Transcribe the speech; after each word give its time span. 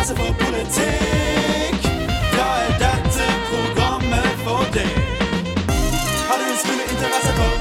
interesse 0.00 0.16
for 0.16 0.32
politikk, 0.44 1.82
da 2.32 2.44
er 2.64 2.70
dette 2.80 3.24
programmet 3.50 4.38
for 4.44 4.62
deg. 4.72 4.94
Har 6.28 6.40
du 6.40 6.44
en 6.48 6.58
smule 6.62 6.86
interesse 6.94 7.32
for 7.36 7.52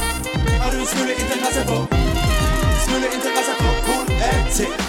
Har 0.61 0.71
du 0.71 0.77
en 0.79 0.87
smule 0.93 1.17
interesse 1.23 1.65
for 1.67 1.83
Smule 2.85 3.09
interesse 3.17 3.57
for 3.59 3.73
politikk? 3.89 4.79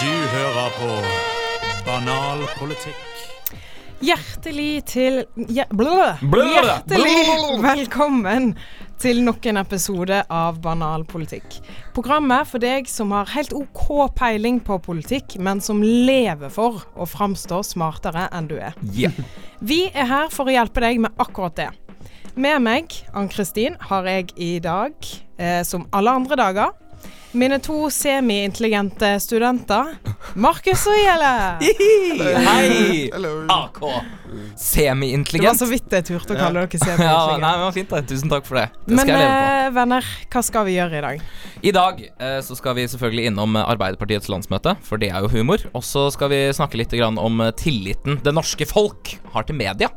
Du 0.00 0.12
hører 0.36 0.72
på 0.78 0.90
Banal 1.84 2.46
politikk. 2.56 3.08
Hjertelig 4.02 4.84
til 4.88 5.24
ja, 5.52 5.68
blå, 5.70 5.92
Hjertelig 6.32 7.28
velkommen 7.62 8.54
til 9.02 9.18
nok 9.26 9.46
en 9.50 9.58
episode 9.58 10.18
av 10.30 10.58
Banal 10.62 11.02
politikk. 11.08 11.56
Programmet 11.96 12.46
for 12.46 12.62
deg 12.62 12.86
som 12.86 13.10
har 13.14 13.30
helt 13.32 13.50
OK 13.56 13.88
peiling 14.14 14.60
på 14.62 14.76
politikk, 14.84 15.34
men 15.42 15.58
som 15.64 15.80
lever 15.82 16.52
for 16.54 16.84
å 16.94 17.08
framstå 17.10 17.64
smartere 17.66 18.28
enn 18.30 18.46
du 18.52 18.54
er. 18.60 18.76
Yeah. 18.94 19.16
Vi 19.58 19.88
er 19.90 20.06
her 20.06 20.30
for 20.30 20.46
å 20.46 20.54
hjelpe 20.54 20.84
deg 20.84 21.02
med 21.02 21.18
akkurat 21.22 21.56
det. 21.58 21.68
Med 22.38 22.62
meg, 22.62 22.94
Ann-Kristin, 23.18 23.74
har 23.90 24.06
jeg 24.06 24.30
i 24.38 24.52
dag, 24.62 24.94
eh, 25.36 25.64
som 25.66 25.88
alle 25.90 26.14
andre 26.22 26.38
dager, 26.38 26.70
mine 27.32 27.56
to 27.64 27.86
semi-intelligente 27.90 29.14
studenter, 29.24 29.94
Markus 30.36 30.82
og 30.90 30.98
Gjelle. 31.00 31.30
Hei! 32.44 33.08
AK. 33.12 33.80
Semi-intelligent. 34.60 35.42
Det 35.42 35.48
var 35.48 35.58
så 35.60 35.68
vidt 35.70 35.92
jeg 35.96 36.06
turte 36.08 36.34
å 36.34 36.38
kalle 36.38 36.62
dere 36.64 36.80
semi-intelligente. 36.80 37.40
Nei, 37.42 37.52
det 37.56 37.64
var 37.64 37.74
fint. 37.76 37.94
det. 37.94 38.02
Tusen 38.12 38.32
takk 38.32 38.46
for 38.48 38.60
det. 38.60 38.66
Det 38.86 38.96
Men 38.98 39.08
jeg 39.12 39.16
leve 39.20 39.32
på. 39.32 39.48
eh, 39.62 39.70
venner, 39.78 40.10
hva 40.34 40.42
skal 40.44 40.68
vi 40.68 40.76
gjøre 40.76 40.98
i 41.00 41.04
dag? 41.06 41.24
I 41.62 41.74
dag 41.76 42.00
eh, 42.04 42.38
så 42.44 42.56
skal 42.58 42.76
vi 42.78 42.86
selvfølgelig 42.92 43.26
innom 43.32 43.56
eh, 43.56 43.66
Arbeiderpartiets 43.74 44.28
landsmøte, 44.32 44.76
for 44.86 45.00
det 45.02 45.10
er 45.12 45.24
jo 45.24 45.32
humor. 45.32 45.64
Og 45.72 45.84
så 45.86 46.06
skal 46.14 46.32
vi 46.32 46.42
snakke 46.56 46.80
litt 46.80 46.92
grann 46.96 47.20
om 47.20 47.40
eh, 47.44 47.52
tilliten 47.56 48.20
det 48.24 48.36
norske 48.36 48.68
folk 48.68 49.16
har 49.34 49.48
til 49.48 49.56
media. 49.60 49.88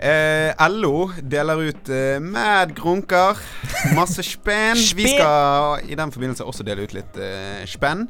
Eh, 0.00 0.68
LO 0.72 1.10
deler 1.20 1.60
ut 1.68 1.88
eh, 1.92 2.16
mad 2.24 2.72
grunker. 2.76 3.36
Masse 3.96 4.24
spenn. 4.24 4.78
Vi 4.96 5.08
skal 5.12 5.84
i 5.92 5.96
den 5.98 6.12
forbindelse 6.14 6.46
også 6.48 6.64
dele 6.64 6.86
ut 6.88 6.94
litt 6.96 7.18
eh, 7.20 7.66
spenn. 7.68 8.06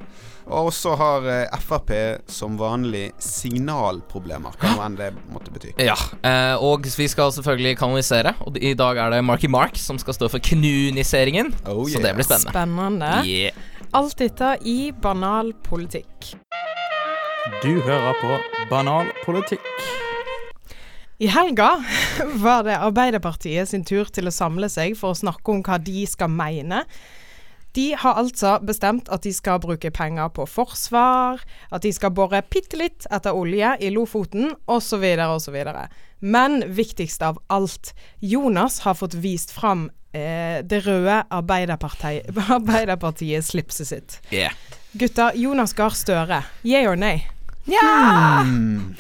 Og 0.51 0.71
så 0.75 0.95
har 0.99 1.27
eh, 1.31 1.59
Frp 1.63 1.91
som 2.31 2.55
vanlig 2.59 3.11
signalproblemer, 3.23 4.55
hva 4.59 4.73
nå 4.75 4.85
enn 4.87 4.99
det 4.99 5.11
måtte 5.35 5.53
bety. 5.55 5.73
Ja, 5.83 5.97
eh, 6.27 6.55
Og 6.63 6.87
vi 6.87 7.09
skal 7.11 7.35
selvfølgelig 7.35 7.77
kanalisere. 7.83 8.35
Og 8.47 8.59
i 8.59 8.75
dag 8.79 8.99
er 8.99 9.17
det 9.17 9.25
Marky 9.27 9.51
Mark 9.51 9.79
som 9.79 9.99
skal 9.99 10.15
stå 10.15 10.31
for 10.31 10.43
knuniseringen. 10.43 11.53
Oh, 11.67 11.87
Så 11.91 12.03
det 12.03 12.15
blir 12.15 12.27
spennende. 12.27 12.55
Spennende. 12.55 13.13
Yeah. 13.27 13.67
Alt 13.99 14.19
dette 14.23 14.55
i 14.63 14.93
banal 15.03 15.53
politikk. 15.67 16.37
Du 17.65 17.81
hører 17.83 18.15
på 18.21 18.37
Banal 18.71 19.09
politikk. 19.25 19.67
I 21.21 21.29
helga 21.29 21.85
var 22.45 22.63
det 22.65 22.79
Arbeiderpartiet 22.81 23.69
sin 23.69 23.85
tur 23.85 24.09
til 24.09 24.31
å 24.31 24.33
samle 24.33 24.71
seg 24.73 24.95
for 24.97 25.13
å 25.13 25.19
snakke 25.19 25.53
om 25.53 25.59
hva 25.67 25.77
de 25.77 26.07
skal 26.09 26.33
mene. 26.33 26.87
De 27.77 27.91
har 27.95 28.17
altså 28.19 28.57
bestemt 28.67 29.11
at 29.13 29.23
de 29.23 29.31
skal 29.37 29.61
bruke 29.63 29.93
penger 29.95 30.33
på 30.35 30.47
forsvar, 30.49 31.43
at 31.71 31.85
de 31.85 31.93
skal 31.95 32.15
bore 32.17 32.41
bitte 32.51 32.81
litt 32.81 33.05
etter 33.13 33.37
olje 33.37 33.77
i 33.85 33.93
Lofoten, 33.93 34.55
osv., 34.65 35.05
osv. 35.27 35.61
Men 36.25 36.65
viktigst 36.67 37.23
av 37.23 37.39
alt, 37.53 37.93
Jonas 38.25 38.81
har 38.89 38.97
fått 38.99 39.15
vist 39.21 39.53
fram 39.55 39.91
eh, 40.17 40.65
det 40.65 40.83
røde 40.89 41.21
Arbeiderparti 41.29 42.17
Arbeiderpartiet 42.57 43.45
slipset 43.47 43.93
sitt. 43.93 44.19
Yeah. 44.33 44.57
Gutta, 44.97 45.31
Jonas 45.37 45.77
Gahr 45.77 45.95
Støre, 45.95 46.43
yeah 46.65 46.89
or 46.89 46.97
nay? 46.97 47.29
Hmm. 47.69 48.97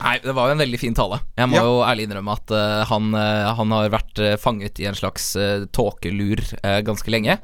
Nei, 0.00 0.14
det 0.24 0.32
var 0.36 0.48
jo 0.48 0.54
en 0.56 0.62
veldig 0.62 0.78
fin 0.80 0.94
tale. 0.96 1.20
Jeg 1.36 1.48
må 1.52 1.58
Ja. 1.58 1.64
jo 1.66 1.80
ærlig 1.84 2.06
innrømme 2.08 2.32
at 2.38 2.50
uh, 2.56 2.84
han, 2.88 3.10
uh, 3.14 3.50
han 3.58 3.74
har 3.76 3.90
vært 3.92 4.20
uh, 4.22 4.36
fanget 4.40 4.80
i 4.80 4.86
en 4.88 4.96
slags 4.96 5.32
tåkelur 5.76 6.40
ganske 6.86 7.10
lenge. 7.12 7.38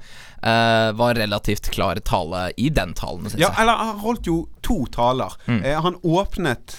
Var 0.47 1.15
relativt 1.19 1.71
klar 1.73 1.99
tale 2.07 2.53
i 2.61 2.69
den 2.71 2.93
talen, 2.95 3.25
syns 3.27 3.41
Ja, 3.41 3.49
jeg. 3.49 3.63
eller 3.65 3.81
han 3.81 3.99
holdt 4.03 4.29
jo 4.29 4.35
to 4.63 4.77
taler. 4.95 5.33
Mm. 5.49 5.63
Han 5.83 5.97
åpnet 6.07 6.75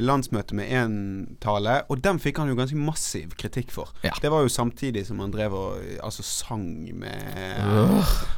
landsmøtet 0.00 0.54
med 0.56 0.70
én 0.70 0.94
tale, 1.42 1.80
og 1.92 2.00
den 2.00 2.20
fikk 2.22 2.38
han 2.40 2.48
jo 2.48 2.56
ganske 2.56 2.78
massiv 2.78 3.34
kritikk 3.36 3.72
for. 3.74 3.90
Ja. 4.06 4.14
Det 4.22 4.30
var 4.32 4.46
jo 4.46 4.52
samtidig 4.54 5.04
som 5.10 5.20
han 5.20 5.34
drev 5.34 5.52
og 5.58 5.82
altså 6.02 6.24
sang 6.24 6.64
med 7.02 7.26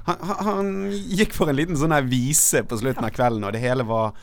han, 0.09 0.17
han, 0.25 0.35
han 0.49 0.73
gikk 1.13 1.37
for 1.37 1.53
en 1.53 1.61
liten 1.61 1.79
sånn 1.79 1.95
her 1.95 2.09
vise 2.09 2.65
på 2.67 2.81
slutten 2.81 3.05
av 3.07 3.15
kvelden, 3.15 3.45
og 3.47 3.55
det 3.55 3.63
hele 3.63 3.87
var 3.87 4.17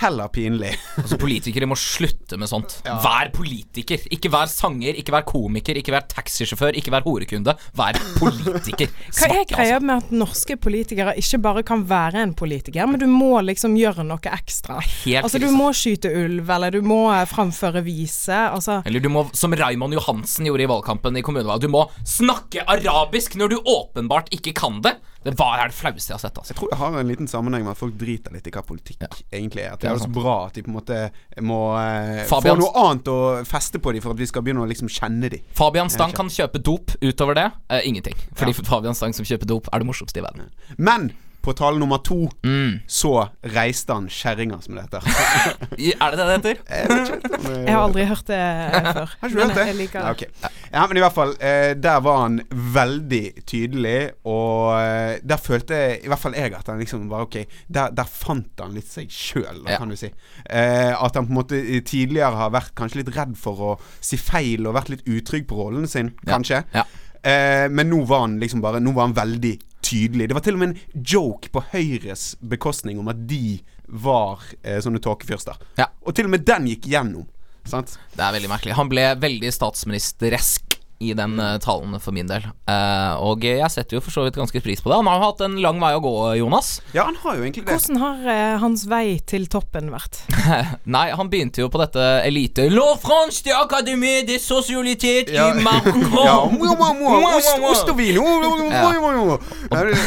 heller 0.00 0.28
pinlig. 0.32 0.72
Altså, 0.98 1.18
politikere 1.20 1.68
må 1.70 1.76
slutte 1.78 2.38
med 2.40 2.50
sånt. 2.50 2.78
Ja. 2.86 2.96
Vær 3.04 3.30
politiker. 3.34 4.02
Ikke 4.14 4.30
vær 4.32 4.48
sanger, 4.50 4.96
ikke 4.98 5.14
vær 5.14 5.26
komiker, 5.28 5.78
ikke 5.78 5.94
vær 5.94 6.06
taxisjåfør, 6.10 6.76
ikke 6.78 6.92
vær 6.94 7.06
horekunde. 7.06 7.54
Vær 7.78 7.98
politiker. 8.18 8.90
Hva 9.14 9.30
er 9.30 9.46
greia 9.50 9.78
altså. 9.78 9.86
med 9.86 9.94
at 9.96 10.14
norske 10.14 10.58
politikere 10.60 11.16
ikke 11.20 11.40
bare 11.44 11.64
kan 11.66 11.86
være 11.88 12.24
en 12.24 12.34
politiker, 12.38 12.88
men 12.90 13.02
du 13.02 13.06
må 13.10 13.32
liksom 13.44 13.76
gjøre 13.78 14.06
noe 14.06 14.34
ekstra? 14.34 14.80
Helt 15.04 15.24
Altså 15.24 15.40
Du 15.42 15.48
må 15.54 15.70
skyte 15.76 16.10
ulv, 16.10 16.50
eller 16.50 16.74
du 16.74 16.80
må 16.84 17.00
eh, 17.14 17.24
framføre 17.28 17.84
vise. 17.86 18.34
Altså 18.34 18.80
Eller 18.84 19.02
du 19.04 19.10
må, 19.12 19.26
som 19.36 19.54
Raymond 19.54 19.96
Johansen 19.96 20.48
gjorde 20.48 20.66
i 20.66 20.70
valgkampen 20.70 21.18
i 21.20 21.24
kommunevalget, 21.24 21.68
du 21.68 21.74
må 21.74 21.86
snakke 22.08 22.64
arabisk 22.70 23.38
når 23.40 23.54
du 23.54 23.58
åpenbart 23.60 24.32
ikke 24.34 24.54
kan 24.56 24.80
det. 24.84 24.96
Det 25.24 25.32
var 25.38 25.62
det 25.64 25.72
flaueste 25.72 26.12
jeg 26.12 26.18
har 26.18 26.20
sett. 26.20 26.36
Jeg 26.36 26.42
altså 26.42 26.54
tror 26.58 26.70
det 26.70 26.78
har 26.82 26.96
en 27.00 27.08
liten 27.08 27.28
sammenheng 27.30 27.62
med 27.64 27.72
at 27.72 27.80
folk 27.80 27.94
driter 27.96 28.34
litt 28.34 28.44
i 28.44 28.52
hva 28.52 28.60
politikk 28.66 29.06
egentlig 29.32 29.64
er. 29.64 29.78
Det 29.84 29.90
er 29.92 29.98
jo 29.98 30.04
så 30.06 30.12
bra 30.14 30.36
at 30.48 30.56
de 30.56 30.64
på 30.64 30.72
en 30.72 30.78
måte 30.78 31.00
må 31.44 31.60
eh, 31.80 32.22
få 32.30 32.40
noe 32.56 32.72
annet 32.84 33.10
å 33.12 33.18
feste 33.48 33.80
på 33.82 33.94
dem 33.94 34.04
for 34.04 34.16
at 34.16 34.22
vi 34.22 34.28
skal 34.30 34.44
begynne 34.46 34.64
å 34.64 34.70
liksom 34.70 34.90
kjenne 34.92 35.30
dem. 35.32 35.44
Fabian 35.56 35.92
Stang 35.92 36.14
kan 36.16 36.32
kjøpe 36.32 36.62
dop 36.64 36.96
utover 37.04 37.38
det. 37.38 37.50
Eh, 37.68 37.84
ingenting. 37.90 38.16
Fordi 38.38 38.56
Fabian 38.64 38.96
Stang 38.96 39.16
som 39.16 39.28
kjøper 39.28 39.50
dop, 39.50 39.70
er 39.72 39.82
det 39.84 39.90
morsomste 39.90 40.22
i 40.22 40.26
verden. 40.26 40.50
Men 40.78 41.12
på 41.44 41.52
tale 41.56 41.78
nummer 41.78 42.00
to 42.04 42.16
Mm. 42.44 42.80
så 42.88 43.28
reiste 43.54 43.92
han 43.94 44.08
kjerringa, 44.08 44.60
som 44.64 44.74
det 44.78 44.84
heter. 44.86 45.04
Er 46.00 46.10
det 46.10 46.18
det 46.18 46.26
det 46.26 46.34
heter? 46.34 46.56
Jeg 46.70 46.90
om 46.90 47.66
Jeg 47.66 47.74
har 47.74 47.82
aldri 47.84 48.04
hørt 48.08 48.26
det 48.30 48.40
før. 48.96 49.14
Har 49.20 49.28
ikke 49.28 49.34
du 49.34 49.42
hørt 49.44 49.54
det? 49.58 49.66
jeg 49.68 49.76
liker 49.78 50.08
det. 50.18 50.28
Ja, 50.42 50.48
ja, 50.74 50.86
men 50.90 50.96
i 50.96 51.04
hvert 51.04 51.14
fall, 51.16 51.34
eh, 51.40 51.74
der 51.78 52.00
var 52.04 52.22
han 52.24 52.40
veldig 52.50 53.22
tydelig, 53.46 53.96
og 54.24 54.74
eh, 54.80 55.18
der 55.22 55.40
følte 55.42 55.80
i 56.00 56.08
hvert 56.10 56.22
fall 56.24 56.34
jeg 56.38 56.54
at 56.58 56.66
han 56.72 56.80
liksom 56.82 57.06
var 57.12 57.26
ok 57.28 57.36
Der, 57.68 57.90
der 57.94 58.08
fant 58.10 58.60
han 58.64 58.74
litt 58.76 58.88
seg 58.90 59.10
sjøl, 59.12 59.62
Ja. 59.68 59.78
kan 59.78 59.88
du 59.92 59.96
si. 60.00 60.10
Eh, 60.50 60.92
at 60.94 61.14
han 61.14 61.26
på 61.28 61.34
en 61.34 61.38
måte 61.42 61.60
tidligere 61.86 62.34
har 62.40 62.50
vært 62.54 62.74
kanskje 62.78 63.02
litt 63.02 63.14
redd 63.16 63.36
for 63.40 63.64
å 63.68 63.72
si 64.00 64.16
feil 64.20 64.66
og 64.66 64.74
vært 64.76 64.90
litt 64.94 65.04
utrygg 65.06 65.46
på 65.50 65.56
rollen 65.60 65.86
sin, 65.90 66.12
Ja. 66.24 66.34
kanskje. 66.36 66.64
Ja. 66.74 66.84
Eh, 67.24 67.68
men 67.72 67.88
nå 67.88 68.02
var 68.06 68.26
han 68.26 68.34
liksom 68.40 68.60
bare 68.60 68.80
Nå 68.84 68.92
var 68.92 69.06
han 69.06 69.14
veldig 69.16 69.54
tydelig. 69.84 70.28
Det 70.30 70.36
var 70.36 70.44
til 70.46 70.56
og 70.56 70.62
med 70.62 70.72
en 70.72 71.04
joke 71.14 71.52
på 71.52 71.62
Høyres 71.72 72.32
bekostning 72.40 73.00
om 73.02 73.10
at 73.12 73.20
de 73.28 73.58
var 73.84 74.42
eh, 74.62 74.80
sånne 74.82 75.02
tåkefyrster. 75.04 75.60
Ja. 75.80 75.90
Og 76.04 76.16
til 76.16 76.28
og 76.28 76.34
med 76.34 76.46
den 76.48 76.70
gikk 76.72 76.88
gjennom. 76.94 77.28
Sant? 77.68 77.96
Det 78.12 78.20
er 78.24 78.34
veldig 78.36 78.50
merkelig. 78.52 78.76
Han 78.76 78.90
ble 78.92 79.06
veldig 79.20 79.52
statsministeresk 79.54 80.73
i 80.98 81.12
den 81.16 81.38
eh, 81.40 81.56
talen 81.62 81.96
for 82.00 82.14
min 82.16 82.28
del. 82.30 82.44
Uh, 82.68 83.14
og 83.24 83.44
jeg 83.46 83.66
setter 83.72 83.98
jo 83.98 84.02
for 84.04 84.14
så 84.14 84.24
vidt 84.26 84.38
ganske 84.38 84.60
pris 84.64 84.82
på 84.82 84.90
det. 84.90 84.98
Han 85.00 85.08
har 85.10 85.18
jo 85.18 85.26
hatt 85.28 85.42
en 85.46 85.56
lang 85.62 85.80
vei 85.82 85.92
å 85.96 86.02
gå, 86.04 86.12
Jonas. 86.40 86.78
Ja, 86.94 87.06
han 87.08 87.18
har 87.22 87.38
jo 87.38 87.44
egentlig 87.44 87.64
det. 87.66 87.74
Hvordan 87.76 88.00
har 88.02 88.22
uh, 88.28 88.60
hans 88.62 88.86
vei 88.90 89.18
til 89.26 89.46
toppen 89.52 89.90
vært? 89.94 90.22
Nei, 90.96 91.06
han 91.16 91.30
begynte 91.32 91.64
jo 91.64 91.70
på 91.72 91.80
dette 91.82 92.04
elite 92.24 92.68
La 92.72 92.92
France 93.02 93.44
de 93.46 93.54
Académie 93.56 94.24
de 94.28 94.38
Socialité 94.42 95.16
Ja. 95.34 95.50
i 95.52 95.62
Macron. 95.66 96.04
Ost, 97.34 97.90
og 97.90 97.98
vin. 97.98 98.20
Hva 98.20 99.80
er 99.80 99.90
det 99.90 99.98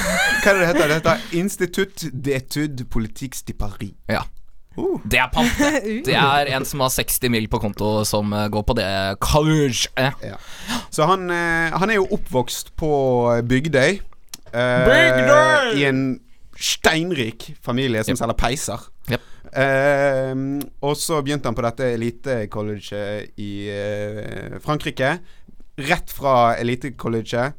er 0.48 0.66
heter? 0.72 0.88
Det 0.88 0.98
heter 1.00 1.38
Institutt 1.38 2.08
d'études 2.14 2.88
politiques 2.90 3.44
de 3.48 3.54
Paris. 3.54 3.94
Ja. 4.10 4.24
Uh. 4.78 5.00
Det 5.10 5.18
er 5.20 5.30
pant. 5.34 5.50
det. 5.58 6.04
Det 6.10 6.16
er 6.16 6.52
en 6.56 6.66
som 6.70 6.84
har 6.86 6.92
60 6.94 7.30
mil 7.34 7.48
på 7.50 7.60
konto, 7.64 8.04
som 8.06 8.34
eh, 8.34 8.48
går 8.54 8.64
på 8.68 8.76
det 8.78 8.90
college. 9.24 9.88
Eh. 9.98 10.12
Ja. 10.30 10.38
Så 10.94 11.08
han, 11.10 11.26
eh, 11.34 11.74
han 11.74 11.90
er 11.90 11.98
jo 11.98 12.08
oppvokst 12.18 12.76
på 12.78 12.92
Bygdøy. 13.50 13.98
eh, 14.54 14.86
Bygdøy! 14.86 15.74
I 15.82 15.88
en 15.90 16.04
steinrik 16.58 17.52
familie 17.62 18.04
som 18.04 18.14
Yep. 18.16 18.22
selger 18.22 18.38
peiser. 18.38 18.86
Yep. 19.12 19.26
Uh, 19.58 20.60
og 20.84 20.98
så 21.00 21.22
begynte 21.24 21.48
han 21.48 21.56
på 21.56 21.64
dette 21.64 21.86
elitecolleget 21.96 23.38
i 23.42 23.52
uh, 23.72 24.58
Frankrike. 24.62 25.14
Rett 25.88 26.12
fra 26.14 26.56
elitecolleget 26.60 27.56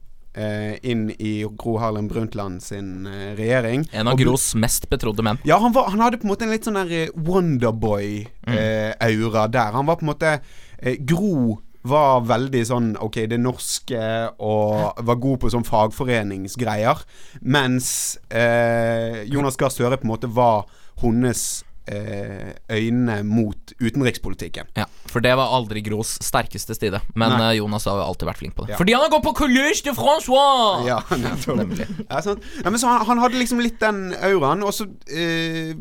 inn 0.83 1.11
i 1.19 1.47
Gro 1.59 1.79
Harlem 1.83 2.09
Brundtland 2.09 2.63
sin 2.63 3.07
eh, 3.07 3.35
regjering. 3.39 3.89
En 3.93 4.07
av 4.09 4.13
Og 4.15 4.21
Gros 4.23 4.55
mest 4.59 4.89
betrodde 4.91 5.23
menn. 5.27 5.39
Ja, 5.49 5.57
han, 5.63 5.73
var, 5.77 5.85
han 5.93 6.01
hadde 6.05 6.19
på 6.21 6.25
en 6.29 6.33
måte 6.35 6.45
en 6.47 6.55
litt 6.55 6.67
sånn 6.69 6.81
der 6.81 6.91
eh, 7.05 7.15
Wonderboy-aura 7.29 9.45
der. 9.53 9.71
Han 9.77 9.89
var 9.89 9.97
på 10.01 10.05
en 10.07 10.13
måte 10.13 10.31
eh, 10.79 10.97
Gro 11.01 11.35
var 11.89 12.25
veldig 12.27 12.63
sånn 12.67 12.89
OK, 13.01 13.17
det 13.31 13.39
norske 13.41 14.01
og 14.45 14.99
var 15.07 15.21
god 15.23 15.39
på 15.43 15.51
sånn 15.53 15.69
fagforeningsgreier. 15.69 16.99
Mens 17.41 18.19
eh, 18.29 19.25
Jonas 19.31 19.57
Gahr 19.61 19.73
Støre 19.73 19.99
på 20.01 20.07
en 20.09 20.15
måte 20.15 20.31
var 20.33 20.67
hennes 21.03 21.63
eh, 21.63 21.68
øynene 22.71 23.23
mot 23.27 23.73
utenrikspolitikken. 23.81 24.69
Ja, 24.77 24.85
For 25.09 25.21
det 25.25 25.35
var 25.39 25.53
aldri 25.57 25.83
Gros 25.87 26.17
sterkeste 26.25 26.75
side. 26.77 27.01
Men 27.15 27.35
Nei. 27.37 27.51
eh, 27.53 27.59
Jonas 27.59 27.87
har 27.89 27.99
jo 28.01 28.07
alltid 28.09 28.29
vært 28.31 28.41
flink 28.43 28.57
på 28.59 28.67
det. 28.67 28.75
Ja. 28.75 28.81
Fordi 28.81 28.95
han 28.97 29.05
har 29.07 29.13
gått 29.17 29.27
på 29.29 29.35
Collège 29.43 29.85
de 29.89 29.95
Francois! 29.97 30.87
Ja. 30.89 30.99
Nemlig. 31.63 31.87
Ja, 32.09 32.23
sånn. 32.25 32.43
Ja, 32.63 32.71
men 32.71 32.79
så 32.83 32.91
han, 32.93 33.07
han 33.09 33.23
hadde 33.25 33.41
liksom 33.41 33.63
litt 33.65 33.79
den 33.83 34.11
auraen, 34.21 34.63
og 34.67 34.75
så 34.77 34.89
eh, 35.11 35.75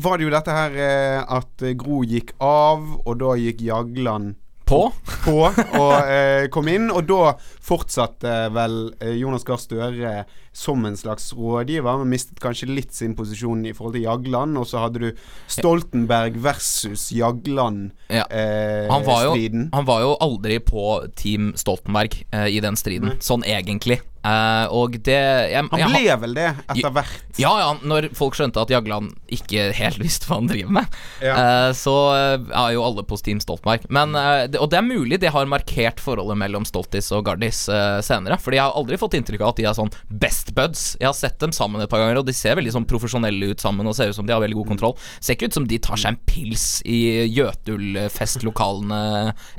var 0.00 0.16
det 0.20 0.28
jo 0.28 0.32
dette 0.32 0.54
her 0.54 0.76
eh, 0.80 1.18
at 1.40 1.64
eh, 1.66 1.74
Gro 1.78 2.02
gikk 2.08 2.34
av, 2.40 2.86
og 3.04 3.18
da 3.20 3.34
gikk 3.36 3.60
Jagland 3.66 4.36
På? 4.70 4.84
på 5.24 5.34
og 5.50 5.94
eh, 6.06 6.46
kom 6.54 6.68
inn, 6.70 6.86
og 6.94 7.04
da 7.10 7.32
fortsatte 7.70 8.34
vel 8.54 8.78
eh, 9.00 9.14
Jonas 9.20 9.46
Gahr 9.46 9.60
Støre 9.62 10.24
som 10.52 10.82
en 10.88 10.96
slags 10.98 11.28
rådgiver, 11.38 12.00
men 12.02 12.10
mistet 12.10 12.40
kanskje 12.42 12.66
litt 12.70 12.90
sin 12.96 13.14
posisjon 13.18 13.62
i 13.70 13.74
forhold 13.76 13.94
til 13.94 14.08
Jagland, 14.08 14.58
og 14.58 14.66
så 14.66 14.82
hadde 14.82 15.04
du 15.04 15.08
Stoltenberg 15.50 16.40
versus 16.42 17.08
Jagland-striden. 17.14 17.92
Ja. 18.10 18.26
Eh, 18.30 18.90
Han 18.90 19.70
han 19.72 19.86
var 19.86 20.00
jo 20.02 20.16
aldri 20.20 20.58
på 20.60 20.84
Team 21.16 21.52
Stoltenberg 21.56 22.24
eh, 22.32 22.48
i 22.50 22.60
den 22.60 22.76
striden, 22.76 23.18
sånn 23.22 23.46
egentlig. 23.46 24.00
Eh, 24.20 24.66
og 24.76 24.98
det 25.00 25.14
jeg, 25.16 25.68
Han 25.72 25.80
jeg 25.80 25.88
ble 25.94 26.16
vel 26.26 26.34
det 26.36 26.48
etter 26.68 26.92
hvert. 26.92 27.38
Ja, 27.40 27.54
ja, 27.62 27.68
når 27.88 28.10
folk 28.18 28.34
skjønte 28.36 28.60
at 28.60 28.68
Jagland 28.72 29.14
ikke 29.32 29.70
helt 29.78 30.00
visste 30.04 30.28
hva 30.28 30.40
han 30.42 30.50
driver 30.50 30.74
med, 30.80 30.98
Ja. 31.24 31.36
eh, 31.40 31.70
så 31.78 31.94
eh, 32.18 32.34
er 32.50 32.74
jo 32.76 32.84
alle 32.84 33.04
på 33.08 33.16
Team 33.22 33.40
Stoltenberg. 33.40 33.86
Men, 33.88 34.12
eh, 34.18 34.44
det, 34.52 34.60
og 34.60 34.68
det 34.72 34.80
er 34.82 34.86
mulig 34.90 35.20
det 35.22 35.32
har 35.32 35.48
markert 35.48 36.02
forholdet 36.04 36.36
mellom 36.42 36.66
Stoltis 36.68 37.08
og 37.16 37.24
Gardis 37.30 37.59
eh, 37.68 38.00
senere. 38.06 38.38
Fordi 38.40 38.56
jeg 38.56 38.64
har 38.64 38.76
aldri 38.78 38.96
fått 39.00 39.14
inntrykk 39.18 39.40
av 39.44 39.48
at 39.52 39.56
de 39.60 39.66
er 39.68 39.76
sånn 39.76 39.90
best 40.08 40.54
buds. 40.56 40.96
Jeg 41.00 41.08
har 41.10 41.16
sett 41.18 41.38
dem 41.42 41.52
sammen 41.52 41.82
et 41.82 41.90
par 41.90 41.98
ganger, 42.02 42.18
og 42.22 42.26
de 42.26 42.32
ser 42.36 42.56
veldig 42.56 42.72
sånn 42.72 42.86
profesjonelle 42.88 43.50
ut 43.52 43.60
sammen 43.60 43.86
og 43.86 43.94
ser 43.98 44.08
ut 44.10 44.16
som 44.16 44.26
de 44.26 44.32
har 44.32 44.40
veldig 44.40 44.56
god 44.62 44.68
kontroll. 44.74 44.96
Ser 45.20 45.34
ikke 45.36 45.50
ut 45.50 45.58
som 45.60 45.66
de 45.68 45.78
tar 45.78 45.96
seg 46.00 46.14
en 46.14 46.20
pils 46.30 46.68
i 46.88 47.26
Jøtul-festlokalene 47.30 49.00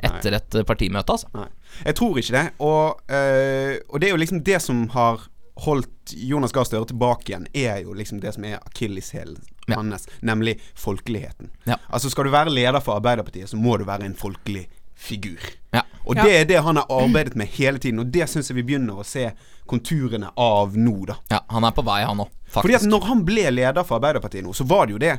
etter 0.02 0.38
et 0.38 0.56
partimøte, 0.68 1.12
altså. 1.16 1.28
Nei. 1.36 1.48
Jeg 1.86 1.96
tror 1.96 2.18
ikke 2.20 2.34
det. 2.36 2.46
Og, 2.60 3.00
øh, 3.08 3.76
og 3.88 4.00
det 4.02 4.08
er 4.08 4.12
jo 4.12 4.20
liksom 4.20 4.42
det 4.44 4.58
som 4.62 4.84
har 4.92 5.22
holdt 5.62 6.12
Jonas 6.16 6.52
Gahr 6.52 6.64
Støre 6.66 6.88
tilbake 6.88 7.28
igjen, 7.30 7.46
er 7.54 7.82
jo 7.84 7.94
liksom 7.96 8.20
det 8.22 8.32
som 8.34 8.44
er 8.48 8.58
akilleshælen 8.64 9.40
Ja. 9.68 9.76
hans, 9.78 10.08
nemlig 10.22 10.56
folkeligheten. 10.74 11.50
Ja. 11.66 11.76
Altså 11.88 12.10
Skal 12.10 12.24
du 12.24 12.30
være 12.30 12.50
leder 12.50 12.80
for 12.80 12.96
Arbeiderpartiet, 12.98 13.48
så 13.48 13.56
må 13.56 13.76
du 13.78 13.84
være 13.84 14.04
en 14.08 14.14
folkelig 14.18 14.66
figur. 14.96 15.38
Ja. 15.72 15.82
Og 16.04 16.16
Ja. 16.16 16.22
det 16.24 16.32
er 16.40 16.44
det 16.44 16.62
han 16.64 16.76
har 16.76 16.86
arbeidet 16.90 17.34
med 17.36 17.46
hele 17.48 17.78
tiden, 17.78 17.98
og 18.00 18.06
det 18.12 18.28
syns 18.28 18.48
jeg 18.50 18.56
vi 18.56 18.62
begynner 18.62 18.94
å 18.98 19.04
se 19.06 19.30
konturene 19.66 20.30
av 20.36 20.76
nå, 20.76 21.06
da. 21.06 21.14
ja, 21.30 21.40
han 21.48 21.64
er 21.64 21.70
på 21.70 21.82
vei, 21.86 22.04
han 22.04 22.18
òg, 22.18 22.28
Fordi 22.52 22.74
at 22.74 22.82
når 22.82 23.00
han 23.06 23.24
ble 23.24 23.50
leder 23.50 23.82
for 23.84 23.96
Arbeiderpartiet 24.00 24.44
nå, 24.44 24.52
så 24.52 24.64
var 24.66 24.86
det 24.86 24.92
jo 24.92 24.98
det 24.98 25.18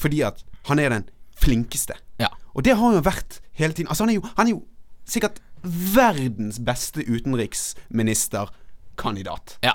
fordi 0.00 0.22
at 0.24 0.42
han 0.70 0.78
er 0.78 0.88
den 0.94 1.04
flinkeste. 1.36 1.92
Ja. 2.18 2.28
Og 2.54 2.62
det 2.64 2.72
har 2.76 2.84
han 2.86 2.94
jo 2.94 3.00
vært 3.04 3.40
hele 3.52 3.72
tiden. 3.74 3.88
Altså 3.88 4.02
han 4.06 4.10
er 4.10 4.14
jo, 4.14 4.22
han 4.36 4.46
er 4.46 4.50
jo 4.54 4.62
sikkert 5.04 5.40
verdens 5.62 6.58
beste 6.58 7.00
utenriksministerkandidat. 7.04 9.58
ja, 9.62 9.74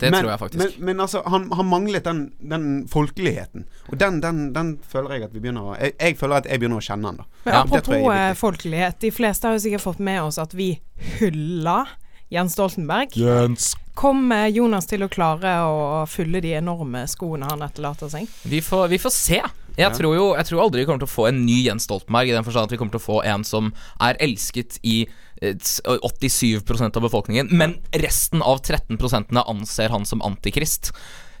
det 0.00 0.10
men, 0.10 0.22
tror 0.22 0.32
jeg 0.32 0.40
faktisk. 0.40 0.62
Men, 0.62 0.86
men 0.90 1.04
altså, 1.04 1.22
han, 1.28 1.46
han 1.52 1.68
manglet 1.68 2.04
den, 2.04 2.22
den 2.52 2.66
folkeligheten. 2.90 3.66
Og 3.88 3.98
den, 4.00 4.20
den, 4.24 4.42
den 4.56 4.74
føler 4.88 5.16
jeg 5.16 5.28
at 5.28 5.34
vi 5.36 5.42
begynner 5.44 5.72
å 5.72 5.78
jeg, 5.78 5.96
jeg 6.00 6.18
føler 6.20 6.40
at 6.40 6.50
jeg 6.50 6.62
begynner 6.62 6.80
å 6.80 6.86
kjenne 6.86 7.12
han, 7.12 7.20
da. 7.22 7.28
Men 7.44 7.54
Ja, 7.54 7.62
apropos 7.64 8.12
eh, 8.14 8.30
folkelighet. 8.40 9.00
De 9.04 9.12
fleste 9.14 9.48
har 9.48 9.58
jo 9.58 9.64
sikkert 9.66 9.84
fått 9.84 10.02
med 10.10 10.22
oss 10.24 10.40
at 10.42 10.56
vi 10.56 10.72
hylla 11.20 11.84
Jens 12.30 12.52
Stoltenberg. 12.52 13.16
Jens. 13.18 13.74
Kommer 13.98 14.46
Jonas 14.48 14.86
til 14.86 15.02
å 15.02 15.08
klare 15.10 15.56
å 15.66 16.04
fylle 16.08 16.40
de 16.40 16.54
enorme 16.56 17.02
skoene 17.10 17.48
han 17.50 17.64
etterlater 17.66 18.12
seg? 18.12 18.30
Vi 18.48 18.62
får, 18.64 18.86
vi 18.92 19.00
får 19.02 19.12
se. 19.12 19.40
Jeg 19.80 19.96
tror 19.96 20.16
jo 20.16 20.26
Jeg 20.36 20.48
tror 20.48 20.62
aldri 20.64 20.82
vi 20.82 20.88
kommer 20.88 21.02
til 21.02 21.10
å 21.10 21.14
få 21.14 21.26
en 21.30 21.40
ny 21.46 21.62
Jens 21.64 21.88
Stoltenberg, 21.88 22.30
i 22.30 22.36
den 22.36 22.46
forstand 22.46 22.68
at 22.68 22.74
vi 22.74 22.80
kommer 22.80 22.94
til 22.94 23.02
å 23.02 23.06
få 23.06 23.18
en 23.28 23.46
som 23.46 23.72
er 24.02 24.18
elsket 24.22 24.78
i 24.86 25.02
eh, 25.42 25.56
87% 25.56 27.00
av 27.00 27.06
befolkningen, 27.06 27.50
men 27.50 27.78
resten 27.96 28.44
av 28.44 28.62
13% 28.62 29.34
anser 29.40 29.94
han 29.94 30.06
som 30.08 30.22
antikrist. 30.26 30.92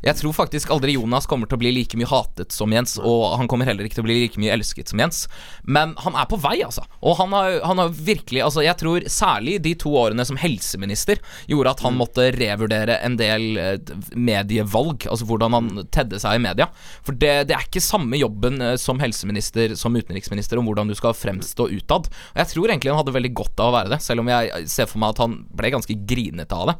Jeg 0.04 0.16
tror 0.20 0.34
faktisk 0.36 0.70
aldri 0.72 0.94
Jonas 0.96 1.28
kommer 1.28 1.48
til 1.48 1.58
å 1.58 1.62
bli 1.62 1.72
like 1.74 1.98
mye 2.00 2.08
hatet 2.08 2.54
som 2.54 2.72
Jens, 2.72 2.96
og 2.98 3.36
han 3.40 3.48
kommer 3.50 3.68
heller 3.68 3.86
ikke 3.86 3.98
til 3.98 4.04
å 4.04 4.08
bli 4.08 4.18
like 4.22 4.40
mye 4.40 4.54
elsket 4.54 4.92
som 4.92 5.02
Jens. 5.02 5.26
Men 5.62 5.92
han 6.00 6.16
er 6.16 6.28
på 6.30 6.38
vei, 6.40 6.56
altså. 6.64 6.86
Og 7.04 7.18
han 7.20 7.34
har, 7.36 7.60
han 7.66 7.82
har 7.82 7.92
virkelig 7.94 8.40
Altså, 8.40 8.62
jeg 8.64 8.78
tror 8.80 9.04
særlig 9.12 9.58
de 9.62 9.74
to 9.78 9.92
årene 9.98 10.24
som 10.26 10.38
helseminister 10.40 11.20
gjorde 11.50 11.74
at 11.74 11.82
han 11.84 11.96
måtte 11.98 12.30
revurdere 12.34 12.96
en 13.04 13.18
del 13.20 13.58
eh, 13.60 13.92
medievalg, 14.16 15.04
altså 15.10 15.26
hvordan 15.28 15.56
han 15.56 15.68
tedde 15.92 16.18
seg 16.22 16.38
i 16.38 16.42
media. 16.42 16.70
For 17.06 17.16
det, 17.16 17.34
det 17.50 17.56
er 17.56 17.66
ikke 17.66 17.82
samme 17.84 18.18
jobben 18.18 18.60
eh, 18.64 18.76
som 18.80 19.00
helseminister 19.02 19.76
som 19.78 19.96
utenriksminister 19.96 20.60
om 20.60 20.68
hvordan 20.70 20.90
du 20.90 20.96
skal 20.98 21.16
fremstå 21.16 21.68
utad. 21.76 22.08
Og 22.08 22.42
jeg 22.42 22.52
tror 22.54 22.72
egentlig 22.72 22.94
han 22.94 23.00
hadde 23.02 23.16
veldig 23.18 23.32
godt 23.42 23.60
av 23.60 23.70
å 23.70 23.76
være 23.76 23.94
det, 23.94 24.00
selv 24.04 24.24
om 24.24 24.32
jeg 24.32 24.70
ser 24.72 24.88
for 24.90 25.02
meg 25.02 25.14
at 25.14 25.24
han 25.24 25.38
ble 25.60 25.74
ganske 25.76 25.98
grinete 26.08 26.56
av 26.56 26.72
det. 26.72 26.78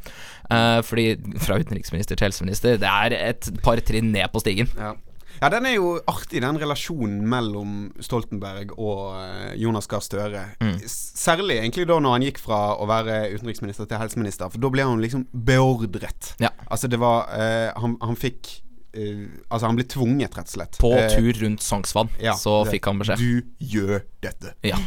Uh, 0.51 0.81
fordi 0.83 1.13
fra 1.39 1.61
utenriksminister 1.63 2.19
til 2.19 2.27
helseminister, 2.27 2.79
det 2.83 2.91
er 2.91 3.10
et 3.17 3.51
par 3.65 3.81
trinn 3.87 4.13
ned 4.15 4.29
på 4.33 4.43
stigen. 4.43 4.69
Ja. 4.79 4.95
ja, 5.41 5.51
den 5.53 5.67
er 5.67 5.75
jo 5.77 5.93
artig, 6.11 6.43
den 6.45 6.59
relasjonen 6.61 7.21
mellom 7.31 7.75
Stoltenberg 8.03 8.73
og 8.77 9.17
eh, 9.19 9.53
Jonas 9.61 9.89
Gahr 9.91 10.05
Støre. 10.05 10.45
Mm. 10.63 10.79
Særlig 10.87 11.59
egentlig 11.61 11.87
da 11.91 11.99
når 12.01 12.17
han 12.19 12.27
gikk 12.29 12.41
fra 12.43 12.61
å 12.77 12.89
være 12.91 13.23
utenriksminister 13.35 13.89
til 13.91 14.01
helseminister, 14.03 14.51
for 14.53 14.63
da 14.63 14.73
ble 14.73 14.87
han 14.89 15.03
liksom 15.03 15.27
beordret. 15.33 16.35
Ja. 16.43 16.53
Altså, 16.71 16.89
det 16.91 17.01
var 17.03 17.27
uh, 17.35 17.71
Han, 17.83 17.97
han 18.05 18.15
fikk 18.19 18.51
uh, 18.95 19.25
Altså, 19.51 19.65
han 19.67 19.79
ble 19.79 19.87
tvunget, 19.91 20.37
rett 20.39 20.53
og 20.53 20.55
slett. 20.55 20.79
På 20.81 20.93
uh, 20.95 21.09
tur 21.11 21.33
rundt 21.43 21.65
Sognsvann, 21.65 22.13
ja, 22.23 22.37
så 22.39 22.61
det- 22.65 22.77
fikk 22.77 22.91
han 22.91 23.01
beskjed. 23.03 23.19
Du 23.19 23.67
gjør 23.75 24.05
dette. 24.23 24.55
Ja. 24.67 24.79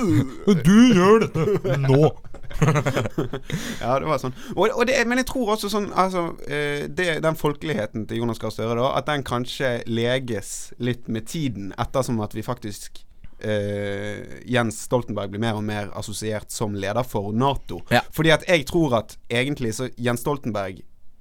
Du 0.64 0.76
gjør 0.94 1.26
dette 1.26 1.78
nå! 1.80 2.12
Ja, 3.82 3.96
det 4.00 4.08
var 4.08 4.20
sånn. 4.22 4.34
Og, 4.54 4.68
og 4.68 4.84
det, 4.88 4.98
men 5.08 5.20
jeg 5.20 5.28
tror 5.30 5.54
også 5.54 5.70
sånn 5.72 5.90
Altså, 5.90 6.26
eh, 6.48 6.86
det, 6.88 7.18
den 7.24 7.38
folkeligheten 7.38 8.06
til 8.10 8.22
Jonas 8.22 8.40
Gahr 8.42 8.54
Støre, 8.54 8.76
da, 8.78 8.92
at 8.98 9.08
den 9.10 9.24
kanskje 9.26 9.76
leges 9.90 10.72
litt 10.82 11.08
med 11.08 11.28
tiden, 11.30 11.72
ettersom 11.80 12.22
at 12.24 12.36
vi 12.36 12.46
faktisk 12.46 13.04
Uh, 13.44 14.40
Jens 14.48 14.78
Stoltenberg 14.86 15.28
blir 15.34 15.42
mer 15.42 15.58
og 15.58 15.64
mer 15.66 15.90
assosiert 15.98 16.54
som 16.54 16.72
leder 16.80 17.04
for 17.04 17.34
Nato. 17.36 17.82
Ja. 17.92 18.00
Fordi 18.14 18.30
at 18.32 18.46
jeg 18.48 18.64
tror 18.70 18.94
at 19.02 19.18
egentlig 19.28 19.74
så 19.76 19.90
Jens 20.00 20.22
Stoltenberg 20.24 20.78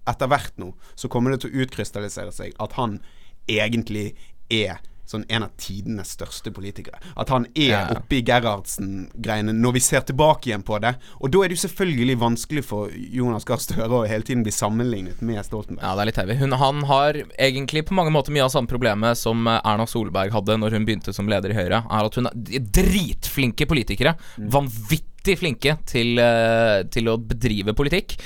etter 0.07 0.29
hvert 0.31 0.55
nå, 0.61 0.69
så 0.95 1.09
kommer 1.11 1.33
det 1.33 1.41
til 1.43 1.51
å 1.51 1.65
utkrystallisere 1.65 2.31
seg 2.31 2.55
at 2.63 2.77
han 2.77 3.01
egentlig 3.51 4.13
er 4.53 4.79
sånn 5.05 5.25
en 5.29 5.43
av 5.43 5.51
tidenes 5.59 6.13
største 6.15 6.51
politikere. 6.55 6.99
At 7.19 7.29
han 7.29 7.45
er 7.55 7.69
Ja. 7.73 7.87
oppe 7.91 8.15
i 8.17 8.21
Gerhardsen-greiene 8.23 9.53
når 9.53 9.73
vi 9.73 9.79
ser 9.79 10.01
tilbake 10.07 10.47
igjen 10.49 10.63
på 10.63 10.79
det. 10.81 10.95
Og 11.21 11.31
da 11.31 11.43
er 11.43 11.49
det 11.51 11.57
jo 11.57 11.67
selvfølgelig 11.67 12.17
vanskelig 12.21 12.63
for 12.63 12.89
Jonas 12.89 13.43
Gahr 13.45 13.57
Støre 13.57 13.89
å 13.89 14.07
hele 14.07 14.23
tiden 14.23 14.43
bli 14.43 14.51
sammenlignet 14.51 15.21
med 15.21 15.43
Stoltenberg. 15.45 15.83
Ja, 15.83 15.93
det 15.95 16.01
er 16.01 16.05
litt 16.11 16.21
heavy. 16.21 16.35
Hun, 16.39 16.51
han 16.59 16.83
har 16.89 17.13
egentlig 17.37 17.85
på 17.85 17.93
mange 17.97 18.11
måter 18.15 18.31
mye 18.31 18.45
av 18.45 18.49
samme 18.53 18.67
problemet 18.71 19.17
som 19.19 19.45
eh, 19.47 19.59
Erna 19.63 19.85
Solberg 19.85 20.31
hadde 20.31 20.57
når 20.57 20.71
hun 20.77 20.85
begynte 20.85 21.13
som 21.13 21.27
leder 21.27 21.51
i 21.51 21.53
Høyre. 21.59 21.83
Er 21.89 22.05
at 22.07 22.15
hun 22.15 22.27
er 22.27 22.63
dritflinke 22.73 23.67
politikere. 23.69 24.15
Vanvittig 24.39 25.37
flinke 25.39 25.77
til, 25.89 26.17
eh, 26.19 26.83
til 26.91 27.05
å 27.11 27.17
bedrive 27.19 27.73
politikk. 27.75 28.17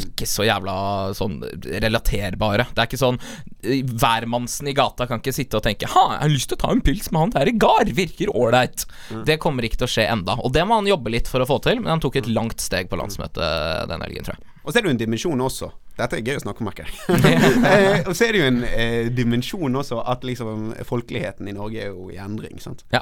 Ikke 0.00 0.26
så 0.26 0.42
jævla 0.46 0.74
sånn 1.14 1.36
relaterbare. 1.82 2.66
Det 2.74 2.82
er 2.82 2.88
ikke 2.88 2.98
sånn 2.98 3.18
eh, 3.62 3.84
Hvermannsen 3.86 4.70
i 4.70 4.74
gata 4.74 5.06
kan 5.06 5.22
ikke 5.22 5.34
sitte 5.36 5.60
og 5.60 5.66
tenke 5.66 5.86
Ha, 5.92 6.04
jeg 6.16 6.22
har 6.24 6.32
lyst 6.32 6.50
til 6.50 6.58
å 6.58 6.62
ta 6.64 6.72
en 6.74 6.82
pils 6.82 7.12
med 7.12 7.22
han 7.22 7.34
der 7.36 7.50
i 7.52 7.54
gard. 7.62 7.92
Virker 7.94 8.32
ålreit. 8.34 8.86
Det 9.28 9.38
kommer 9.42 9.66
ikke 9.66 9.84
til 9.84 9.88
å 9.88 9.92
skje 9.94 10.08
enda. 10.10 10.34
Og 10.42 10.50
det 10.56 10.64
må 10.66 10.80
han 10.80 10.90
jobbe 10.90 11.14
litt 11.14 11.30
for 11.30 11.44
å 11.44 11.48
få 11.48 11.60
til, 11.62 11.78
men 11.82 11.94
han 11.94 12.02
tok 12.02 12.18
et 12.18 12.30
langt 12.30 12.64
steg 12.64 12.90
på 12.90 12.98
landsmøtet 12.98 13.86
den 13.92 14.04
helgen, 14.06 14.26
tror 14.26 14.38
jeg. 14.38 14.50
Og 14.64 14.72
så 14.72 14.78
er 14.78 14.84
det 14.84 14.88
jo 14.88 14.94
en 14.94 15.02
dimensjon 15.02 15.44
også. 15.44 15.68
Dette 15.94 16.18
er 16.18 16.26
gøy 16.26 16.38
å 16.40 16.42
snakke 16.42 16.64
om, 16.64 16.70
merker. 16.70 16.90
Eh, 17.64 18.00
og 18.08 18.12
så 18.16 18.26
er 18.26 18.34
det 18.34 18.40
jo 18.40 18.48
en 18.48 18.64
eh, 18.66 19.06
dimensjon 19.14 19.78
også 19.78 20.00
at 20.10 20.24
liksom 20.26 20.72
folkeligheten 20.86 21.48
i 21.48 21.54
Norge 21.56 21.80
er 21.80 21.92
jo 21.92 22.08
i 22.12 22.18
endring, 22.20 22.58
sant. 22.62 22.82
Ja. 22.92 23.00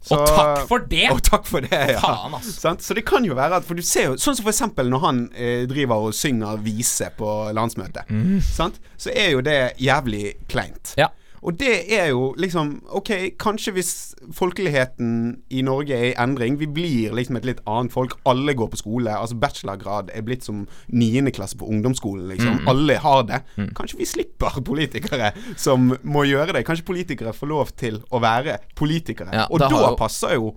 Så- 0.00 0.14
Og 0.16 0.28
takk 0.28 0.68
for 0.68 0.78
det! 0.88 1.10
Og 1.10 1.22
takk 1.26 1.46
for 1.46 1.60
det, 1.60 1.70
ja. 1.90 1.98
Faen, 2.00 2.34
altså. 2.38 2.76
Så 2.80 2.94
det 2.94 3.04
kan 3.04 3.24
jo 3.26 3.34
være 3.34 3.56
at 3.58 3.64
For 3.66 3.74
du 3.74 3.82
ser 3.82 4.04
jo 4.04 4.12
Sånn 4.16 4.36
som 4.38 4.44
for 4.46 4.52
eksempel 4.52 4.88
når 4.88 5.00
han 5.02 5.18
eh, 5.34 5.66
driver 5.66 6.06
og 6.08 6.14
synger 6.14 6.56
vise 6.62 7.10
på 7.18 7.52
landsmøtet. 7.52 8.06
Sant? 8.46 8.78
Så 8.96 9.10
er 9.14 9.32
jo 9.34 9.40
det 9.42 9.72
jævlig 9.82 10.36
kleint. 10.48 10.94
Ja. 10.96 11.08
Og 11.42 11.58
det 11.60 11.74
er 11.94 12.10
jo 12.10 12.32
liksom 12.38 12.78
Ok, 12.98 13.10
kanskje 13.40 13.72
hvis 13.76 13.92
folkeligheten 14.34 15.10
i 15.54 15.62
Norge 15.62 15.94
er 15.94 16.10
i 16.10 16.14
endring 16.18 16.58
Vi 16.60 16.66
blir 16.66 17.14
liksom 17.16 17.38
et 17.38 17.46
litt 17.48 17.62
annet 17.66 17.94
folk. 17.94 18.16
Alle 18.28 18.54
går 18.58 18.70
på 18.72 18.80
skole. 18.80 19.12
Altså 19.14 19.38
Bachelorgrad 19.38 20.12
er 20.14 20.24
blitt 20.26 20.46
som 20.46 20.66
niendeklasse 20.88 21.58
på 21.58 21.68
ungdomsskolen, 21.68 22.28
liksom. 22.32 22.62
Alle 22.70 22.98
har 23.02 23.22
det. 23.28 23.42
Kanskje 23.78 24.00
vi 24.00 24.08
slipper 24.08 24.60
politikere 24.64 25.32
som 25.56 25.92
må 26.02 26.24
gjøre 26.28 26.56
det. 26.56 26.64
Kanskje 26.66 26.86
politikere 26.88 27.34
får 27.36 27.52
lov 27.52 27.74
til 27.78 28.00
å 28.10 28.22
være 28.22 28.58
politikere. 28.78 29.32
Ja, 29.34 29.46
og 29.50 29.62
da, 29.62 29.70
da 29.72 29.92
passer 29.98 30.36
jo 30.38 30.52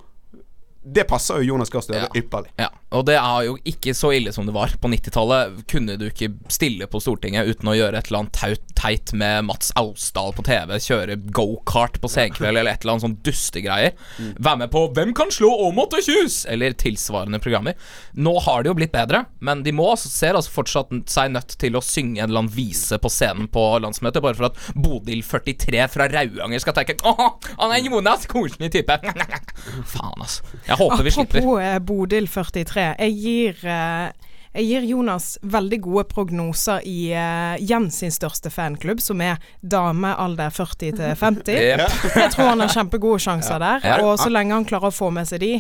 det 0.84 1.04
passer 1.10 1.38
jo 1.42 1.54
Jonas 1.54 1.70
Gahr 1.70 1.82
Støre 1.86 2.08
Ja. 2.08 2.10
ypperlig. 2.16 2.50
Ja, 2.58 2.70
og 2.92 3.06
det 3.06 3.16
er 3.16 3.44
jo 3.46 3.58
ikke 3.70 3.94
så 3.94 4.10
ille 4.18 4.32
som 4.34 4.46
det 4.48 4.54
var. 4.56 4.68
På 4.82 4.90
90-tallet 4.90 5.68
kunne 5.70 5.98
du 6.00 6.08
ikke 6.10 6.32
stille 6.50 6.88
på 6.90 7.00
Stortinget 7.00 7.46
uten 7.48 7.70
å 7.70 7.76
gjøre 7.78 7.98
et 8.00 8.08
eller 8.10 8.24
annet 8.24 8.34
taut, 8.34 8.64
teit 8.76 9.14
med 9.14 9.46
Mats 9.46 9.72
Austdal 9.78 10.34
på 10.34 10.44
TV, 10.44 10.74
kjøre 10.82 11.18
gokart 11.32 12.00
på 12.02 12.10
Senkveld 12.10 12.58
eller 12.58 12.72
et 12.74 12.82
eller 12.82 12.96
annet 12.96 13.06
sånn 13.06 13.18
dustegreier. 13.22 13.94
Være 14.40 14.58
med 14.64 14.72
på 14.72 14.88
'Hvem 14.94 15.14
kan 15.14 15.30
slå 15.30 15.52
Åmot 15.68 15.94
og 15.94 16.02
Kjus?' 16.02 16.46
eller 16.50 16.74
tilsvarende 16.74 17.40
programmer. 17.40 17.76
Nå 18.16 18.40
har 18.42 18.64
det 18.64 18.70
jo 18.70 18.74
blitt 18.74 18.92
bedre, 18.92 19.26
men 19.40 19.62
de 19.64 19.72
må 19.72 19.92
altså, 19.92 20.10
ser 20.10 20.34
altså 20.34 20.50
fortsatt 20.52 20.90
seg 21.08 21.32
nødt 21.32 21.58
til 21.60 21.74
å 21.78 21.82
synge 21.82 22.18
en 22.24 22.30
eller 22.30 22.40
annen 22.40 22.56
vise 22.56 22.98
på 22.98 23.10
scenen 23.10 23.48
på 23.48 23.80
landsmøtet, 23.80 24.22
bare 24.22 24.34
for 24.36 24.46
at 24.46 24.58
Bodil 24.76 25.22
43 25.22 25.88
fra 25.88 26.08
Rauanger 26.08 26.60
skal 26.60 26.74
tenke 26.74 26.98
'Å, 26.98 27.38
han 27.60 27.72
er 27.72 27.86
Jonas, 27.86 28.26
koselig 28.26 28.72
type'. 28.72 29.00
Faen, 29.86 30.18
altså. 30.22 30.44
Jeg 30.68 30.78
håper 30.80 31.04
vi 31.06 31.14
slipper. 31.14 31.40
Apropos 31.42 31.62
eh, 31.64 31.80
Bodil 31.80 32.28
43. 32.28 32.86
Jeg 33.00 33.18
gir, 33.18 33.60
eh, 33.64 34.32
jeg 34.58 34.68
gir 34.68 34.88
Jonas 34.92 35.28
veldig 35.42 35.80
gode 35.86 36.06
prognoser 36.12 36.86
i 36.88 37.12
eh, 37.16 37.62
Jens 37.68 38.02
sin 38.02 38.14
største 38.14 38.52
fanklubb, 38.54 39.02
som 39.04 39.22
er 39.24 39.42
dame 39.62 40.14
alder 40.16 40.54
40 40.54 40.98
til 40.98 41.14
50. 41.22 41.54
Jep. 41.72 42.00
Jeg 42.16 42.34
tror 42.34 42.52
han 42.54 42.66
har 42.66 42.74
kjempegode 42.74 43.22
sjanser 43.24 43.62
der. 43.62 43.86
Og 44.06 44.18
så 44.22 44.32
lenge 44.34 44.58
han 44.58 44.68
klarer 44.68 44.92
å 44.92 44.96
få 44.96 45.12
med 45.14 45.30
seg 45.30 45.44
de, 45.46 45.54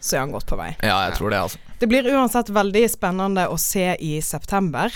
så 0.00 0.16
er 0.16 0.24
han 0.24 0.34
godt 0.34 0.48
på 0.48 0.56
vei. 0.60 0.72
Ja, 0.80 1.02
jeg 1.08 1.18
tror 1.18 1.32
det, 1.32 1.40
altså. 1.48 1.58
Det 1.80 1.88
blir 1.88 2.06
uansett 2.12 2.50
veldig 2.52 2.86
spennende 2.92 3.46
å 3.48 3.56
se 3.60 3.94
i 4.04 4.18
september 4.24 4.92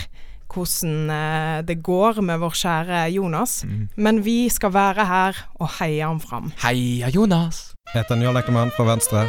hvordan 0.54 1.64
det 1.66 1.78
går 1.82 2.20
med 2.22 2.38
vår 2.38 2.52
kjære 2.60 2.98
Jonas. 3.16 3.64
Men 3.96 4.20
vi 4.22 4.44
skal 4.52 4.70
være 4.76 5.06
her 5.08 5.40
og 5.56 5.72
heie 5.80 6.04
ham 6.04 6.20
fram. 6.22 6.52
Heia, 6.62 7.08
Jonas. 7.10 7.73
Heter 7.92 8.16
Njål 8.16 8.36
Eklemann 8.36 8.70
fra 8.70 8.84
Venstre. 8.84 9.26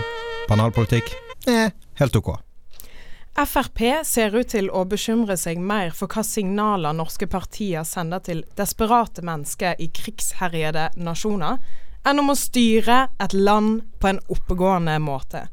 Banalpolitikk? 0.49 1.03
Eh, 1.47 1.71
helt 1.95 2.15
ok. 2.15 2.29
Frp 3.35 3.81
ser 4.07 4.33
ut 4.35 4.47
til 4.49 4.69
å 4.71 4.85
bekymre 4.89 5.35
seg 5.37 5.59
mer 5.59 5.91
for 5.93 6.09
hva 6.09 6.23
signaler 6.25 6.95
norske 6.95 7.27
partier 7.29 7.83
sender 7.85 8.23
til 8.25 8.45
desperate 8.57 9.21
mennesker 9.27 9.75
i 9.83 9.89
krigsherjede 9.93 10.87
nasjoner, 10.97 11.59
enn 12.07 12.21
om 12.23 12.31
å 12.31 12.37
styre 12.39 13.03
et 13.21 13.35
land 13.35 13.83
på 13.99 14.09
en 14.09 14.21
oppegående 14.33 14.95
måte. 15.03 15.43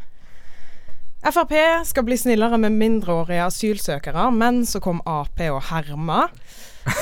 Frp 1.27 1.53
skal 1.87 2.07
bli 2.07 2.17
snillere 2.17 2.57
med 2.63 2.79
mindreårige 2.79 3.49
asylsøkere, 3.51 4.31
men 4.33 4.63
så 4.67 4.81
kom 4.81 5.03
Ap 5.05 5.43
og 5.51 5.61
herma. 5.69 6.31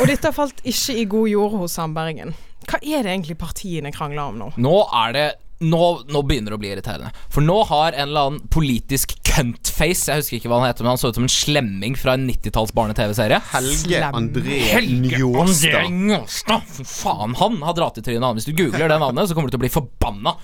Og 0.01 0.11
dette 0.11 0.33
falt 0.35 0.59
ikke 0.65 0.97
i 0.97 1.07
god 1.07 1.31
jord 1.31 1.55
hos 1.61 1.79
Sandbergen. 1.79 2.35
Hva 2.67 2.83
er 2.83 3.05
det 3.05 3.15
egentlig 3.15 3.39
partiene 3.41 3.93
krangler 3.95 4.27
om 4.33 4.43
nå? 4.43 4.51
Nå 4.59 4.75
er 5.05 5.15
det 5.17 5.29
nå, 5.61 5.85
nå 6.09 6.23
begynner 6.25 6.55
det 6.55 6.59
å 6.59 6.63
bli 6.63 6.71
irriterende. 6.75 7.11
For 7.33 7.45
nå 7.45 7.59
har 7.69 7.93
en 7.93 8.09
eller 8.09 8.31
annen 8.31 8.47
politisk 8.53 9.13
cuntface 9.31 10.09
Jeg 10.11 10.23
husker 10.23 10.39
ikke 10.39 10.51
hva 10.51 10.59
han 10.63 10.71
heter, 10.71 10.85
men 10.85 10.95
han 10.95 11.01
så 11.01 11.11
ut 11.13 11.19
som 11.19 11.27
en 11.27 11.33
slemming 11.33 11.97
fra 12.01 12.17
en 12.17 12.25
90-talls 12.29 12.73
barne-TV-serie. 12.77 13.39
Helge 13.53 14.01
André 14.09 15.93
Njåstad. 15.95 16.67
Fy 16.81 16.87
faen, 16.89 17.37
han 17.39 17.61
har 17.67 17.77
dratt 17.79 18.01
i 18.01 18.05
trynet. 18.07 18.41
Hvis 18.41 18.49
du 18.49 18.55
googler 18.57 18.91
det 18.91 18.99
navnet, 19.03 19.29
så 19.29 19.37
kommer 19.37 19.51
du 19.51 19.55
til 19.55 19.61
å 19.61 19.65
bli 19.67 19.73
forbanna. 19.77 20.35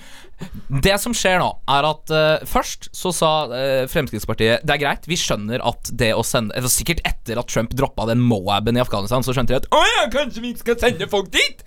Det 0.83 0.97
som 1.01 1.13
skjer 1.15 1.39
nå, 1.41 1.47
er 1.71 1.87
at 1.87 2.11
uh, 2.13 2.45
først 2.47 2.89
så 2.95 3.11
sa 3.15 3.31
uh, 3.49 3.85
Fremskrittspartiet 3.89 4.65
Det 4.67 4.75
er 4.75 4.81
greit, 4.81 5.07
vi 5.09 5.17
skjønner 5.17 5.63
at 5.65 5.89
det 5.97 6.11
å 6.13 6.23
sende 6.27 6.55
altså, 6.57 6.71
Sikkert 6.77 7.01
etter 7.07 7.39
at 7.39 7.49
Trump 7.49 7.73
droppa 7.77 8.05
den 8.09 8.21
Moaben 8.21 8.77
i 8.77 8.83
Afghanistan, 8.83 9.25
så 9.25 9.33
skjønte 9.35 9.55
de 9.55 9.61
at 9.61 9.69
Å 9.73 9.81
ja, 9.81 10.07
kanskje 10.13 10.43
vi 10.43 10.53
ikke 10.53 10.65
skal 10.65 10.79
sende 10.83 11.09
folk 11.11 11.31
dit? 11.33 11.63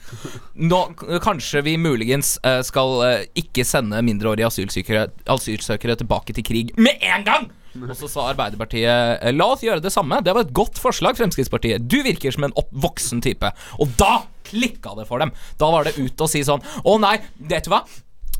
Nå, 0.60 0.82
kanskje 1.24 1.64
vi 1.66 1.78
muligens 1.80 2.36
uh, 2.44 2.60
skal 2.66 3.26
ikke 3.38 3.64
sende 3.66 4.02
mindreårige 4.06 4.50
asylsøkere, 4.50 5.08
asylsøkere 5.32 5.98
tilbake 6.00 6.36
til 6.36 6.46
krig 6.46 6.76
med 6.78 7.00
en 7.00 7.26
gang! 7.26 7.48
Og 7.78 7.94
så 7.94 8.08
sa 8.10 8.26
Arbeiderpartiet 8.32 9.30
la 9.36 9.46
oss 9.54 9.62
gjøre 9.62 9.82
det 9.84 9.92
samme. 9.94 10.18
Det 10.26 10.34
var 10.34 10.42
et 10.42 10.54
godt 10.56 10.80
forslag, 10.82 11.14
Fremskrittspartiet. 11.18 11.84
Du 11.86 12.00
virker 12.02 12.34
som 12.34 12.48
en 12.48 12.54
voksen 12.82 13.22
type. 13.22 13.46
Og 13.78 13.92
da 14.00 14.24
klikka 14.48 14.96
det 14.98 15.06
for 15.06 15.22
dem. 15.22 15.30
Da 15.60 15.70
var 15.70 15.86
det 15.86 15.94
ut 16.00 16.24
og 16.24 16.30
si 16.32 16.42
sånn 16.46 16.64
Å 16.82 16.96
nei, 17.02 17.18
vet 17.38 17.68
du 17.68 17.74
hva? 17.74 17.84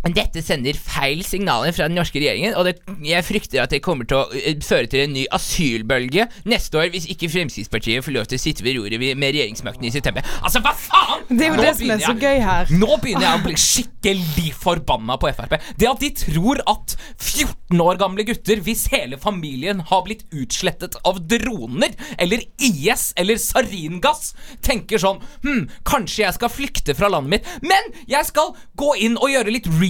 Dette 0.01 0.41
sender 0.41 0.77
feil 0.81 1.21
signaler 1.29 1.75
fra 1.77 1.85
den 1.91 1.99
norske 1.99 2.17
regjeringen, 2.23 2.55
og 2.57 2.65
det, 2.65 2.79
jeg 3.05 3.25
frykter 3.27 3.61
at 3.61 3.73
det 3.75 3.83
kommer 3.85 4.09
til 4.09 4.17
å 4.17 4.23
eh, 4.33 4.57
føre 4.65 4.89
til 4.89 5.05
en 5.05 5.13
ny 5.13 5.27
asylbølge 5.37 6.25
neste 6.49 6.81
år 6.81 6.89
hvis 6.95 7.05
ikke 7.13 7.29
Fremskrittspartiet 7.29 8.07
får 8.07 8.15
lov 8.17 8.31
til 8.31 8.41
å 8.41 8.43
sitte 8.43 8.65
ved 8.65 8.79
roret 8.79 8.97
med 8.97 9.35
regjeringsmakten 9.37 9.85
i 9.85 9.93
september. 9.93 10.25
Altså, 10.41 10.63
hva 10.65 10.73
faen?! 10.73 11.27
Det 11.29 11.47
er 11.47 11.53
jo 11.53 11.61
det 11.61 11.75
som 11.77 11.93
er 11.93 12.05
så 12.07 12.15
gøy 12.17 12.41
her. 12.47 12.73
nå 12.81 12.97
begynner 13.03 13.27
jeg 13.27 13.41
å 13.43 13.45
bli 13.45 13.59
skikkelig 13.61 14.55
forbanna 14.63 15.19
på 15.21 15.35
Frp. 15.37 15.55
Det 15.79 15.91
at 15.91 16.01
de 16.01 16.11
tror 16.23 16.63
at 16.65 16.97
14 17.21 17.85
år 17.85 18.01
gamle 18.01 18.25
gutter, 18.27 18.65
hvis 18.65 18.87
hele 18.95 19.21
familien 19.21 19.85
har 19.93 20.03
blitt 20.09 20.25
utslettet 20.33 20.97
av 21.07 21.21
droner, 21.29 21.93
eller 22.17 22.43
IS, 22.57 23.11
eller 23.21 23.39
saringass, 23.41 24.33
tenker 24.65 25.01
sånn 25.01 25.21
Hm, 25.45 25.69
kanskje 25.87 26.25
jeg 26.25 26.37
skal 26.37 26.53
flykte 26.53 26.95
fra 26.97 27.11
landet 27.13 27.37
mitt, 27.37 27.49
men 27.65 27.93
jeg 28.11 28.27
skal 28.29 28.55
gå 28.81 28.95
inn 29.05 29.19
og 29.21 29.31
gjøre 29.33 29.53
litt 29.53 29.69
research 29.77 29.90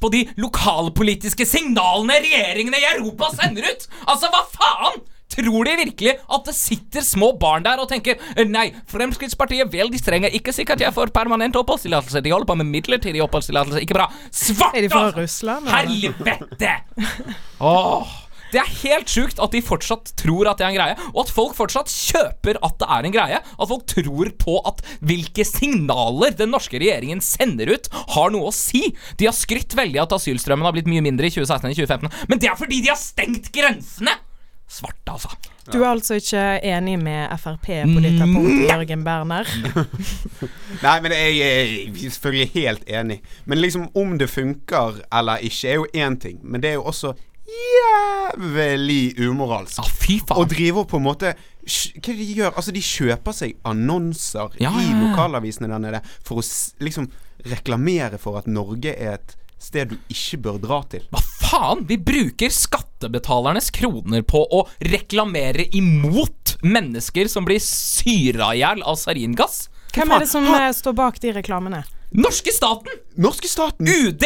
på 0.00 0.10
de 0.12 0.24
lokalpolitiske 0.40 1.46
signalene 1.48 2.20
regjeringene 2.22 2.80
i 2.80 2.90
Europa 2.96 3.30
sender 3.34 3.66
ut! 3.70 3.88
Altså, 4.06 4.30
hva 4.32 4.44
faen?! 4.54 5.00
Tror 5.30 5.64
de 5.64 5.76
virkelig 5.78 6.16
at 6.26 6.48
det 6.48 6.54
sitter 6.58 7.04
små 7.06 7.30
barn 7.38 7.62
der 7.62 7.78
og 7.78 7.86
tenker 7.90 8.18
Nei, 8.50 8.72
Fremskrittspartiet 8.90 9.70
veldig 9.70 10.00
strenge. 10.00 10.30
Ikke 10.34 10.50
sikkert 10.54 10.82
jeg 10.82 10.94
får 10.96 11.12
permanent 11.14 11.54
oppholdstillatelse. 11.60 12.22
De 12.24 12.32
holder 12.34 12.48
på 12.50 12.56
med 12.58 12.66
midlertidig 12.72 13.22
oppholdstillatelse. 13.22 13.84
Ikke 13.84 13.94
bra. 14.00 14.08
Svart, 14.34 14.74
Er 14.74 14.82
de 14.82 14.90
fra 14.90 15.04
altså! 15.06 15.22
Russland? 15.22 15.70
Helvete! 15.70 16.74
Åh, 17.70 18.16
det 18.52 18.60
er 18.62 18.72
helt 18.82 19.10
sjukt 19.10 19.40
at 19.42 19.54
de 19.54 19.62
fortsatt 19.64 20.12
tror 20.20 20.50
at 20.50 20.60
det 20.60 20.66
er 20.66 20.72
en 20.72 20.78
greie, 20.78 20.96
og 21.12 21.22
at 21.24 21.34
folk 21.34 21.56
fortsatt 21.58 21.92
kjøper 21.92 22.60
at 22.66 22.78
det 22.80 22.88
er 22.96 23.08
en 23.08 23.16
greie. 23.16 23.40
At 23.40 23.70
folk 23.70 23.86
tror 23.90 24.32
på 24.40 24.56
at 24.70 24.82
hvilke 25.06 25.46
signaler 25.46 26.34
den 26.38 26.52
norske 26.54 26.80
regjeringen 26.80 27.22
sender 27.24 27.74
ut, 27.74 27.90
har 28.16 28.34
noe 28.34 28.50
å 28.50 28.54
si. 28.54 28.88
De 29.20 29.28
har 29.28 29.36
skrytt 29.36 29.76
veldig 29.78 30.02
at 30.02 30.16
asylstrømmen 30.16 30.66
har 30.66 30.76
blitt 30.76 30.90
mye 30.90 31.04
mindre 31.04 31.28
i 31.28 31.34
2016 31.34 31.68
enn 31.68 31.76
i 31.76 31.78
2015, 31.78 32.26
men 32.30 32.42
det 32.42 32.50
er 32.50 32.58
fordi 32.58 32.82
de 32.84 32.92
har 32.92 33.00
stengt 33.00 33.52
grensene! 33.54 34.18
Svarte, 34.70 35.10
altså. 35.10 35.32
Du 35.72 35.80
er 35.80 35.88
altså 35.88 36.14
ikke 36.18 36.42
enig 36.62 36.94
med 37.02 37.26
Frp 37.42 37.66
på 37.66 38.02
dette 38.02 38.26
punktet, 38.26 38.68
Jørgen 38.68 39.02
Berner? 39.06 39.48
Nei, 40.84 40.94
men 41.02 41.14
jeg 41.14 41.40
er 41.42 41.72
selvfølgelig 41.98 42.50
helt 42.54 42.86
enig. 42.86 43.18
Men 43.50 43.58
liksom 43.58 43.88
om 43.98 44.14
det 44.18 44.30
funker 44.30 45.02
eller 45.10 45.42
ikke, 45.46 45.72
er 45.72 45.80
jo 45.80 45.88
én 45.90 46.18
ting. 46.22 46.38
Men 46.42 46.62
det 46.62 46.70
er 46.70 46.78
jo 46.78 46.86
også 46.90 47.16
jævlig 47.50 49.16
umoralsk. 49.20 49.80
Ja, 49.80 49.88
fy 49.88 50.18
faen. 50.22 50.38
Og 50.42 50.50
driver 50.52 50.86
på 50.88 51.00
en 51.00 51.06
måte 51.08 51.34
Hva 51.34 51.98
er 52.00 52.06
det 52.06 52.16
de 52.18 52.28
gjør? 52.38 52.54
Altså, 52.54 52.72
de 52.74 52.82
kjøper 52.84 53.36
seg 53.36 53.58
annonser 53.68 54.54
Ja, 54.62 54.72
i 54.80 54.94
lokalavisene 54.96 55.68
der 55.70 55.82
nede 55.82 56.00
for 56.26 56.40
å 56.40 56.46
liksom 56.82 57.10
reklamere 57.50 58.18
for 58.20 58.40
at 58.40 58.48
Norge 58.50 58.92
er 58.92 59.18
et 59.18 59.36
sted 59.60 59.92
du 59.92 59.96
ikke 60.12 60.38
bør 60.40 60.58
dra 60.60 60.78
til. 60.88 61.04
Hva 61.12 61.20
faen? 61.20 61.84
Vi 61.88 61.98
bruker 62.00 62.52
skattebetalernes 62.52 63.68
kroner 63.76 64.24
på 64.24 64.40
å 64.56 64.62
reklamere 64.88 65.66
imot 65.76 66.56
mennesker 66.64 67.28
som 67.32 67.46
blir 67.48 67.60
syra 67.64 68.54
i 68.56 68.62
hjel 68.62 68.84
av 68.84 68.96
saringass. 69.00 69.66
Hvem 69.94 70.14
er 70.14 70.24
det 70.24 70.30
som 70.30 70.46
ha? 70.48 70.62
står 70.76 70.96
bak 70.96 71.20
de 71.20 71.34
reklamene? 71.36 71.82
Norske 72.16 72.54
staten! 72.54 73.02
Norske 73.20 73.50
staten! 73.50 73.86
UD! 73.86 74.24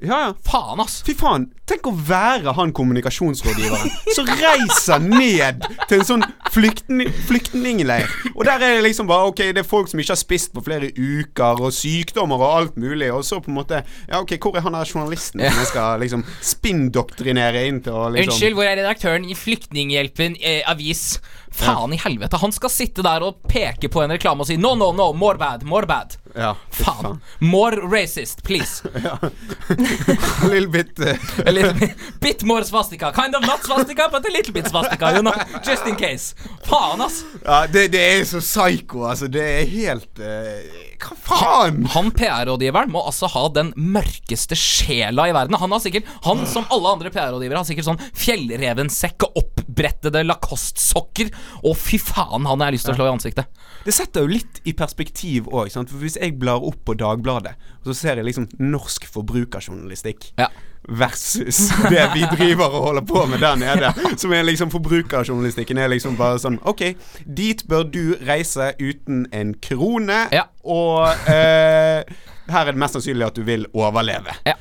Ja, 0.00 0.20
ja. 0.30 0.34
Faen, 0.46 0.80
ass. 0.80 1.00
Fy 1.04 1.14
faen, 1.18 1.50
tenk 1.70 1.88
å 1.90 1.94
være 1.94 2.54
han 2.56 2.72
kommunikasjonsrådgiveren 2.76 3.92
som 4.16 4.28
reiser 4.40 5.02
ned 5.04 5.64
til 5.86 6.00
en 6.00 6.08
sånn 6.08 6.26
flyktning, 6.50 7.10
flyktningleir. 7.28 8.10
Og 8.34 8.44
der 8.48 8.58
er 8.58 8.76
det 8.78 8.86
liksom 8.88 9.08
bare 9.10 9.30
Ok, 9.30 9.42
det 9.54 9.62
er 9.62 9.68
folk 9.68 9.90
som 9.90 10.00
ikke 10.00 10.14
har 10.14 10.20
spist 10.20 10.54
på 10.54 10.62
flere 10.64 10.90
uker, 10.96 11.60
og 11.60 11.74
sykdommer 11.76 12.40
og 12.40 12.54
alt 12.56 12.78
mulig. 12.80 13.10
Og 13.14 13.24
så 13.26 13.38
på 13.42 13.52
en 13.52 13.58
måte 13.60 13.82
Ja, 14.08 14.20
ok, 14.22 14.36
hvor 14.40 14.56
er 14.58 14.64
han 14.66 14.76
der 14.76 14.88
journalisten 14.88 15.42
som 15.42 15.60
jeg 15.60 15.70
skal 15.70 16.00
liksom 16.02 16.24
spinndoktrinere 16.52 17.66
inn 17.68 17.82
til 17.84 17.96
å 17.96 18.08
liksom 18.14 18.34
Unnskyld, 18.34 18.56
hvor 18.58 18.66
er 18.70 18.80
redaktøren 18.80 19.28
i 19.28 19.36
Flyktninghjelpen 19.38 20.40
eh, 20.40 20.64
avis? 20.70 21.20
Faen 21.50 21.92
i 21.92 21.98
helvete. 21.98 22.38
Han 22.38 22.52
skal 22.54 22.70
sitte 22.70 23.02
der 23.02 23.24
og 23.26 23.40
peke 23.50 23.90
på 23.90 24.04
en 24.04 24.12
reklame 24.14 24.44
og 24.44 24.48
si 24.48 24.54
no, 24.60 24.76
no, 24.78 24.92
no, 24.94 25.10
more 25.18 25.38
bad, 25.38 25.64
more 25.66 25.86
bad. 25.86 26.14
Ja, 26.34 26.54
faen. 26.70 27.02
Faen. 27.02 27.20
More 27.42 27.82
racist, 27.90 28.44
please. 28.46 28.86
A 30.44 30.46
little 30.46 30.68
bit 30.68 30.98
A 31.46 31.50
little 31.62 31.88
bit, 32.20 32.42
more 32.42 32.64
swastika. 32.64 33.12
Kind 33.12 33.34
of 33.34 33.42
not 33.46 33.64
swastika, 33.64 34.08
but 34.12 34.26
a 34.26 34.32
little 34.32 34.52
bit 34.52 34.68
swastika, 34.68 35.12
you 35.14 35.22
know. 35.22 35.34
Just 35.64 35.86
in 35.86 35.96
case. 35.96 36.34
Faen, 36.66 37.00
ass. 37.00 37.22
Ja, 37.44 37.66
det, 37.66 37.88
det 37.94 38.00
er 38.00 38.24
så 38.28 38.40
psycho, 38.40 39.04
altså. 39.10 39.28
Det 39.32 39.44
er 39.44 39.68
helt 39.70 40.22
uh, 40.22 40.80
Hva 41.00 41.16
faen? 41.26 41.84
Han 41.94 42.10
PR-rådgiveren 42.16 42.92
må 42.92 43.04
altså 43.06 43.30
ha 43.32 43.46
den 43.54 43.72
mørkeste 43.76 44.58
sjela 44.58 45.28
i 45.30 45.34
verden. 45.36 45.58
Han 45.60 45.72
har 45.72 45.82
sikkert 45.82 46.08
Han 46.26 46.44
som 46.48 46.68
alle 46.72 46.96
andre 46.96 47.12
PR-rådgivere 47.14 47.62
har 47.62 47.68
sikkert 47.68 47.88
sånn 47.88 48.02
fjellrevensekk 48.16 49.28
og 49.28 49.40
opp, 49.44 49.59
utbrettede 49.70 50.22
Lacoste-sokker. 50.26 51.30
Å, 51.64 51.74
fy 51.76 51.98
faen, 52.02 52.46
han 52.46 52.60
har 52.60 52.70
jeg 52.70 52.78
lyst 52.78 52.88
til 52.88 52.94
å 52.94 52.98
slå 52.98 53.06
i 53.08 53.12
ansiktet. 53.14 53.46
Det 53.84 53.94
setter 53.96 54.24
jo 54.26 54.32
litt 54.34 54.60
i 54.68 54.74
perspektiv 54.76 55.48
òg. 55.48 55.70
Hvis 56.00 56.18
jeg 56.20 56.36
blar 56.40 56.60
opp 56.66 56.82
på 56.84 56.94
Dagbladet, 57.00 57.54
og 57.80 57.90
så 57.90 57.94
ser 57.96 58.20
jeg 58.20 58.28
liksom 58.28 58.48
norsk 58.60 59.06
forbrukerjournalistikk 59.08 60.32
Ja. 60.38 60.48
versus 60.88 61.68
det 61.92 62.06
vi 62.14 62.24
driver 62.36 62.72
og 62.72 62.84
holder 62.88 63.06
på 63.08 63.26
med 63.30 63.40
der 63.40 63.56
nede, 63.60 63.92
som 64.18 64.32
er 64.32 64.42
liksom 64.48 64.70
forbrukerjournalistikken 64.72 65.78
er 65.78 65.88
liksom 65.92 66.16
bare 66.18 66.38
sånn 66.40 66.58
OK, 66.68 66.82
dit 67.26 67.64
bør 67.68 67.84
du 67.92 68.16
reise 68.26 68.72
uten 68.80 69.26
en 69.32 69.54
krone, 69.62 70.26
Ja. 70.32 70.46
og 70.64 71.06
eh, 71.30 72.04
her 72.50 72.66
er 72.66 72.72
det 72.74 72.80
mest 72.82 72.96
sannsynlig 72.98 73.28
at 73.30 73.36
du 73.38 73.44
vil 73.46 73.66
overleve. 73.76 74.34
Ja. 74.46 74.56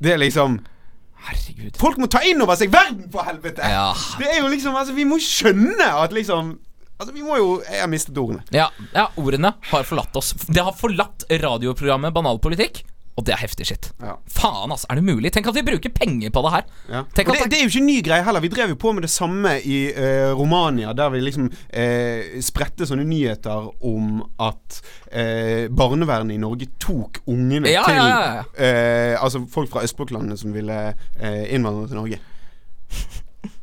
Det 0.00 0.12
er 0.12 0.18
liksom 0.20 0.58
Herregud. 1.26 1.76
Folk 1.80 1.98
må 1.98 2.06
ta 2.12 2.20
inn 2.26 2.42
over 2.44 2.58
seg 2.58 2.70
verden, 2.74 3.08
for 3.12 3.26
helvete! 3.26 3.66
Ja. 3.66 3.88
Det 4.20 4.28
er 4.30 4.40
jo 4.44 4.50
liksom 4.52 4.76
Altså, 4.78 4.94
vi 4.96 5.06
må 5.08 5.18
skjønne 5.22 5.88
at 6.04 6.14
liksom 6.14 6.54
Altså, 6.96 7.12
vi 7.12 7.24
må 7.26 7.36
jo 7.36 7.48
Jeg 7.66 7.82
har 7.82 7.90
mistet 7.92 8.16
ordene. 8.16 8.44
Ja, 8.54 8.68
ja, 8.94 9.08
ordene 9.20 9.50
har 9.70 9.84
forlatt 9.88 10.16
oss. 10.16 10.32
Det 10.48 10.62
har 10.64 10.76
forlatt 10.76 11.26
radioprogrammet 11.42 12.14
Banalpolitikk, 12.16 12.84
og 13.16 13.24
det 13.24 13.32
er 13.32 13.40
heftig 13.40 13.64
shit. 13.68 13.86
Ja. 14.04 14.14
Faen, 14.28 14.70
altså. 14.74 14.86
Er 14.92 14.98
det 15.00 15.04
mulig? 15.06 15.30
Tenk 15.32 15.46
at 15.48 15.56
vi 15.56 15.62
bruker 15.64 15.92
penger 15.96 16.32
på 16.34 16.42
det 16.44 16.50
her. 16.52 16.66
Ja. 16.92 17.00
Tenk 17.16 17.30
at 17.32 17.38
det, 17.40 17.46
det 17.54 17.58
er 17.58 17.64
jo 17.64 17.70
ikke 17.72 17.80
en 17.80 17.88
ny 17.88 17.96
greie 18.04 18.26
heller. 18.26 18.44
Vi 18.44 18.50
drev 18.52 18.74
jo 18.74 18.78
på 18.82 18.92
med 18.92 19.06
det 19.06 19.10
samme 19.12 19.54
i 19.64 19.78
eh, 19.88 20.28
Romania, 20.36 20.92
der 20.96 21.08
vi 21.14 21.22
liksom 21.24 21.48
eh, 21.72 22.36
spredte 22.44 22.84
sånne 22.88 23.06
nyheter 23.08 23.70
om 23.88 24.20
at 24.44 24.80
eh, 25.08 25.66
barnevernet 25.72 26.36
i 26.36 26.40
Norge 26.42 26.68
tok 26.82 27.22
ungene 27.24 27.72
Ja, 27.72 27.86
til 27.88 27.96
ja, 27.96 28.06
ja, 28.06 28.32
ja. 28.40 28.46
Eh, 28.52 29.14
Altså 29.16 29.46
folk 29.50 29.72
fra 29.72 29.82
østblokklandene 29.86 30.36
som 30.38 30.52
ville 30.52 30.76
eh, 30.92 31.44
innvandre 31.56 31.88
til 31.88 32.00
Norge. 32.02 32.20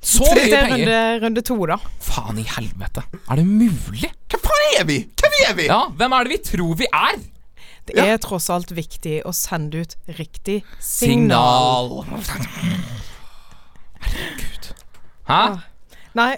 Så 0.03 0.25
mye 0.33 0.47
er 0.49 0.65
penger! 0.67 0.89
runde, 0.89 0.97
runde 1.23 1.43
to, 1.45 1.55
da. 1.69 1.77
Faen 2.03 2.39
i 2.41 2.47
helvete. 2.47 3.05
Er 3.29 3.39
det 3.39 3.45
mulig? 3.47 4.09
Hva 4.33 4.41
faen 4.43 4.65
er 4.81 4.89
vi?! 4.89 4.97
Hvem 5.21 5.37
er 5.45 5.55
vi?! 5.61 5.69
Ja, 5.69 5.83
hvem 6.01 6.17
er 6.17 6.27
det 6.27 6.33
vi 6.35 6.41
tror 6.49 6.75
vi 6.81 6.89
er? 6.89 7.21
Det 7.89 7.99
er 7.99 8.17
tross 8.23 8.49
alt 8.53 8.71
viktig 8.71 9.19
å 9.27 9.33
sende 9.35 9.83
ut 9.83 9.95
riktig 10.17 10.61
signal. 10.79 12.03
Signal. 12.07 12.53
Herregud. 14.03 14.69
Hæ? 15.27 15.41
Nei, 16.15 16.31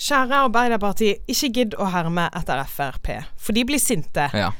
kjære 0.00 0.42
Arbeiderparti, 0.46 1.12
ikke 1.30 1.52
gidd 1.54 1.76
å 1.80 1.88
herme 1.92 2.26
etter 2.36 2.60
Frp, 2.68 3.12
for 3.40 3.56
de 3.56 3.64
blir 3.68 3.80
sinte. 3.80 4.28
Ja. 4.36 4.50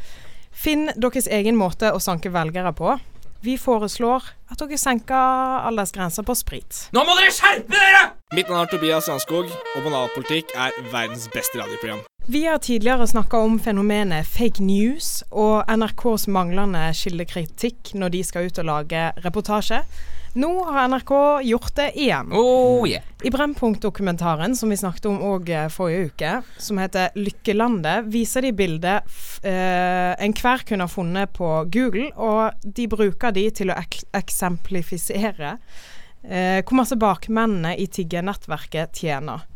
Finn 0.57 0.89
deres 0.97 1.29
egen 1.29 1.59
måte 1.61 1.93
å 1.93 2.01
sanke 2.01 2.33
velgere 2.33 2.73
på. 2.77 2.97
Vi 3.45 3.59
foreslår 3.61 4.25
at 4.51 4.59
dere 4.63 4.79
senker 4.81 5.67
aldersgrensa 5.69 6.25
på 6.27 6.35
sprit. 6.39 6.87
Nå 6.97 7.05
må 7.05 7.15
dere 7.19 7.35
skjerpe 7.35 7.77
dere! 7.77 8.01
Mitt 8.35 8.49
navn 8.49 8.65
er 8.65 8.73
Tobias 8.73 9.11
Janskog, 9.11 9.53
og 9.53 9.85
Banalpolitikk 9.85 10.57
er 10.57 10.75
verdens 10.93 11.29
beste 11.35 11.61
radioprogram. 11.61 12.01
Vi 12.29 12.47
har 12.47 12.59
tidligere 12.59 13.07
snakka 13.07 13.39
om 13.39 13.59
fenomenet 13.59 14.27
fake 14.27 14.63
news 14.63 15.21
og 15.31 15.69
NRKs 15.71 16.25
manglende 16.27 16.89
kildekritikk 16.99 17.93
når 17.95 18.11
de 18.17 18.23
skal 18.27 18.49
ut 18.49 18.59
og 18.59 18.67
lage 18.67 19.03
reportasje. 19.23 19.79
Nå 20.35 20.51
har 20.67 20.89
NRK 20.91 21.13
gjort 21.47 21.71
det 21.79 21.87
igjen. 22.03 22.35
Oh 22.35 22.83
yeah. 22.83 23.07
I 23.23 23.31
Brennpunkt-dokumentaren 23.31 24.59
som 24.59 24.75
vi 24.75 24.81
snakket 24.83 25.07
om 25.07 25.23
òg 25.23 25.55
forrige 25.71 26.11
uke, 26.11 26.35
som 26.59 26.83
heter 26.83 27.15
'Lykkelandet', 27.15 28.11
viser 28.11 28.43
de 28.43 28.53
bildet 28.53 29.07
eh, 29.47 30.13
enhver 30.19 30.67
kunne 30.67 30.91
ha 30.91 30.91
funnet 30.91 31.31
på 31.31 31.63
Google, 31.71 32.11
og 32.19 32.59
de 32.67 32.91
bruker 32.91 33.31
de 33.31 33.51
til 33.55 33.71
å 33.71 33.79
ek 33.79 34.03
eksemplifisere 34.19 35.61
eh, 36.27 36.59
hvor 36.59 36.83
masse 36.83 36.99
bakmennene 36.99 37.79
i 37.79 37.87
tiggernettverket 37.87 38.99
tjener. 38.99 39.47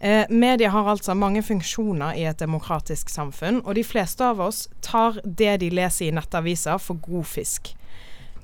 Eh, 0.00 0.24
media 0.28 0.70
har 0.70 0.90
altså 0.90 1.14
mange 1.16 1.40
funksjoner 1.42 2.18
i 2.20 2.26
et 2.28 2.38
demokratisk 2.40 3.08
samfunn, 3.08 3.62
og 3.64 3.78
de 3.78 3.84
fleste 3.84 4.24
av 4.24 4.42
oss 4.44 4.66
tar 4.84 5.20
det 5.24 5.56
de 5.64 5.70
leser 5.72 6.10
i 6.10 6.14
nettaviser 6.14 6.80
for 6.82 7.00
god 7.00 7.24
fisk. 7.30 7.72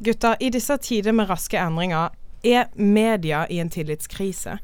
Gutter, 0.02 0.38
i 0.40 0.48
disse 0.50 0.76
tider 0.82 1.12
med 1.12 1.28
raske 1.28 1.60
endringer, 1.60 2.16
er 2.42 2.72
media 2.74 3.44
i 3.52 3.60
en 3.62 3.70
tillitskrise? 3.70 4.56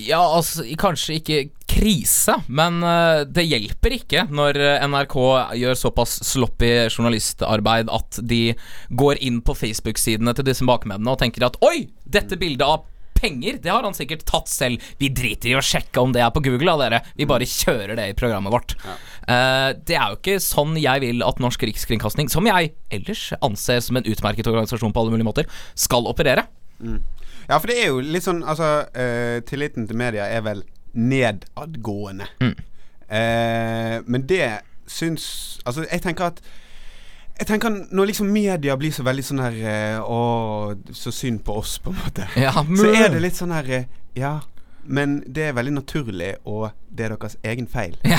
Ja, 0.00 0.20
altså 0.20 0.64
kanskje 0.80 1.18
ikke 1.20 1.40
krise, 1.70 2.34
men 2.48 2.82
uh, 2.82 3.22
det 3.28 3.46
hjelper 3.46 3.94
ikke 3.94 4.26
når 4.32 4.58
NRK 4.90 5.16
gjør 5.60 5.78
såpass 5.78 6.18
sloppy 6.26 6.72
journalistarbeid 6.88 7.92
at 7.94 8.18
de 8.26 8.56
går 8.90 9.20
inn 9.22 9.38
på 9.44 9.54
Facebook-sidene 9.54 10.34
til 10.34 10.48
disse 10.50 10.66
bakmennene 10.66 11.14
og 11.14 11.20
tenker 11.22 11.46
at 11.46 11.60
oi, 11.64 11.86
dette 12.04 12.40
bildet 12.40 12.66
av 12.66 12.89
penger, 13.20 13.60
det 13.62 13.72
har 13.72 13.86
han 13.86 13.96
sikkert 13.96 14.24
tatt 14.28 14.50
selv. 14.50 14.82
Vi 15.00 15.12
driter 15.14 15.52
i 15.52 15.56
å 15.58 15.64
sjekke 15.64 16.02
om 16.02 16.14
det 16.16 16.24
er 16.24 16.32
på 16.34 16.42
Google, 16.44 16.72
da, 16.72 16.88
dere. 16.88 17.02
Vi 17.18 17.28
bare 17.28 17.48
kjører 17.48 17.94
det 17.98 18.08
i 18.10 18.16
programmet 18.18 18.54
vårt. 18.54 18.76
Eh, 18.80 19.68
det 19.76 19.96
er 19.96 20.12
jo 20.12 20.18
ikke 20.18 20.40
sånn 20.42 20.74
jeg 20.80 21.04
vil 21.04 21.24
at 21.26 21.40
Norsk 21.42 21.64
Rikskringkasting, 21.68 22.32
som 22.32 22.48
jeg 22.48 22.72
ellers 22.92 23.28
anser 23.40 23.82
som 23.84 24.00
en 24.00 24.08
utmerket 24.08 24.48
organisasjon 24.50 24.94
på 24.96 25.04
alle 25.04 25.14
mulige 25.14 25.28
måter, 25.28 25.62
skal 25.78 26.08
operere. 26.10 26.46
Ja, 26.80 27.58
for 27.58 27.68
det 27.68 27.80
er 27.82 27.90
jo 27.90 28.00
litt 28.00 28.24
sånn 28.24 28.40
Altså, 28.46 28.68
uh, 28.88 29.40
tilliten 29.44 29.84
til 29.90 29.98
media 30.00 30.28
er 30.32 30.44
vel 30.46 30.62
nedadgående. 30.96 32.28
Eh, 33.10 33.96
men 34.06 34.26
det 34.30 34.60
syns 34.86 35.58
Altså, 35.66 35.84
jeg 35.90 36.02
tenker 36.04 36.30
at 36.30 36.42
jeg 37.40 37.48
tenker 37.48 37.72
Når 37.90 38.10
liksom 38.12 38.30
media 38.32 38.76
blir 38.78 38.92
så 38.94 39.04
veldig 39.06 39.24
sånn 39.24 39.42
her 39.42 39.58
eh, 39.64 39.98
Å, 40.00 40.20
så 40.96 41.12
synd 41.14 41.42
på 41.46 41.56
oss, 41.62 41.78
på 41.82 41.92
en 41.94 42.00
måte. 42.02 42.28
Ja, 42.44 42.52
Så 42.68 42.90
er 42.92 43.12
det 43.14 43.22
litt 43.24 43.38
sånn 43.38 43.54
her 43.56 43.68
eh, 43.80 43.86
Ja, 44.18 44.38
men 44.90 45.20
det 45.28 45.50
er 45.50 45.56
veldig 45.56 45.74
naturlig, 45.76 46.32
og 46.48 46.70
det 46.88 47.04
er 47.04 47.12
deres 47.12 47.36
egen 47.46 47.68
feil. 47.70 47.98
Ja. 48.08 48.18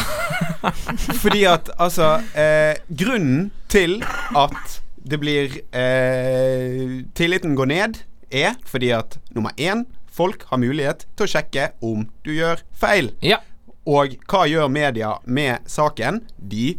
Fordi 1.24 1.42
at 1.50 1.72
altså 1.82 2.14
eh, 2.38 2.78
Grunnen 2.88 3.50
til 3.72 4.00
at 4.38 4.78
det 5.02 5.18
blir 5.22 5.58
eh, 5.74 7.02
Tilliten 7.18 7.58
går 7.58 7.72
ned, 7.72 8.04
er 8.32 8.54
fordi 8.64 8.94
at 8.96 9.18
nummer 9.36 9.52
én 9.60 9.84
Folk 10.12 10.46
har 10.52 10.60
mulighet 10.62 11.06
til 11.18 11.26
å 11.26 11.32
sjekke 11.32 11.70
om 11.84 12.06
du 12.26 12.34
gjør 12.36 12.62
feil. 12.78 13.10
Ja. 13.26 13.40
Og 13.90 14.14
hva 14.30 14.44
gjør 14.46 14.70
media 14.70 15.16
med 15.26 15.66
saken? 15.72 16.22
De 16.38 16.76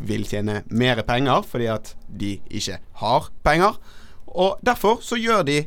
vil 0.00 0.24
tjene 0.28 0.62
mer 0.70 1.02
penger 1.06 1.42
fordi 1.46 1.66
at 1.72 1.94
de 2.08 2.34
ikke 2.50 2.78
har 3.02 3.28
penger. 3.46 3.76
Og 4.30 4.60
derfor 4.64 5.00
så 5.04 5.18
gjør 5.20 5.42
de 5.48 5.58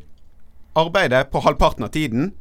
arbeidet 0.80 1.28
på 1.34 1.42
halvparten 1.46 1.86
av 1.86 1.92
tiden. 1.94 2.32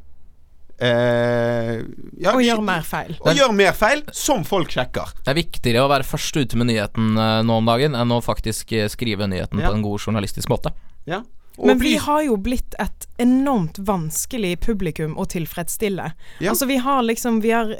Eh, 0.83 1.75
ja, 2.19 2.33
Og 2.33 2.41
gjør 2.43 2.63
mer 2.65 2.81
feil. 2.87 3.13
Og 3.21 3.37
gjør 3.37 3.53
mer 3.55 3.75
feil, 3.77 4.01
som 4.15 4.41
folk 4.47 4.73
sjekker. 4.73 5.13
Det 5.23 5.31
er 5.31 5.37
viktigere 5.37 5.83
å 5.85 5.91
være 5.91 6.07
først 6.07 6.39
ute 6.41 6.59
med 6.59 6.71
nyheten 6.71 7.13
eh, 7.19 7.37
nå 7.45 7.59
om 7.61 7.69
dagen, 7.69 7.95
enn 7.95 8.11
å 8.15 8.19
faktisk 8.25 8.73
eh, 8.75 8.89
skrive 8.91 9.29
nyheten 9.29 9.61
Ja. 9.61 9.69
på 9.69 9.77
en 9.77 9.85
god 9.85 10.01
journalistisk 10.03 10.49
måte. 10.51 10.73
Ja. 11.05 11.21
Og 11.59 11.67
Men 11.69 11.77
vi 11.83 11.93
har 12.01 12.23
jo 12.25 12.35
blitt 12.41 12.73
et 12.81 13.05
enormt 13.21 13.77
vanskelig 13.85 14.55
publikum 14.65 15.13
å 15.21 15.27
tilfredsstille. 15.29 16.07
Ja. 16.41 16.49
Altså 16.49 16.65
vi 16.65 16.79
har 16.81 17.03
liksom 17.05 17.41
Vi 17.43 17.51
har 17.53 17.75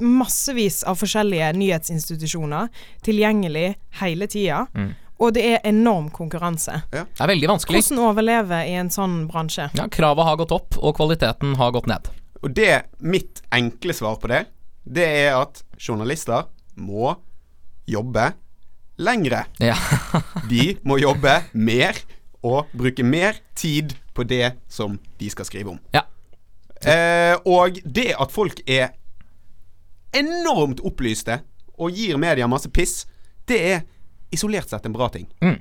massevis 0.00 0.82
av 0.88 0.98
forskjellige 1.00 1.52
nyhetsinstitusjoner 1.58 2.68
tilgjengelig 3.06 3.72
hele 4.00 4.28
tida. 4.30 4.64
Mm. 4.74 4.94
Og 5.18 5.34
det 5.34 5.44
er 5.48 5.64
enorm 5.66 6.12
konkurranse. 6.14 6.82
Det 6.92 7.02
er 7.02 7.30
veldig 7.30 7.48
vanskelig. 7.50 7.80
Hvordan 7.82 8.04
overleve 8.06 8.60
i 8.70 8.76
en 8.78 8.90
sånn 8.94 9.24
bransje? 9.30 9.66
Ja, 9.74 9.88
Kravet 9.90 10.28
har 10.28 10.38
gått 10.38 10.54
opp, 10.54 10.78
og 10.78 10.94
kvaliteten 10.98 11.56
har 11.58 11.72
gått 11.74 11.88
ned. 11.90 12.10
Og 12.38 12.52
det, 12.54 12.84
mitt 13.02 13.42
enkle 13.54 13.96
svar 13.96 14.20
på 14.22 14.30
det, 14.30 14.44
det 14.86 15.08
er 15.24 15.40
at 15.40 15.64
journalister 15.74 16.46
må 16.78 17.16
jobbe 17.88 18.30
lengre. 19.02 19.44
Ja. 19.58 19.74
De 20.52 20.76
må 20.86 21.00
jobbe 21.02 21.40
mer 21.52 21.98
og 22.46 22.70
bruke 22.78 23.02
mer 23.02 23.40
tid 23.58 23.96
på 24.14 24.22
det 24.26 24.52
som 24.70 24.94
de 25.18 25.30
skal 25.30 25.46
skrive 25.46 25.74
om. 25.74 25.80
Ja. 25.94 26.04
Eh, 26.78 27.34
og 27.50 27.80
det 27.82 28.12
at 28.14 28.34
folk 28.34 28.62
er 28.66 28.92
enormt 30.16 30.80
opplyste 30.86 31.40
og 31.78 31.94
gir 31.94 32.18
media 32.20 32.46
masse 32.50 32.70
piss, 32.70 33.06
det 33.48 33.58
er 33.72 33.84
isolert 34.34 34.70
sett 34.70 34.86
en 34.86 34.96
bra 34.96 35.08
ting. 35.12 35.28
Mm. 35.44 35.58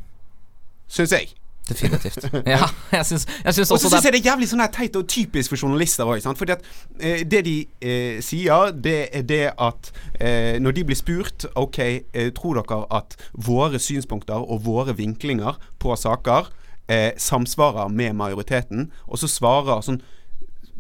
Syns 0.88 1.14
jeg. 1.16 1.34
Definitivt. 1.68 2.30
Ja, 2.48 2.68
jeg 2.92 3.06
syns, 3.06 3.26
jeg 3.44 3.54
syns 3.54 3.72
Og 3.72 3.80
så 3.80 3.88
også 3.88 3.90
syns 3.90 4.06
jeg 4.06 4.14
det 4.16 4.20
er 4.22 4.30
jævlig 4.32 4.48
sånn 4.48 4.64
teit 4.72 4.96
og 4.96 5.08
typisk 5.12 5.52
for 5.52 5.60
journalister 5.60 6.08
òg. 6.08 6.24
Fordi 6.40 6.56
at 6.56 6.68
eh, 7.00 7.24
det 7.28 7.42
de 7.48 7.56
eh, 7.82 8.20
sier, 8.24 8.72
det 8.72 8.98
er 9.12 9.26
det 9.28 9.42
at 9.52 9.92
eh, 10.20 10.56
når 10.64 10.78
de 10.78 10.86
blir 10.88 11.00
spurt 11.00 11.48
OK, 11.60 11.80
eh, 11.84 12.30
tror 12.36 12.62
dere 12.62 12.86
at 12.96 13.18
våre 13.34 13.82
synspunkter 13.84 14.40
og 14.40 14.64
våre 14.68 14.96
vinklinger 14.98 15.60
på 15.84 15.96
saker 16.00 16.48
eh, 16.88 17.12
samsvarer 17.20 17.92
med 17.92 18.16
majoriteten? 18.16 18.88
Og 19.08 19.20
så 19.20 19.32
svarer 19.32 19.84
sånn 19.84 20.02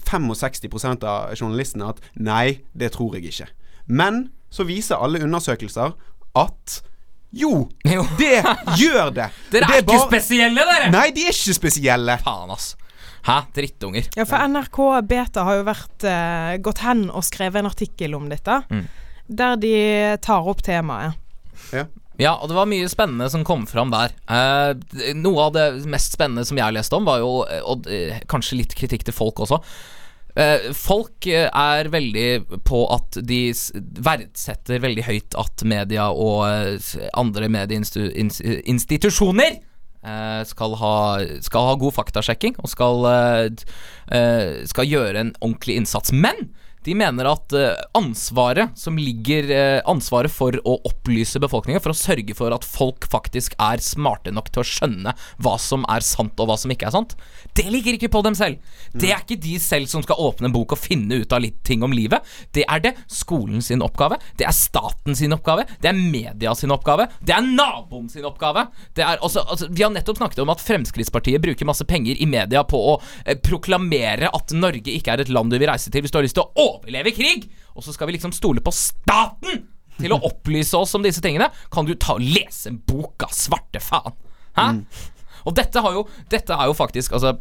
65% 0.07 1.03
av 1.03 1.33
journalistene 1.35 1.89
at 1.91 1.99
nei, 2.15 2.61
det 2.71 2.93
tror 2.95 3.17
jeg 3.17 3.27
ikke. 3.27 3.49
Men 3.87 4.27
så 4.51 4.63
viser 4.67 4.99
alle 5.03 5.19
undersøkelser 5.23 5.93
at 6.37 6.81
jo, 7.37 7.67
Jo. 7.95 8.03
det 8.17 8.41
gjør 8.79 9.09
det. 9.15 9.29
Dere 9.51 9.67
Det 9.67 9.75
er 9.75 9.81
ikke 9.81 9.91
bare- 9.93 10.07
spesielle, 10.07 10.63
dere! 10.69 10.91
Nei, 10.93 11.09
de 11.15 11.25
er 11.27 11.33
ikke 11.35 11.55
spesielle. 11.57 12.15
Faen, 12.23 12.51
ass. 12.55 12.75
Hæ? 13.27 13.41
Drittunger. 13.57 14.07
Ja, 14.15 14.23
for 14.29 14.39
NRK 14.47 14.77
Beta 15.09 15.43
har 15.43 15.57
jo 15.59 15.65
vært 15.67 16.05
uh, 16.07 16.53
gått 16.63 16.79
hen 16.85 17.07
og 17.11 17.25
skrevet 17.27 17.59
en 17.59 17.67
artikkel 17.67 18.15
om 18.15 18.29
dette, 18.31 18.61
Mm. 18.71 18.85
der 19.27 19.57
de 19.59 19.73
tar 20.23 20.47
opp 20.47 20.61
temaet. 20.63 21.17
Ja, 22.17 22.31
og 22.39 22.47
det 22.49 22.55
var 22.57 22.65
mye 22.71 22.87
spennende 22.89 23.27
som 23.29 23.43
kom 23.45 23.65
fram 23.69 23.91
der. 23.93 24.13
Eh, 24.31 25.11
noe 25.19 25.43
av 25.43 25.51
det 25.53 25.65
mest 25.91 26.15
spennende 26.15 26.45
som 26.47 26.57
jeg 26.57 26.73
leste 26.73 26.95
om, 26.97 27.05
var 27.05 27.19
jo 27.21 27.43
eh, 27.45 27.59
Og 27.61 27.85
eh, 27.91 28.21
kanskje 28.31 28.57
litt 28.61 28.73
kritikk 28.73 29.03
til 29.05 29.13
folk 29.13 29.43
også. 29.43 29.59
Eh, 30.37 30.67
folk 30.77 31.25
eh, 31.25 31.47
er 31.49 31.87
veldig 31.89 32.61
på 32.67 32.83
at 32.93 33.17
de 33.25 33.49
verdsetter 34.05 34.77
veldig 34.83 35.05
høyt 35.07 35.33
at 35.39 35.63
media 35.65 36.11
og 36.13 36.43
eh, 36.45 36.77
andre 37.17 37.49
medieinstitusjoner 37.49 39.57
skal, 40.47 40.75
ha, 40.79 41.19
skal 41.43 41.65
ha 41.67 41.73
god 41.81 41.93
faktasjekking 41.97 42.53
og 42.61 42.69
skal, 42.71 43.03
skal 44.71 44.85
gjøre 44.87 45.19
en 45.19 45.33
ordentlig 45.41 45.75
innsats. 45.81 46.13
Men 46.15 46.37
de 46.85 46.95
mener 46.97 47.27
at 47.29 47.53
eh, 47.57 47.75
ansvaret 47.97 48.75
som 48.79 48.97
ligger 48.99 49.49
eh, 49.51 49.79
Ansvaret 49.87 50.31
for 50.31 50.55
å 50.67 50.77
opplyse 50.87 51.39
befolkningen, 51.41 51.81
for 51.83 51.93
å 51.93 51.97
sørge 51.97 52.35
for 52.37 52.53
at 52.53 52.65
folk 52.67 53.07
faktisk 53.11 53.55
er 53.61 53.81
smarte 53.83 54.33
nok 54.35 54.49
til 54.51 54.63
å 54.63 54.67
skjønne 54.67 55.13
hva 55.43 55.55
som 55.61 55.85
er 55.91 56.05
sant 56.05 56.37
og 56.41 56.49
hva 56.49 56.57
som 56.59 56.71
ikke 56.73 56.89
er 56.89 56.95
sant, 56.95 57.15
det 57.57 57.67
ligger 57.71 57.97
ikke 57.97 58.11
på 58.13 58.21
dem 58.25 58.35
selv. 58.37 58.59
Det 58.93 59.11
er 59.11 59.23
ikke 59.23 59.39
de 59.41 59.55
selv 59.61 59.89
som 59.91 60.03
skal 60.05 60.19
åpne 60.21 60.49
en 60.49 60.55
bok 60.55 60.75
og 60.75 60.81
finne 60.81 61.21
ut 61.21 61.33
av 61.33 61.43
litt 61.43 61.59
ting 61.67 61.83
om 61.85 61.93
livet. 61.95 62.25
Det 62.55 62.65
er 62.67 62.83
det 62.83 62.93
skolen 63.11 63.63
sin 63.65 63.83
oppgave, 63.85 64.19
det 64.39 64.47
er 64.47 64.55
staten 64.55 65.17
sin 65.17 65.35
oppgave, 65.35 65.67
det 65.83 65.91
er 65.91 65.97
media 65.97 66.53
sin 66.57 66.73
oppgave, 66.75 67.07
det 67.21 67.35
er 67.35 67.45
naboen 67.47 68.09
sin 68.11 68.27
oppgave. 68.27 68.67
Det 68.97 69.05
er 69.05 69.23
også, 69.25 69.45
altså, 69.47 69.69
vi 69.71 69.85
har 69.85 69.93
nettopp 69.93 70.21
snakket 70.21 70.43
om 70.43 70.53
at 70.53 70.63
Fremskrittspartiet 70.63 71.43
bruker 71.43 71.69
masse 71.69 71.87
penger 71.87 72.19
i 72.19 72.29
media 72.29 72.63
på 72.67 72.79
å 72.93 72.97
eh, 73.25 73.37
proklamere 73.39 74.31
at 74.33 74.55
Norge 74.57 74.93
ikke 74.93 75.15
er 75.15 75.25
et 75.25 75.33
land 75.33 75.51
du 75.51 75.57
vil 75.57 75.69
reise 75.69 75.91
til 75.93 76.03
hvis 76.03 76.13
du 76.13 76.19
har 76.19 76.27
lyst 76.27 76.37
til 76.37 76.45
å 76.47 76.76
overleve 76.77 77.13
krig. 77.15 77.49
Og 77.75 77.85
så 77.85 77.93
skal 77.95 78.09
vi 78.09 78.17
liksom 78.17 78.33
stole 78.35 78.63
på 78.63 78.73
staten 78.75 79.65
til 79.97 80.13
å 80.13 80.21
opplyse 80.29 80.77
oss 80.77 80.95
om 80.97 81.05
disse 81.05 81.23
tingene. 81.23 81.49
Kan 81.73 81.87
du 81.87 81.95
ta 81.97 82.17
og 82.17 82.23
lese 82.23 82.71
en 82.71 82.81
bok 82.87 83.27
av 83.27 83.33
svarte 83.35 83.81
faen? 83.83 84.17
Hæ? 84.57 84.71
Og 85.47 85.55
dette, 85.55 85.81
har 85.83 85.93
jo, 85.95 86.07
dette 86.31 86.55
er 86.55 86.67
jo 86.67 86.73
faktisk 86.75 87.13
Altså 87.15 87.35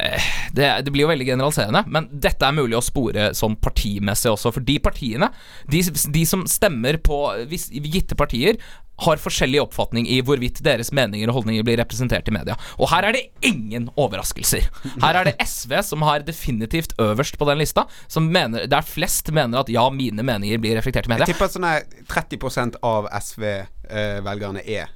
eh, 0.00 0.28
det, 0.56 0.68
det 0.86 0.92
blir 0.94 1.04
jo 1.04 1.10
veldig 1.10 1.26
generaliserende, 1.26 1.82
men 1.92 2.06
dette 2.12 2.46
er 2.46 2.54
mulig 2.56 2.78
å 2.78 2.84
spore 2.84 3.32
sånn 3.36 3.58
partimessig 3.60 4.30
også. 4.32 4.54
For 4.54 4.64
de 4.64 4.78
partiene, 4.80 5.28
de, 5.68 5.82
de 6.14 6.24
som 6.28 6.46
stemmer 6.48 7.00
på 7.04 7.18
gitte 7.50 8.16
partier, 8.18 8.60
har 9.04 9.20
forskjellig 9.20 9.60
oppfatning 9.60 10.08
i 10.08 10.20
hvorvidt 10.24 10.62
deres 10.64 10.92
meninger 10.96 11.28
og 11.30 11.40
holdninger 11.40 11.66
blir 11.66 11.78
representert 11.80 12.28
i 12.30 12.34
media. 12.34 12.56
Og 12.80 12.90
her 12.92 13.08
er 13.08 13.16
det 13.16 13.24
ingen 13.44 13.90
overraskelser. 13.96 14.68
Her 15.02 15.20
er 15.20 15.30
det 15.30 15.36
SV 15.44 15.76
som 15.84 16.04
har 16.06 16.24
definitivt 16.26 16.96
øverst 17.02 17.38
på 17.38 17.48
den 17.50 17.60
lista, 17.60 17.86
som 18.08 18.30
mener, 18.32 18.66
der 18.70 18.86
flest 18.86 19.32
mener 19.34 19.64
at 19.64 19.72
ja, 19.72 19.84
mine 19.92 20.24
meninger 20.26 20.60
blir 20.62 20.78
reflektert 20.78 21.10
i 21.10 21.12
media. 21.12 21.26
Jeg 21.26 21.34
tipper 21.34 21.50
at 21.50 21.56
sånn 21.56 21.68
her 21.68 21.84
30% 22.12 22.80
av 22.86 23.10
SV-velgerne 23.20 24.64
er 24.64 24.92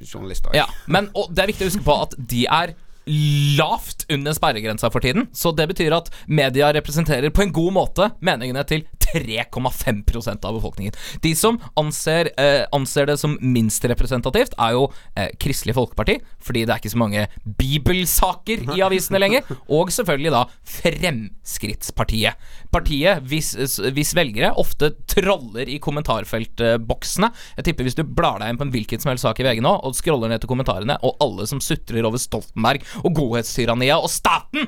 journalister. 0.00 0.54
Ja, 0.56 0.66
men 0.90 1.10
det 1.12 1.44
er 1.44 1.52
viktig 1.52 1.66
å 1.66 1.70
huske 1.70 1.86
på 1.86 1.96
at 2.06 2.16
de 2.16 2.46
er 2.48 2.74
lavt 3.06 4.06
under 4.10 4.34
sperregrensa 4.34 4.90
for 4.90 5.00
tiden. 5.00 5.28
Så 5.32 5.52
det 5.56 5.68
betyr 5.70 5.94
at 5.94 6.10
media 6.26 6.72
representerer 6.74 7.30
på 7.30 7.44
en 7.44 7.54
god 7.54 7.74
måte 7.76 8.10
meningene 8.24 8.64
til 8.66 8.86
3,5% 9.06 10.44
av 10.44 10.56
befolkningen. 10.56 10.94
De 11.22 11.32
som 11.38 11.58
anser, 11.78 12.30
eh, 12.40 12.66
anser 12.74 13.06
det 13.06 13.18
som 13.20 13.38
minst 13.40 13.84
representativt, 13.84 14.56
er 14.58 14.74
jo 14.74 14.88
eh, 15.16 15.30
Kristelig 15.38 15.76
Folkeparti, 15.76 16.18
fordi 16.42 16.64
det 16.66 16.74
er 16.74 16.82
ikke 16.82 16.94
så 16.94 17.00
mange 17.00 17.26
bibelsaker 17.58 18.66
i 18.74 18.82
avisene 18.84 19.20
lenger. 19.22 19.46
Og 19.70 19.92
selvfølgelig 19.94 20.34
da 20.34 20.42
Fremskrittspartiet. 20.76 22.34
Partiet 22.74 23.22
hvis, 23.30 23.54
hvis 23.94 24.14
velgere 24.16 24.52
ofte 24.58 24.92
troller 25.08 25.70
i 25.70 25.78
kommentarfeltboksene. 25.82 27.30
Jeg 27.60 27.68
tipper 27.70 27.86
hvis 27.86 27.98
du 27.98 28.04
blar 28.04 28.40
deg 28.42 28.52
inn 28.52 28.60
på 28.60 28.66
en 28.66 28.74
hvilken 28.74 29.02
som 29.02 29.12
helst 29.12 29.26
sak 29.26 29.40
i 29.40 29.46
VG 29.46 29.62
nå, 29.64 29.72
og 29.86 29.96
scroller 29.96 30.32
ned 30.32 30.42
til 30.42 30.50
kommentarene, 30.50 30.98
og 31.06 31.22
alle 31.22 31.46
som 31.48 31.62
sutrer 31.62 32.04
over 32.06 32.20
Stoltenberg 32.20 32.84
og 33.04 33.14
godhetstyranniet 33.14 33.96
og 33.98 34.08
staten 34.10 34.66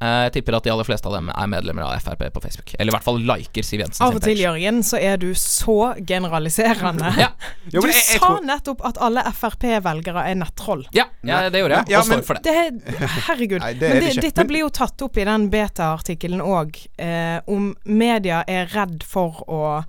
eh, 0.00 0.24
Jeg 0.26 0.32
tipper 0.36 0.56
at 0.58 0.64
de 0.66 0.70
aller 0.70 0.84
fleste 0.84 1.08
av 1.08 1.14
dem 1.16 1.30
er 1.32 1.46
medlemmer 1.48 1.82
av 1.86 1.98
Frp 2.04 2.26
på 2.34 2.42
Facebook. 2.44 2.74
Eller 2.78 2.92
i 2.92 2.94
hvert 2.96 3.04
fall 3.06 3.18
liker 3.24 3.64
Siv 3.64 3.80
Jensen 3.80 4.04
Av 4.04 4.14
og 4.14 4.20
til. 4.22 4.36
Jørgen, 4.36 4.82
så 4.84 4.98
er 5.00 5.16
du 5.16 5.30
så 5.34 5.94
generaliserende. 6.06 7.14
Ja, 7.18 7.30
Jo, 7.72 7.80
Du 7.80 7.88
jeg- 7.88 7.94
jeg 8.12 8.20
sa 8.20 8.38
nettopp 8.44 8.84
at 8.84 8.98
alle 9.00 9.22
Frp-velgere 9.32 10.26
er 10.30 10.34
nettroll. 10.36 10.84
ja, 10.92 11.04
ja, 11.24 11.48
det 11.50 11.62
gjorde 11.62 11.76
jeg, 11.80 11.88
Ja, 11.90 12.00
og 12.00 12.08
men- 12.08 12.18
står 12.22 12.26
for 12.26 12.34
det. 12.34 12.42
Det, 12.44 13.08
herregud. 13.26 13.60
Nei, 13.60 13.72
det 13.72 13.88
Men 13.94 14.02
det 14.04 14.14
det, 14.14 14.22
dette 14.22 14.44
blir 14.46 14.60
jo 14.60 14.68
tatt 14.68 15.00
opp 15.02 15.16
i 15.16 15.24
den 15.24 15.48
beta-artikkelen 15.50 16.40
òg, 16.44 16.76
eh, 16.98 17.40
om 17.48 17.74
media 17.84 18.44
er 18.46 18.66
redd 18.66 19.02
for 19.02 19.42
å 19.48 19.84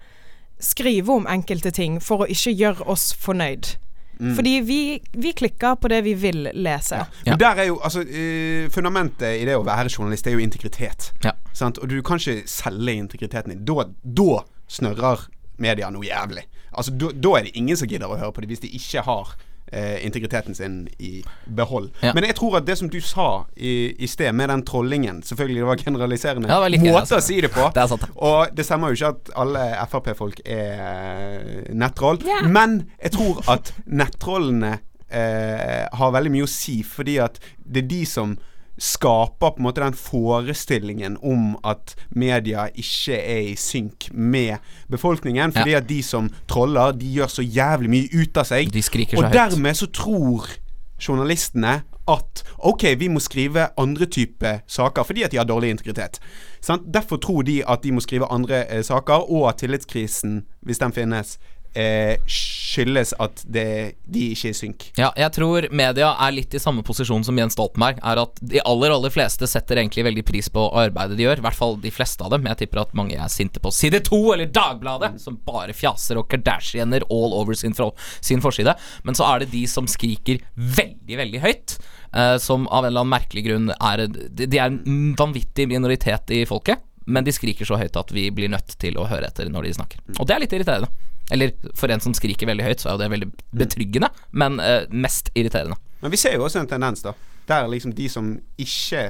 skrive 0.59 1.09
om 1.09 1.27
enkelte 1.29 1.71
ting 1.71 1.99
for 1.99 2.23
å 2.25 2.27
ikke 2.27 2.55
gjøre 2.57 2.87
oss 2.87 3.11
fornøyd. 3.13 3.75
Mm. 4.19 4.35
Fordi 4.35 4.53
vi, 4.65 4.79
vi 5.13 5.31
klikker 5.37 5.75
på 5.81 5.91
det 5.91 6.01
vi 6.05 6.13
vil 6.17 6.49
lese. 6.53 7.01
Ja. 7.03 7.31
Men 7.31 7.39
der 7.41 7.63
er 7.63 7.69
jo 7.69 7.79
altså 7.85 8.01
uh, 8.01 8.69
Fundamentet 8.73 9.41
i 9.41 9.45
det 9.47 9.57
å 9.57 9.65
være 9.67 9.91
journalist 9.93 10.27
er 10.27 10.37
jo 10.37 10.43
integritet. 10.43 11.11
Ja. 11.25 11.35
Sant? 11.53 11.77
Og 11.81 11.89
du 11.91 11.99
kan 12.05 12.21
ikke 12.21 12.47
selge 12.49 12.97
integriteten 12.97 13.53
din. 13.53 13.65
Da, 13.67 13.87
da 14.03 14.41
snørrer 14.67 15.27
media 15.61 15.91
noe 15.93 16.05
jævlig. 16.05 16.47
Altså 16.77 16.93
Da 16.93 17.11
da 17.13 17.37
er 17.37 17.47
det 17.47 17.55
ingen 17.57 17.77
som 17.79 17.89
gidder 17.89 18.11
å 18.11 18.19
høre 18.19 18.33
på 18.35 18.43
det 18.43 18.51
hvis 18.51 18.65
de 18.65 18.73
ikke 18.77 19.05
har 19.07 19.37
eh, 19.71 20.05
integriteten 20.05 20.55
sin 20.55 20.87
i 20.99 21.23
behold. 21.45 21.89
Ja. 22.01 22.13
Men 22.13 22.23
jeg 22.27 22.35
tror 22.35 22.57
at 22.57 22.67
det 22.67 22.77
som 22.77 22.89
du 22.89 22.99
sa 23.01 23.45
i, 23.55 23.93
i 24.03 24.07
sted, 24.07 24.31
med 24.33 24.49
den 24.49 24.63
trollingen 24.67 25.21
Selvfølgelig, 25.23 25.61
det 25.61 25.67
var 25.67 25.83
generaliserende 25.83 26.47
Ja, 26.49 26.59
det 26.69 26.79
var 26.79 26.85
måte 26.85 26.99
altså. 26.99 27.19
å 27.19 27.25
si 27.27 27.41
det 27.41 27.51
på. 27.53 27.69
Det 27.75 27.87
sant. 27.89 28.05
Og 28.15 28.53
det 28.57 28.65
stemmer 28.65 28.91
jo 28.93 28.97
ikke 28.99 29.13
at 29.15 29.31
alle 29.43 29.63
Frp-folk 29.91 30.41
er 30.45 31.71
nettroll. 31.73 32.17
nettroll. 32.23 32.51
Men 32.51 32.77
jeg 33.01 33.11
tror 33.17 33.41
at 33.51 33.73
nettrollene 33.85 34.77
eh, 35.09 35.87
har 35.93 36.13
veldig 36.15 36.31
mye 36.33 36.47
å 36.47 36.51
si, 36.51 36.79
fordi 36.83 37.17
at 37.23 37.39
det 37.57 37.85
er 37.85 37.89
de 37.91 38.03
som 38.09 38.37
skaper 38.77 39.55
på 39.55 39.57
en 39.57 39.65
måte 39.65 39.81
den 39.81 39.97
forestillingen 39.97 41.17
om 41.25 41.55
at 41.65 41.95
media 42.15 42.67
ikke 42.75 43.17
er 43.17 43.41
i 43.51 43.55
synk 43.57 44.09
med 44.13 44.57
befolkningen. 44.91 45.53
Fordi 45.55 45.73
at 45.73 45.89
de 45.89 46.01
som 46.03 46.29
troller, 46.49 46.91
de 46.91 47.11
gjør 47.17 47.27
så 47.27 47.45
jævlig 47.45 47.89
mye 47.89 48.23
ut 48.23 48.37
av 48.37 48.49
seg. 48.49 48.71
Og 49.17 49.27
høyt. 49.27 49.33
dermed 49.33 49.81
så 49.81 49.89
tror 49.93 50.49
journalistene 50.97 51.81
at 52.07 52.43
ok, 52.57 52.83
vi 52.99 53.09
må 53.11 53.19
skrive 53.19 53.67
andre 53.77 54.05
typer 54.05 54.61
saker 54.67 55.03
fordi 55.03 55.25
at 55.25 55.33
de 55.33 55.37
har 55.41 55.47
dårlig 55.47 55.73
integritet. 55.75 56.21
Sant? 56.63 56.87
Derfor 56.93 57.19
tror 57.21 57.43
de 57.43 57.59
at 57.67 57.83
de 57.83 57.91
må 57.91 58.01
skrive 58.03 58.29
andre 58.31 58.63
eh, 58.71 58.83
saker, 58.83 59.27
og 59.31 59.49
at 59.49 59.59
tillitskrisen, 59.61 60.45
hvis 60.61 60.79
den 60.79 60.93
finnes, 60.93 61.37
eh, 61.77 62.17
skyldes 62.27 63.13
at 63.21 63.41
det, 63.45 63.67
de 64.09 64.23
ikke 64.33 64.49
er 64.49 64.55
i 64.55 64.57
synk. 64.57 64.85
Ja, 64.99 65.09
jeg 65.17 65.33
tror 65.35 65.67
media 65.75 66.11
er 66.23 66.35
litt 66.35 66.55
i 66.57 66.61
samme 66.61 66.83
posisjon 66.85 67.25
som 67.25 67.37
Jens 67.39 67.57
Stoltenberg. 67.57 68.01
Er 68.05 68.21
at 68.23 68.41
De 68.41 68.61
aller 68.63 68.93
aller 68.93 69.13
fleste 69.13 69.47
setter 69.49 69.81
egentlig 69.81 70.05
veldig 70.07 70.25
pris 70.27 70.49
på 70.53 70.67
arbeidet 70.77 71.17
de 71.19 71.27
gjør. 71.27 71.41
I 71.41 71.45
hvert 71.47 71.59
fall 71.59 71.77
de 71.83 71.93
fleste 71.93 72.25
av 72.25 72.33
dem. 72.33 72.47
Jeg 72.51 72.63
tipper 72.63 72.83
at 72.83 72.95
mange 72.97 73.17
er 73.17 73.33
sinte 73.33 73.61
på 73.63 73.73
Side 73.73 74.03
2 74.09 74.21
eller 74.35 74.51
Dagbladet, 74.53 75.15
som 75.23 75.39
bare 75.47 75.75
fjaser 75.77 76.19
og 76.21 76.29
Kardashianer 76.31 77.05
all 77.13 77.35
over 77.37 77.57
sin, 77.57 77.75
sin 78.21 78.43
forside. 78.43 78.75
Men 79.07 79.17
så 79.17 79.27
er 79.29 79.43
det 79.43 79.53
de 79.53 79.63
som 79.69 79.87
skriker 79.89 80.41
veldig, 80.55 81.21
veldig 81.23 81.45
høyt. 81.45 81.77
Uh, 82.15 82.37
som 82.39 82.69
av 82.71 82.85
en 82.85 82.93
eller 82.93 83.03
annen 83.03 83.11
merkelig 83.11 83.41
grunn 83.43 83.65
er 83.75 84.05
De 84.07 84.45
de 84.47 84.59
er 84.61 84.69
en 84.71 85.15
vanvittig 85.19 85.67
minoritet 85.69 86.31
i 86.33 86.45
folket. 86.47 86.81
Men 87.07 87.23
de 87.23 87.31
skriker 87.31 87.67
så 87.67 87.79
høyt 87.79 87.95
at 87.99 88.11
vi 88.11 88.27
blir 88.35 88.51
nødt 88.51 88.75
til 88.81 88.97
å 88.99 89.07
høre 89.07 89.29
etter 89.29 89.47
når 89.51 89.67
de 89.69 89.75
snakker. 89.79 90.01
Og 90.17 90.27
det 90.27 90.35
er 90.35 90.43
litt 90.43 90.55
irriterende. 90.57 90.89
Eller 91.31 91.53
for 91.75 91.91
en 91.91 92.03
som 92.03 92.13
skriker 92.15 92.47
veldig 92.47 92.63
høyt, 92.63 92.79
så 92.83 92.89
er 92.89 92.95
jo 92.97 93.03
det 93.03 93.11
veldig 93.11 93.29
betryggende, 93.63 94.09
men 94.31 94.59
eh, 94.63 94.85
mest 94.91 95.31
irriterende. 95.35 95.75
Men 96.01 96.13
vi 96.13 96.19
ser 96.21 96.37
jo 96.37 96.45
også 96.47 96.61
en 96.63 96.69
tendens, 96.71 97.03
da. 97.03 97.13
Der 97.47 97.67
liksom 97.71 97.93
de 97.95 98.09
som 98.11 98.35
ikke 98.59 99.09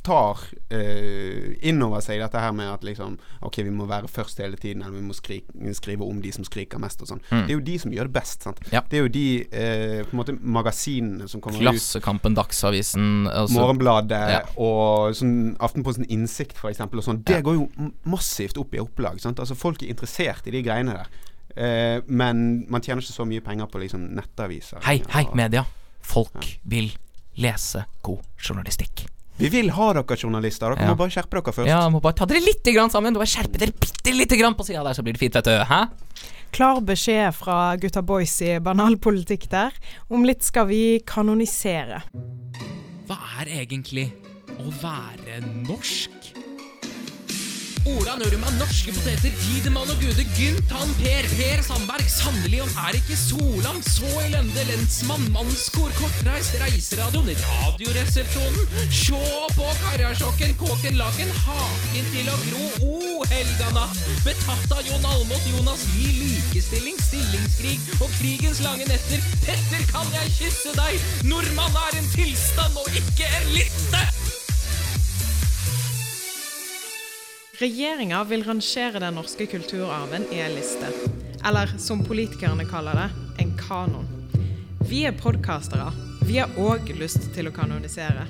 tar 0.00 0.38
eh, 0.72 1.50
inn 1.68 1.82
over 1.84 2.00
seg 2.00 2.22
dette 2.22 2.40
her 2.40 2.54
med 2.56 2.70
at 2.72 2.84
liksom 2.86 3.18
Ok, 3.44 3.58
vi 3.66 3.72
må 3.74 3.84
være 3.88 4.08
først 4.08 4.38
hele 4.40 4.56
tiden, 4.56 4.80
eller 4.82 4.96
vi 4.96 5.04
må 5.04 5.16
skrike, 5.16 5.74
skrive 5.76 6.06
om 6.06 6.22
de 6.24 6.32
som 6.32 6.44
skriker 6.46 6.80
mest 6.80 7.02
og 7.04 7.10
sånn. 7.10 7.20
Det 7.28 7.42
er 7.50 7.56
jo 7.58 7.62
de 7.66 7.76
som 7.82 7.92
gjør 7.92 8.08
det 8.08 8.14
best, 8.16 8.46
sant. 8.46 8.62
Ja. 8.72 8.80
Det 8.88 8.96
er 8.96 9.04
jo 9.04 9.12
de 9.12 9.24
eh, 9.44 10.00
på 10.08 10.14
en 10.14 10.20
måte 10.22 10.36
magasinene 10.40 11.28
som 11.28 11.42
kommer 11.44 11.60
ut. 11.60 11.66
Klassekampen, 11.68 12.36
Dagsavisen 12.38 13.28
altså, 13.28 13.58
Morgenbladet 13.58 14.22
Ja. 14.36 14.40
og 14.56 15.16
sånn 15.20 15.54
Aftenposten 15.60 16.08
Innsikt, 16.08 16.56
for 16.58 16.72
eksempel, 16.72 17.02
og 17.02 17.08
sånn. 17.10 17.20
Det 17.26 17.42
går 17.44 17.60
jo 17.60 17.68
massivt 18.08 18.60
opp 18.60 18.74
i 18.76 18.80
opplag. 18.82 19.20
Sant? 19.20 19.40
Altså 19.42 19.58
Folk 19.58 19.84
er 19.84 19.92
interessert 19.92 20.48
i 20.48 20.56
de 20.56 20.64
greiene 20.64 20.96
der. 20.96 21.12
Eh, 21.56 22.00
men 22.06 22.66
man 22.70 22.80
tjener 22.84 23.02
ikke 23.02 23.16
så 23.16 23.26
mye 23.28 23.40
penger 23.44 23.66
på 23.70 23.80
liksom 23.82 24.08
nettaviser. 24.16 24.82
Hei, 24.86 25.00
hei, 25.14 25.26
media. 25.34 25.64
Folk 26.02 26.58
vil 26.64 26.90
lese 27.40 27.84
god 28.02 28.22
journalistikk. 28.42 29.06
Vi 29.40 29.48
vil 29.48 29.70
ha 29.72 29.92
dere 29.96 30.16
journalister. 30.20 30.74
Dere 30.74 30.84
Ja. 30.84 30.90
må 30.92 30.98
bare 30.98 31.08
skjerpe 31.14 31.38
dere 31.40 31.52
først. 31.56 31.66
Ja, 31.70 31.88
må 31.88 32.00
bare 32.02 32.12
ta 32.14 32.26
dere 32.26 32.40
litt 32.44 32.62
grann 32.74 32.90
sammen. 32.92 33.14
Bare 33.14 33.24
skjerpe 33.26 33.56
dere 33.58 33.72
bitte 33.72 34.12
lite 34.12 34.36
grann 34.36 34.54
på 34.54 34.66
sida 34.66 34.82
der, 34.84 34.92
så 34.92 35.02
blir 35.02 35.14
det 35.16 35.18
fint, 35.22 35.34
vet 35.34 35.44
du. 35.44 35.64
Hæ? 35.64 35.88
Klar 36.52 36.80
beskjed 36.82 37.32
fra 37.34 37.76
gutta 37.76 38.02
boys 38.02 38.34
i 38.42 38.58
banalpolitikk 38.58 39.48
der. 39.48 39.72
Om 40.10 40.24
litt 40.24 40.42
skal 40.42 40.66
vi 40.66 41.00
kanonisere. 41.06 42.02
Hva 43.08 43.16
er 43.40 43.46
egentlig 43.62 44.10
å 44.58 44.68
være 44.82 45.40
norsk? 45.64 46.10
Ola 47.88 48.16
Nordmann, 48.20 48.58
norske 48.60 48.92
poteter, 48.92 49.32
Tidemann 49.40 49.88
og 49.88 50.02
Gude, 50.02 50.24
Gynt, 50.36 50.72
han 50.74 50.90
Per, 50.98 51.28
Per 51.32 51.62
Sandberg, 51.64 52.04
Sannelig 52.12 52.60
om 52.64 52.72
er 52.84 52.98
ikke 52.98 53.16
Solan, 53.16 53.80
så 53.86 54.10
elende 54.20 54.64
lensmann, 54.68 55.24
mannskor, 55.32 55.88
kortreist, 55.96 56.58
reiseradioen, 56.60 57.30
radioresepsjonen, 57.40 58.88
sjå 58.92 59.20
på 59.56 59.68
karasjokken, 59.80 60.52
kåken, 60.60 61.00
laken, 61.00 61.32
haken 61.46 62.10
til 62.12 62.28
å 62.28 62.38
gro, 62.44 62.68
o 62.90 63.24
helga 63.32 63.72
natt, 63.76 64.02
betatt 64.26 64.76
av 64.76 64.84
Jon 64.84 65.08
Almot, 65.14 65.48
Jonas 65.54 65.86
Lie, 65.94 66.18
likestilling, 66.20 67.00
stillingskrig 67.08 67.78
og 68.00 68.10
krigens 68.18 68.60
lange 68.66 68.88
netter, 68.90 69.24
Petter, 69.46 69.86
kan 69.92 70.18
jeg 70.20 70.36
kysse 70.36 70.76
deg, 70.76 71.08
nordmann 71.32 71.80
er 71.88 72.02
en 72.02 72.12
tilstand 72.12 72.76
og 72.84 73.00
ikke 73.00 73.30
en 73.40 73.54
liste! 73.56 74.29
Regjeringa 77.60 78.24
vil 78.24 78.44
rangere 78.44 78.98
den 78.98 79.14
norske 79.14 79.46
kulturarven 79.46 80.22
i 80.32 80.38
en 80.40 80.54
liste. 80.54 80.86
Eller 81.44 81.66
som 81.78 82.00
politikerne 82.04 82.64
kaller 82.64 82.96
det, 82.96 83.08
en 83.42 83.50
kanon. 83.58 84.06
Vi 84.88 85.02
er 85.04 85.12
podkastere. 85.12 85.90
Vi 86.24 86.38
har 86.38 86.54
òg 86.56 86.88
lyst 86.96 87.26
til 87.34 87.50
å 87.50 87.52
kanonisere. 87.52 88.24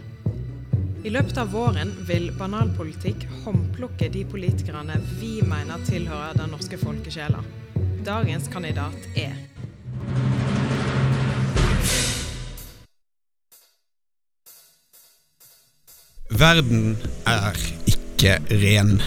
I 1.06 1.12
løpet 1.14 1.38
av 1.38 1.54
våren 1.54 1.92
vil 2.08 2.32
Banalpolitikk 2.34 3.28
håndplukke 3.44 4.08
de 4.10 4.24
politikerne 4.26 4.98
vi 5.20 5.36
mener 5.46 5.78
tilhører 5.86 6.34
den 6.34 6.50
norske 6.50 6.80
folkesjela. 6.82 7.44
Dagens 8.02 8.50
kandidat 8.50 9.06
er 9.14 9.38
Verden 16.30 16.96
er 17.28 17.54
ikke 18.20 18.56
ren. 18.60 18.98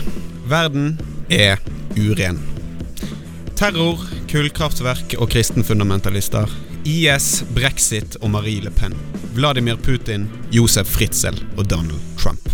Verden 0.49 0.95
er 1.30 1.60
uren. 1.97 2.39
Terror, 3.54 4.02
kullkraftverk 4.32 5.13
og 5.21 5.30
kristenfundamentalister. 5.30 6.49
IS, 6.89 7.43
brexit 7.54 8.17
og 8.21 8.32
Marie 8.34 8.63
Le 8.65 8.71
Pen. 8.73 8.95
Vladimir 9.36 9.78
Putin, 9.78 10.26
Josef 10.52 10.89
Fritzel 10.89 11.38
og 11.58 11.69
Donald 11.69 12.02
Trump. 12.17 12.49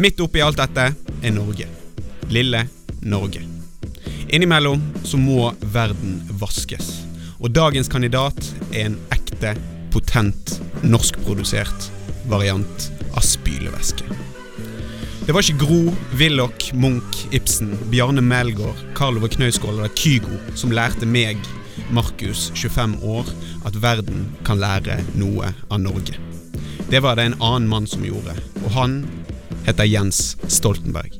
Midt 0.00 0.20
oppi 0.24 0.40
alt 0.40 0.62
dette 0.62 0.88
er 0.96 1.36
Norge. 1.36 1.68
Lille 2.32 2.64
Norge. 3.04 3.44
Innimellom 4.32 4.80
så 5.04 5.20
må 5.20 5.52
verden 5.60 6.22
vaskes. 6.40 7.02
Og 7.42 7.52
dagens 7.52 7.92
kandidat 7.92 8.38
er 8.72 8.88
en 8.88 9.00
ekte, 9.12 9.58
potent, 9.92 10.56
norskprodusert 10.82 11.90
variant 12.32 12.92
av 13.12 13.26
spylevæske. 13.26 14.31
Det 15.22 15.30
var 15.32 15.44
ikke 15.46 15.58
Gro, 15.62 15.92
Willoch, 16.18 16.72
Munch, 16.74 17.26
Ibsen, 17.30 17.76
Bjarne 17.92 18.20
Melgaard, 18.20 18.78
Karl 18.94 19.20
Ove 19.20 19.28
Knausgård 19.30 19.76
eller 19.76 19.92
Kygo 19.94 20.34
som 20.58 20.74
lærte 20.74 21.06
meg, 21.06 21.38
Markus, 21.94 22.48
25 22.58 22.96
år, 23.06 23.30
at 23.62 23.78
verden 23.78 24.24
kan 24.42 24.58
lære 24.58 24.98
noe 25.14 25.52
av 25.70 25.78
Norge. 25.84 26.18
Det 26.90 27.04
var 27.06 27.16
det 27.16 27.28
en 27.28 27.38
annen 27.38 27.70
mann 27.70 27.86
som 27.86 28.02
gjorde, 28.02 28.34
og 28.64 28.74
han 28.74 28.98
heter 29.68 29.86
Jens 29.86 30.34
Stoltenberg. 30.50 31.14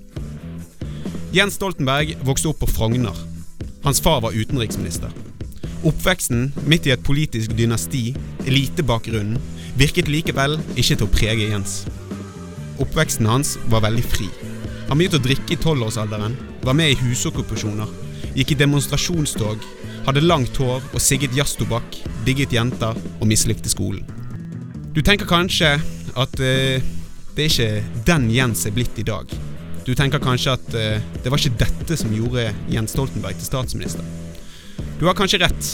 Jens 1.32 1.54
Stoltenberg 1.60 2.16
vokste 2.26 2.50
opp 2.50 2.58
på 2.64 2.72
Frogner. 2.74 3.14
Hans 3.86 4.02
far 4.02 4.18
var 4.26 4.34
utenriksminister. 4.34 5.14
Oppveksten 5.86 6.48
midt 6.66 6.90
i 6.90 6.96
et 6.96 7.06
politisk 7.06 7.54
dynasti, 7.54 8.16
elitebakgrunnen, 8.50 9.38
virket 9.78 10.10
likevel 10.10 10.58
ikke 10.74 10.96
til 10.96 11.06
å 11.06 11.14
prege 11.14 11.52
Jens. 11.54 11.84
Oppveksten 12.82 13.28
hans 13.30 13.54
var 13.70 13.84
veldig 13.84 14.02
fri. 14.04 14.26
Han 14.88 14.98
begynte 14.98 15.20
å 15.20 15.24
drikke 15.24 15.54
i 15.54 15.60
tolvårsalderen, 15.60 16.34
var 16.66 16.74
med 16.76 16.92
i 16.92 16.98
husokkupasjoner, 16.98 17.90
gikk 18.34 18.54
i 18.54 18.58
demonstrasjonstog, 18.58 19.62
hadde 20.06 20.24
langt 20.24 20.56
hår 20.58 20.82
og 20.90 21.02
sigget 21.02 21.36
jazztobakk, 21.36 22.00
digget 22.26 22.54
jenter 22.54 22.98
og 23.18 23.28
mislikte 23.30 23.70
skolen. 23.70 24.02
Du 24.92 25.00
tenker 25.00 25.28
kanskje 25.30 25.76
at 25.78 26.42
uh, 26.42 26.90
det 27.32 27.46
er 27.46 27.48
ikke 27.48 28.02
den 28.08 28.28
Jens 28.34 28.66
er 28.68 28.74
blitt 28.76 28.98
i 29.00 29.06
dag. 29.06 29.30
Du 29.86 29.94
tenker 29.98 30.20
kanskje 30.22 30.56
at 30.58 30.74
uh, 30.74 30.98
det 31.22 31.32
var 31.32 31.40
ikke 31.40 31.62
dette 31.62 31.96
som 31.96 32.12
gjorde 32.12 32.50
Jens 32.72 32.92
Stoltenberg 32.96 33.38
til 33.38 33.48
statsminister. 33.48 34.04
Du 34.98 35.06
har 35.08 35.16
kanskje 35.18 35.40
rett. 35.44 35.70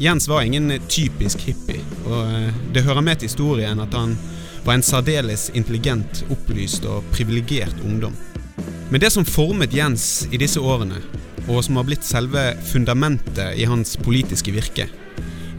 Jens 0.00 0.26
var 0.28 0.42
ingen 0.44 0.72
typisk 0.88 1.46
hippie, 1.46 1.80
og 2.04 2.20
uh, 2.26 2.60
det 2.74 2.84
hører 2.84 3.06
med 3.06 3.22
til 3.22 3.30
historien 3.30 3.80
at 3.80 3.94
han 3.96 4.18
var 4.64 4.76
en 4.76 4.84
særdeles 4.84 5.48
intelligent, 5.54 6.24
opplyst 6.30 6.84
og 6.88 7.06
privilegert 7.14 7.76
ungdom. 7.84 8.16
Men 8.90 9.00
det 9.00 9.12
som 9.14 9.24
formet 9.24 9.74
Jens 9.74 10.26
i 10.32 10.40
disse 10.40 10.60
årene, 10.60 10.98
og 11.48 11.62
som 11.64 11.78
har 11.78 11.86
blitt 11.88 12.06
selve 12.06 12.42
fundamentet 12.70 13.56
i 13.58 13.68
hans 13.68 13.96
politiske 14.00 14.52
virke, 14.54 14.88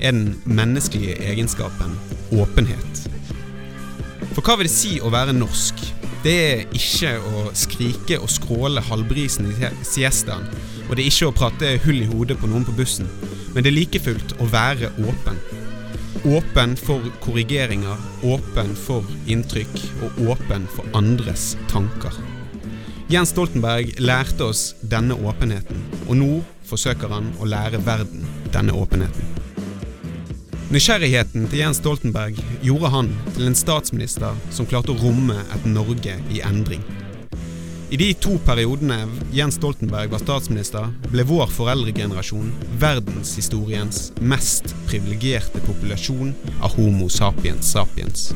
er 0.01 0.11
den 0.11 0.35
menneskelige 0.45 1.17
egenskapen 1.31 1.95
åpenhet. 2.31 3.07
For 4.35 4.43
hva 4.45 4.57
vil 4.59 4.69
det 4.69 4.73
si 4.73 4.97
å 5.03 5.11
være 5.13 5.35
norsk? 5.35 5.81
Det 6.21 6.35
er 6.37 6.75
ikke 6.77 7.15
å 7.17 7.47
skrike 7.57 8.19
og 8.21 8.29
skråle 8.29 8.83
halvbrisen 8.85 9.49
i 9.49 9.71
siestaen, 9.87 10.45
og 10.87 10.95
det 10.95 11.03
er 11.03 11.09
ikke 11.09 11.31
å 11.31 11.35
prate 11.35 11.73
hull 11.85 12.03
i 12.03 12.09
hodet 12.11 12.37
på 12.39 12.49
noen 12.51 12.67
på 12.67 12.75
bussen, 12.77 13.09
men 13.55 13.63
det 13.63 13.71
er 13.71 13.79
like 13.79 14.03
fullt 14.03 14.37
å 14.39 14.47
være 14.51 14.93
åpen. 15.01 15.39
Åpen 16.25 16.75
for 16.77 17.01
korrigeringer, 17.21 17.97
åpen 18.21 18.75
for 18.77 19.07
inntrykk 19.25 19.73
og 20.05 20.19
åpen 20.29 20.67
for 20.69 20.85
andres 20.93 21.55
tanker. 21.71 22.13
Jens 23.09 23.33
Stoltenberg 23.33 23.95
lærte 23.97 24.45
oss 24.45 24.75
denne 24.85 25.17
åpenheten, 25.17 25.81
og 26.05 26.19
nå 26.19 26.29
forsøker 26.69 27.09
han 27.09 27.31
å 27.41 27.49
lære 27.49 27.81
verden 27.87 28.29
denne 28.53 28.77
åpenheten. 28.77 29.33
Nysgjerrigheten 30.69 31.49
til 31.49 31.63
Jens 31.63 31.81
Stoltenberg 31.81 32.37
gjorde 32.61 32.93
han 32.93 33.09
til 33.33 33.49
en 33.49 33.57
statsminister 33.57 34.37
som 34.53 34.69
klarte 34.69 34.93
å 34.93 35.01
romme 35.01 35.41
et 35.57 35.65
Norge 35.65 36.19
i 36.29 36.45
endring. 36.45 36.85
I 37.91 37.97
de 37.99 38.13
to 38.23 38.37
periodene 38.47 39.01
Jens 39.35 39.57
Stoltenberg 39.59 40.13
var 40.13 40.21
statsminister, 40.23 40.85
ble 41.11 41.25
vår 41.27 41.49
foreldregenerasjon 41.51 42.53
verdenshistoriens 42.79 44.13
mest 44.23 44.71
privilegerte 44.87 45.59
populasjon 45.65 46.31
av 46.63 46.77
Homo 46.77 47.09
sapiens 47.11 47.73
sapiens. 47.75 48.29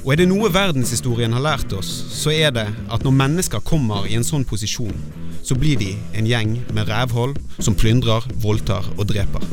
Og 0.00 0.14
er 0.14 0.22
det 0.22 0.28
noe 0.30 0.48
verdenshistorien 0.54 1.36
har 1.36 1.44
lært 1.44 1.74
oss, 1.76 1.90
så 1.92 2.32
er 2.32 2.56
det 2.56 2.64
at 2.88 3.04
når 3.04 3.18
mennesker 3.18 3.60
kommer 3.68 4.08
i 4.08 4.16
en 4.16 4.24
sånn 4.24 4.48
posisjon, 4.48 4.96
så 5.44 5.60
blir 5.60 5.76
de 5.76 5.92
en 6.16 6.32
gjeng 6.32 6.56
med 6.72 6.88
rævhold 6.88 7.36
som 7.60 7.76
plyndrer, 7.76 8.24
voldtar 8.40 8.88
og 8.96 9.10
dreper. 9.12 9.44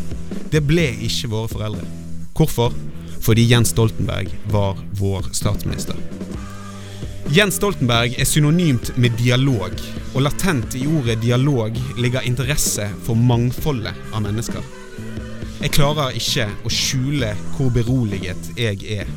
Det 0.55 0.63
ble 0.71 0.87
ikke 1.03 1.33
våre 1.35 1.51
foreldre. 1.51 1.83
Hvorfor? 2.31 2.71
Fordi 3.19 3.43
Jens 3.51 3.75
Stoltenberg 3.75 4.31
var 4.55 4.79
vår 5.03 5.33
statsminister. 5.35 5.99
Jens 7.29 7.59
Stoltenberg 7.59 8.15
er 8.17 8.25
synonymt 8.25 8.87
med 8.97 9.13
dialog, 9.19 9.75
og 10.15 10.23
latent 10.25 10.73
i 10.73 10.87
ordet 10.89 11.19
dialog 11.21 11.75
ligger 12.01 12.25
interesse 12.25 12.87
for 13.05 13.13
mangfoldet 13.13 13.93
av 14.09 14.23
mennesker. 14.25 14.65
Jeg 15.59 15.75
klarer 15.75 16.17
ikke 16.17 16.47
å 16.65 16.71
skjule 16.73 17.29
hvor 17.53 17.69
beroliget 17.75 18.49
jeg 18.57 18.81
er. 18.97 19.13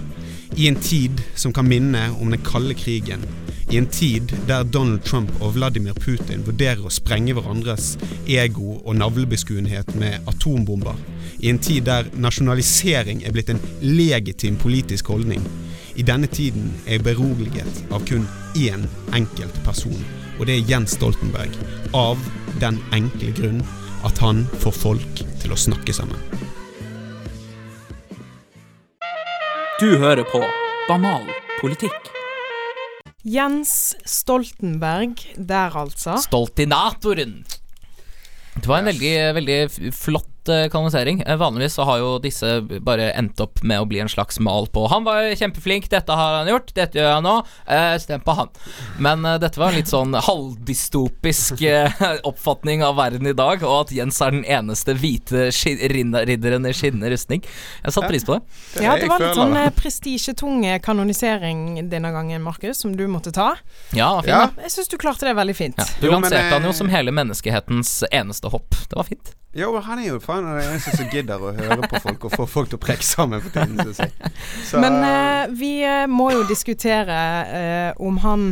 I 0.61 0.69
en 0.69 0.77
tid 0.77 1.25
som 1.41 1.57
kan 1.57 1.65
minne 1.65 2.05
om 2.19 2.29
den 2.35 2.45
kalde 2.45 2.77
krigen. 2.77 3.25
I 3.73 3.81
en 3.81 3.89
tid 3.89 4.37
der 4.45 4.69
Donald 4.69 5.07
Trump 5.09 5.33
og 5.41 5.57
Vladimir 5.57 5.97
Putin 5.97 6.45
vurderer 6.45 6.85
å 6.85 6.93
sprenge 6.93 7.33
hverandres 7.33 7.95
ego 8.29 8.77
og 8.83 9.01
navlebeskuenhet 9.01 9.97
med 9.97 10.29
atombomber. 10.29 11.01
I 11.41 11.49
en 11.49 11.65
tid 11.65 11.89
der 11.89 12.13
nasjonalisering 12.13 13.25
er 13.25 13.33
blitt 13.33 13.57
en 13.57 13.65
legitim 13.81 14.61
politisk 14.61 15.09
holdning. 15.09 15.41
I 15.93 16.03
denne 16.09 16.27
tiden 16.27 16.71
er 16.87 16.97
jeg 16.97 17.05
beroliget 17.05 17.81
av 17.93 18.05
kun 18.09 18.25
én 18.57 18.87
enkelt 19.13 19.59
person, 19.67 19.99
og 20.39 20.47
det 20.49 20.55
er 20.57 20.71
Jens 20.71 20.95
Stoltenberg. 20.97 21.53
Av 21.93 22.17
den 22.63 22.79
enkle 22.97 23.33
grunn 23.37 23.61
at 24.07 24.17
han 24.25 24.47
får 24.63 24.79
folk 24.79 25.23
til 25.43 25.53
å 25.53 25.59
snakke 25.61 25.93
sammen. 25.93 26.17
Du 29.83 29.99
hører 30.01 30.25
på 30.33 30.41
Banal 30.89 31.29
politikk. 31.61 32.09
Jens 33.23 33.93
Stoltenberg 34.09 35.21
der, 35.37 35.77
altså. 35.77 36.17
Stoltinatoren! 36.25 37.43
Det 38.57 38.69
var 38.69 38.81
en 38.81 38.91
veldig, 38.93 39.15
veldig 39.37 39.93
flott 39.97 40.32
flott 40.45 40.73
kanalisering. 40.73 41.03
kanonisering. 41.03 41.23
Eh, 41.27 41.37
vanligvis 41.37 41.75
så 41.75 41.83
har 41.83 41.99
jo 41.99 42.19
disse 42.19 42.61
bare 42.81 43.13
endt 43.13 43.41
opp 43.41 43.63
med 43.63 43.81
å 43.81 43.87
bli 43.87 44.01
en 44.01 44.09
slags 44.09 44.39
mal 44.41 44.67
på 44.67 44.89
Han 44.89 45.05
var 45.05 45.35
kjempeflink, 45.35 45.89
dette 45.91 46.13
har 46.13 46.39
han 46.39 46.49
gjort, 46.49 46.75
dette 46.75 46.99
gjør 46.99 47.15
han 47.15 47.23
nå, 47.23 47.47
eh, 47.67 47.99
stem 47.99 48.21
på 48.21 48.35
han. 48.37 48.49
Men 48.99 49.25
eh, 49.25 49.39
dette 49.39 49.59
var 49.61 49.71
en 49.71 49.77
litt 49.77 49.89
sånn 49.89 50.15
halvdystopisk 50.15 51.63
eh, 51.63 51.93
oppfatning 52.31 52.83
av 52.85 52.97
verden 52.97 53.27
i 53.27 53.33
dag, 53.33 53.63
og 53.63 53.87
at 53.87 53.93
Jens 53.93 54.21
er 54.21 54.31
den 54.33 54.45
eneste 54.45 54.95
hvite 54.95 55.51
ridderen 55.53 56.67
i 56.67 56.73
skinnende 56.73 57.11
rustning. 57.13 57.43
Jeg 57.85 57.93
satte 57.93 58.09
pris 58.11 58.25
på 58.25 58.37
det. 58.37 58.43
Ja, 58.83 58.97
det 58.97 59.09
var 59.11 59.23
litt 59.23 59.37
sånn 59.37 60.65
eh, 60.67 60.81
kanonisering 60.83 61.89
denne 61.91 62.13
gangen, 62.13 62.43
Markus, 62.43 62.83
som 62.83 62.97
du 62.97 63.07
måtte 63.09 63.33
ta. 63.33 63.55
Ja, 63.93 64.21
fin, 64.23 64.31
Ja. 64.33 64.49
Jeg 64.63 64.73
syns 64.73 64.89
du 64.89 64.97
klarte 64.99 65.27
det 65.27 65.37
veldig 65.37 65.57
fint. 65.57 65.79
Ja. 65.79 65.87
Du 66.01 66.11
lanserte 66.11 66.55
han 66.55 66.65
jo 66.65 66.73
eh, 66.73 66.77
som 66.77 66.91
hele 66.93 67.13
menneskehetens 67.15 68.03
eneste 68.11 68.51
hopp. 68.53 68.75
Det 68.89 68.99
var 68.99 69.09
fint. 69.09 69.35
Jo, 69.55 69.75
han 69.85 69.99
er 70.01 70.07
jo 70.15 70.19
faen 70.25 70.47
den 70.49 70.63
eneste 70.65 70.95
som 70.97 71.09
gidder 71.13 71.43
å 71.45 71.51
høre 71.53 71.85
på 71.91 71.99
folk 72.01 72.23
og 72.25 72.33
få 72.39 72.47
folk 72.49 72.71
til 72.73 72.79
å 72.79 72.83
preke 72.83 73.05
sammen 73.05 73.43
for 73.45 73.53
tiden, 73.53 73.77
synes 73.85 73.99
jeg. 74.01 74.31
Så, 74.65 74.81
Men 74.81 74.97
eh, 75.05 75.51
vi 75.61 75.73
eh, 75.85 76.07
må 76.09 76.31
jo 76.33 76.45
diskutere 76.49 77.19
eh, 77.53 77.91
om 78.01 78.17
han 78.25 78.47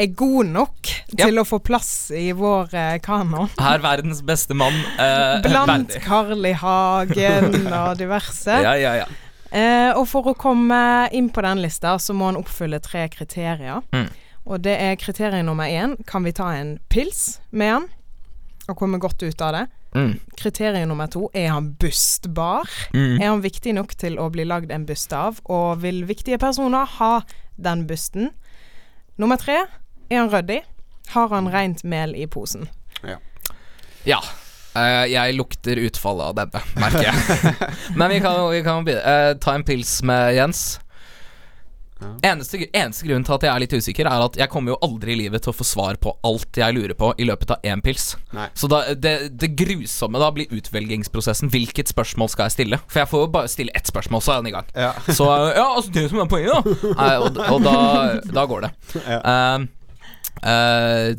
er 0.00 0.08
god 0.16 0.48
nok 0.54 0.88
Ja. 1.12 1.26
til 1.26 1.36
å 1.36 1.44
få 1.44 1.58
plass 1.60 1.90
i 2.16 2.30
vår 2.32 2.72
eh, 2.72 2.94
kanon. 3.04 3.50
Er 3.60 3.82
verdens 3.84 4.22
beste 4.24 4.56
mann 4.56 4.72
eh, 4.96 5.42
Blant. 5.44 5.92
Carl 6.06 6.48
I. 6.48 6.54
Hagen 6.56 7.68
og 7.68 7.98
diverse. 8.00 8.56
Ja, 8.66 8.72
ja, 8.80 8.94
ja. 9.02 9.10
Eh, 9.52 9.90
og 10.00 10.06
for 10.08 10.30
å 10.32 10.34
komme 10.38 11.10
inn 11.12 11.28
på 11.28 11.44
den 11.44 11.60
lista, 11.60 11.98
så 12.00 12.16
må 12.16 12.30
han 12.30 12.40
oppfylle 12.40 12.80
tre 12.80 13.04
kriterier. 13.12 13.84
Mm. 13.92 14.08
Og 14.48 14.64
det 14.64 14.78
er 14.80 14.96
kriterium 14.96 15.44
nummer 15.50 15.68
én. 15.68 15.98
Kan 16.08 16.24
vi 16.24 16.32
ta 16.32 16.48
en 16.56 16.78
pils 16.88 17.36
med 17.52 17.74
han? 17.74 17.90
Og 18.72 18.78
komme 18.80 18.96
godt 19.02 19.20
ut 19.28 19.44
av 19.44 19.52
det. 19.58 19.66
Mm. 19.94 20.18
Kriterium 20.40 20.88
nummer 20.88 21.06
to. 21.06 21.28
Er 21.34 21.52
han 21.52 21.72
bustbar? 21.80 22.68
Mm. 22.94 23.20
Er 23.20 23.28
han 23.28 23.42
viktig 23.44 23.74
nok 23.76 23.96
til 24.00 24.18
å 24.20 24.28
bli 24.32 24.46
lagd 24.48 24.72
en 24.72 24.86
byste 24.88 25.16
av? 25.16 25.40
Og 25.52 25.82
vil 25.84 26.02
viktige 26.08 26.40
personer 26.40 26.88
ha 26.98 27.14
den 27.60 27.86
busten? 27.88 28.30
Nummer 29.20 29.40
tre. 29.40 29.64
Er 30.10 30.24
han 30.24 30.32
ryddig? 30.32 30.62
Har 31.12 31.28
han 31.28 31.50
rent 31.52 31.84
mel 31.84 32.14
i 32.16 32.26
posen? 32.26 32.68
Ja. 34.04 34.22
Eh, 34.72 35.04
jeg 35.12 35.36
lukter 35.36 35.76
utfallet 35.84 36.30
av 36.30 36.38
denne, 36.38 36.62
merker 36.80 37.10
jeg. 37.10 37.56
Men 37.98 38.14
vi 38.14 38.20
kan 38.24 38.38
jo 38.40 38.48
vi 38.54 38.62
kan. 38.64 38.88
Eh, 38.88 39.34
ta 39.42 39.56
en 39.56 39.66
pils 39.68 39.98
med 40.08 40.32
Jens. 40.38 40.80
Ja. 42.02 42.32
Eneste, 42.32 42.60
eneste 42.68 43.06
grunnen 43.06 43.26
til 43.26 43.36
at 43.36 43.46
jeg 43.46 43.52
er 43.52 43.64
litt 43.64 43.74
usikker, 43.76 44.08
er 44.10 44.24
at 44.26 44.38
jeg 44.40 44.50
kommer 44.52 44.74
jo 44.74 44.78
aldri 44.84 45.14
i 45.14 45.18
livet 45.24 45.44
til 45.44 45.52
å 45.52 45.56
få 45.56 45.66
svar 45.66 45.98
på 46.02 46.14
alt 46.26 46.60
jeg 46.60 46.76
lurer 46.76 46.96
på 46.98 47.12
i 47.18 47.26
løpet 47.28 47.54
av 47.56 47.68
én 47.68 47.82
pils. 47.84 48.12
Nei. 48.36 48.48
Så 48.58 48.70
da, 48.70 48.82
det, 48.94 49.14
det 49.40 49.52
grusomme 49.58 50.22
da 50.22 50.30
blir 50.34 50.52
utvelgingsprosessen. 50.52 51.52
Hvilket 51.52 51.92
spørsmål 51.92 52.32
skal 52.32 52.48
jeg 52.48 52.56
stille? 52.58 52.80
For 52.88 53.02
jeg 53.04 53.12
får 53.12 53.26
jo 53.26 53.32
bare 53.36 53.52
stille 53.52 53.74
ett 53.78 53.90
spørsmål, 53.90 54.24
så 54.24 54.36
er 54.36 54.42
den 54.42 54.52
i 54.52 54.56
gang. 54.56 54.72
Ja. 54.76 54.92
Så 55.22 55.26
ja, 55.28 55.66
altså 55.76 55.92
det 55.94 56.08
som 56.10 56.22
er 56.22 56.30
poenget, 56.30 56.52
da. 56.56 56.94
Nei, 56.98 57.12
og, 57.20 57.38
og 57.52 57.62
da, 57.64 57.76
da 58.32 58.48
går 58.50 58.66
det. 58.68 58.74
Um, 59.22 59.70
Uh, 60.42 61.14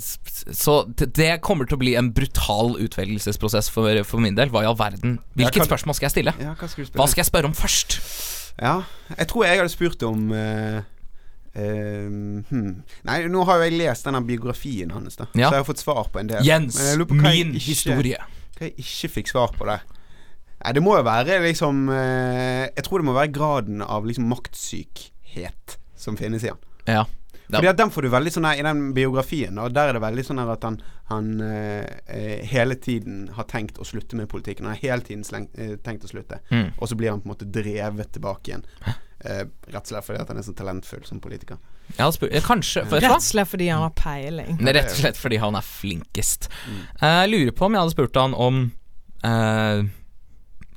så 0.52 0.74
det, 1.00 1.30
kommer 1.46 1.68
til 1.70 1.78
å 1.78 1.80
bli 1.80 1.94
en 1.96 2.10
brutal 2.16 2.74
utvelgelsesprosess 2.82 3.70
for, 3.72 4.02
for 4.08 4.20
min 4.24 4.36
del. 4.36 4.52
Hva 4.52 4.66
i 4.66 4.68
all 4.68 4.76
verden? 4.80 5.20
Hvilket 5.38 5.62
kan- 5.62 5.70
spørsmål 5.70 5.96
skal 5.96 6.10
jeg 6.10 6.16
stille? 6.18 6.34
ja, 6.42 6.56
skal? 6.60 6.90
Hva 6.98 7.08
skal 7.08 7.24
jeg 7.24 7.30
spørre 7.30 7.48
om 7.48 7.56
først? 7.56 8.00
Ja, 8.62 8.84
jeg 9.18 9.28
tror 9.32 9.46
jeg 9.48 9.58
hadde 9.58 9.74
spurt 9.74 10.04
om 10.06 10.28
uh, 10.32 10.84
eh, 11.58 12.06
hmm. 12.50 12.84
Nei, 13.08 13.18
nå 13.32 13.46
har 13.50 13.60
jo 13.60 13.68
jeg 13.68 13.78
lest 13.80 14.06
denne 14.06 14.22
biografien 14.26 14.94
hans, 14.94 15.18
da. 15.18 15.28
Ja. 15.34 15.48
Så 15.50 15.58
jeg 15.58 15.64
har 15.64 15.70
fått 15.72 15.82
svar 15.82 16.08
på 16.14 16.22
en 16.22 16.30
del. 16.30 16.46
Jens, 16.46 16.78
min 17.10 17.56
ikke- 17.56 17.66
historie. 17.66 18.22
Hva 18.54 18.70
jeg 18.70 18.78
ikke 18.86 19.10
fikk 19.18 19.34
svar 19.34 19.56
på 19.58 19.66
der. 19.66 19.82
Nei, 20.64 20.72
det 20.78 20.84
må 20.86 20.94
jo 20.96 21.04
være 21.04 21.42
liksom 21.44 21.90
uh, 21.90 22.70
Jeg 22.70 22.84
tror 22.86 23.02
det 23.02 23.08
må 23.10 23.18
være 23.18 23.34
graden 23.36 23.82
av 23.82 24.06
liksom 24.08 24.30
maktsykhet 24.32 25.78
som 25.98 26.18
finnes 26.20 26.46
i 26.46 26.52
han. 26.54 26.62
Ja. 26.88 27.04
Ja. 27.50 27.58
Fordi 27.58 27.70
at 27.70 27.78
Den 27.78 27.92
får 27.92 28.02
du 28.06 28.10
veldig 28.10 28.32
sånn 28.34 28.46
her 28.48 28.60
i 28.60 28.64
den 28.66 28.94
biografien. 28.96 29.58
Og 29.60 29.74
Der 29.76 29.90
er 29.90 29.98
det 29.98 30.02
veldig 30.02 30.26
sånn 30.26 30.40
her 30.40 30.52
at 30.54 30.64
han, 30.64 30.78
han 31.12 31.42
eh, 31.42 31.86
eh, 32.08 32.46
hele 32.50 32.76
tiden 32.76 33.30
har 33.36 33.44
tenkt 33.52 33.78
å 33.78 33.86
slutte 33.88 34.16
med 34.16 34.30
politikken. 34.32 34.66
Han 34.66 34.78
har 34.78 34.82
hele 34.82 35.02
tiden 35.02 35.24
slengt, 35.28 35.52
eh, 35.60 35.76
tenkt 35.84 36.06
å 36.08 36.12
slutte. 36.12 36.40
Mm. 36.50 36.72
Og 36.78 36.88
så 36.90 36.96
blir 37.00 37.12
han 37.12 37.22
på 37.22 37.30
en 37.30 37.36
måte 37.36 37.50
drevet 37.52 38.14
tilbake 38.16 38.54
igjen. 38.54 38.66
Eh, 39.24 39.46
rett 39.72 39.84
og 39.84 39.88
slett 39.92 40.04
fordi 40.08 40.20
at 40.22 40.28
han 40.34 40.38
er 40.42 40.44
så 40.44 40.54
talentfull 40.56 41.04
som 41.08 41.20
politiker. 41.24 41.60
Eh, 41.98 42.42
kanskje 42.44 42.86
for, 42.88 43.00
Rett 43.04 43.12
og 43.12 43.24
slett 43.24 43.48
fordi 43.52 43.68
han 43.72 43.84
har 43.86 43.94
peiling. 43.96 44.56
Er 44.62 44.80
Rett 44.80 44.92
og 44.92 44.98
slett 45.00 45.20
fordi 45.20 45.40
han 45.44 45.56
er 45.56 45.62
flinkest. 45.68 46.50
Mm. 46.68 46.80
Eh, 47.02 47.20
Jeg 47.24 47.30
lurer 47.34 47.52
på 47.56 47.66
om 47.68 47.76
jeg 47.76 47.84
hadde 47.84 47.96
spurt 47.96 48.20
han 48.20 48.34
om 48.34 48.64
eh, 49.24 49.84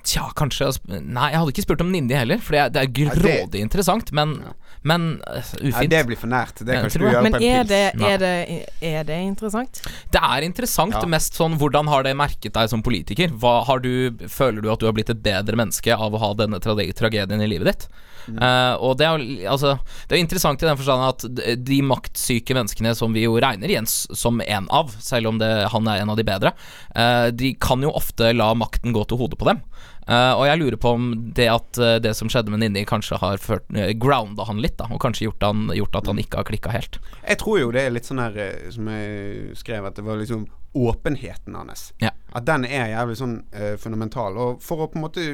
Tja, 0.07 0.29
kanskje 0.39 0.69
Nei, 1.03 1.31
jeg 1.33 1.41
hadde 1.41 1.51
ikke 1.51 1.65
spurt 1.65 1.83
om 1.83 1.91
Nindi 1.91 2.15
heller, 2.15 2.39
for 2.39 2.55
det 2.55 2.79
er, 2.79 2.87
grådig 2.95 3.63
interessant, 3.65 4.13
men, 4.15 4.37
Ja. 4.45 4.53
Men 4.87 5.07
eh, 5.27 5.53
ufint. 5.67 5.91
det 5.91 6.01
blir 6.09 6.19
for 6.21 6.31
nært. 6.31 6.61
Det 6.63 6.77
kan 6.79 6.87
ikke 6.89 7.01
du 7.03 7.07
gjøre 7.09 7.23
Men 7.27 7.35
på 7.37 7.41
en 7.41 7.47
er 7.49 7.65
pils. 7.65 7.69
det, 7.73 7.83
Nei. 8.01 8.11
er, 8.13 8.19
det, 8.23 8.67
er 8.93 9.07
det 9.09 9.19
interessant? 9.27 9.81
Det 10.15 10.23
er 10.23 10.47
interessant, 10.47 10.95
Ja. 10.95 11.05
mest 11.11 11.35
sånn 11.39 11.59
hvordan 11.59 11.89
har 11.91 12.07
det 12.07 12.15
merket 12.17 12.55
deg 12.55 12.71
som 12.71 12.83
politiker? 12.87 13.35
Hva 13.35 13.65
har 13.67 13.83
du, 13.83 13.91
føler 14.31 14.63
du 14.63 14.71
at 14.73 14.81
du 14.81 14.87
har 14.87 14.95
blitt 14.97 15.11
et 15.11 15.23
bedre 15.25 15.59
menneske 15.59 15.91
av 15.97 16.15
å 16.15 16.23
ha 16.23 16.33
denne 16.39 16.61
tragedien 16.63 17.43
i 17.43 17.49
livet 17.51 17.73
ditt? 17.73 17.89
Mm. 18.27 18.39
Eh, 18.43 18.75
og 18.83 18.97
det 18.99 19.07
er, 19.07 19.23
jo- 19.23 19.51
altså, 19.55 19.77
det 20.09 20.17
er 20.17 20.23
interessant 20.23 20.63
i 20.63 20.69
den 20.69 20.79
forstand 20.79 21.07
at 21.07 21.59
de 21.67 21.81
maktsyke 21.87 22.57
menneskene 22.57 22.95
som 22.99 23.15
vi 23.15 23.27
jo 23.27 23.39
regner 23.43 23.71
Jens 23.71 24.05
som 24.17 24.41
en 24.43 24.69
av, 24.75 24.95
selv 25.01 25.33
om 25.33 25.39
det, 25.43 25.51
han 25.73 25.89
er 25.89 26.03
en 26.03 26.11
av 26.13 26.19
de 26.19 26.27
bedre, 26.27 26.53
uh, 26.97 27.29
de 27.31 27.55
kan 27.61 27.83
jo 27.83 27.95
ofte 27.95 28.33
la 28.35 28.53
makten 28.59 28.95
gå 28.95 29.05
til 29.09 29.21
hodet 29.21 29.39
på 29.41 29.49
dem. 29.51 29.63
Uh, 30.07 30.39
og 30.39 30.45
jeg 30.47 30.59
lurer 30.61 30.79
på 30.79 30.91
om 30.95 31.07
det 31.35 31.49
at 31.51 31.79
uh, 31.83 31.97
det 31.99 32.13
som 32.15 32.31
skjedde 32.31 32.53
med 32.53 32.61
Ninni, 32.63 32.85
kanskje 32.87 33.19
har 33.19 33.41
ført, 33.43 33.67
uh, 33.75 33.91
grounda 33.99 34.47
han 34.47 34.61
litt, 34.63 34.77
da, 34.79 34.87
og 34.87 35.01
kanskje 35.03 35.27
gjort, 35.27 35.43
han, 35.43 35.65
gjort 35.75 35.99
at 35.99 36.11
han 36.13 36.21
ikke 36.23 36.39
har 36.39 36.47
klikka 36.47 36.75
helt. 36.75 37.01
Jeg 37.25 37.41
tror 37.43 37.59
jo 37.59 37.73
det 37.75 37.83
er 37.83 37.97
litt 37.97 38.07
sånn 38.07 38.23
her 38.23 38.37
Som 38.71 38.87
jeg 38.93 39.57
skrev, 39.59 39.89
at 39.89 39.99
det 39.99 40.05
var 40.07 40.21
liksom 40.21 40.47
åpenheten 40.77 41.57
hans. 41.59 41.89
Ja. 41.99 42.13
At 42.37 42.47
den 42.47 42.67
er 42.69 42.93
jævlig 42.93 43.17
sånn 43.17 43.37
fundamental. 43.81 44.37
Og 44.37 44.59
for 44.63 44.85
å 44.85 44.89
på 44.93 44.99
en 44.99 45.05
måte 45.07 45.25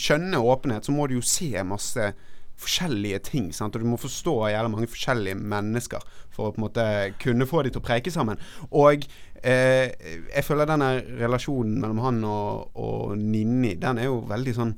skjønne 0.00 0.40
åpenhet, 0.40 0.88
så 0.88 0.94
må 0.96 1.04
du 1.06 1.18
jo 1.18 1.24
se 1.26 1.50
masse 1.68 2.14
forskjellige 2.56 3.18
ting. 3.30 3.50
Sant? 3.54 3.76
Og 3.76 3.82
du 3.82 3.86
må 3.88 3.98
forstå 4.00 4.34
jævla 4.52 4.68
mange 4.72 4.88
forskjellige 4.88 5.36
mennesker 5.36 6.04
for 6.32 6.48
å 6.48 6.52
på 6.54 6.60
en 6.60 6.64
måte 6.66 6.84
kunne 7.22 7.46
få 7.48 7.62
de 7.66 7.70
til 7.74 7.82
å 7.82 7.84
preike 7.86 8.10
sammen. 8.12 8.40
Og 8.72 9.04
eh, 9.42 9.92
jeg 10.34 10.44
føler 10.46 10.68
denne 10.68 10.90
relasjonen 11.20 11.78
mellom 11.82 12.00
han 12.04 12.22
og, 12.24 12.70
og 12.80 13.16
Ninni, 13.20 13.74
den 13.80 13.98
er 14.02 14.08
jo 14.10 14.22
veldig 14.30 14.54
sånn 14.60 14.74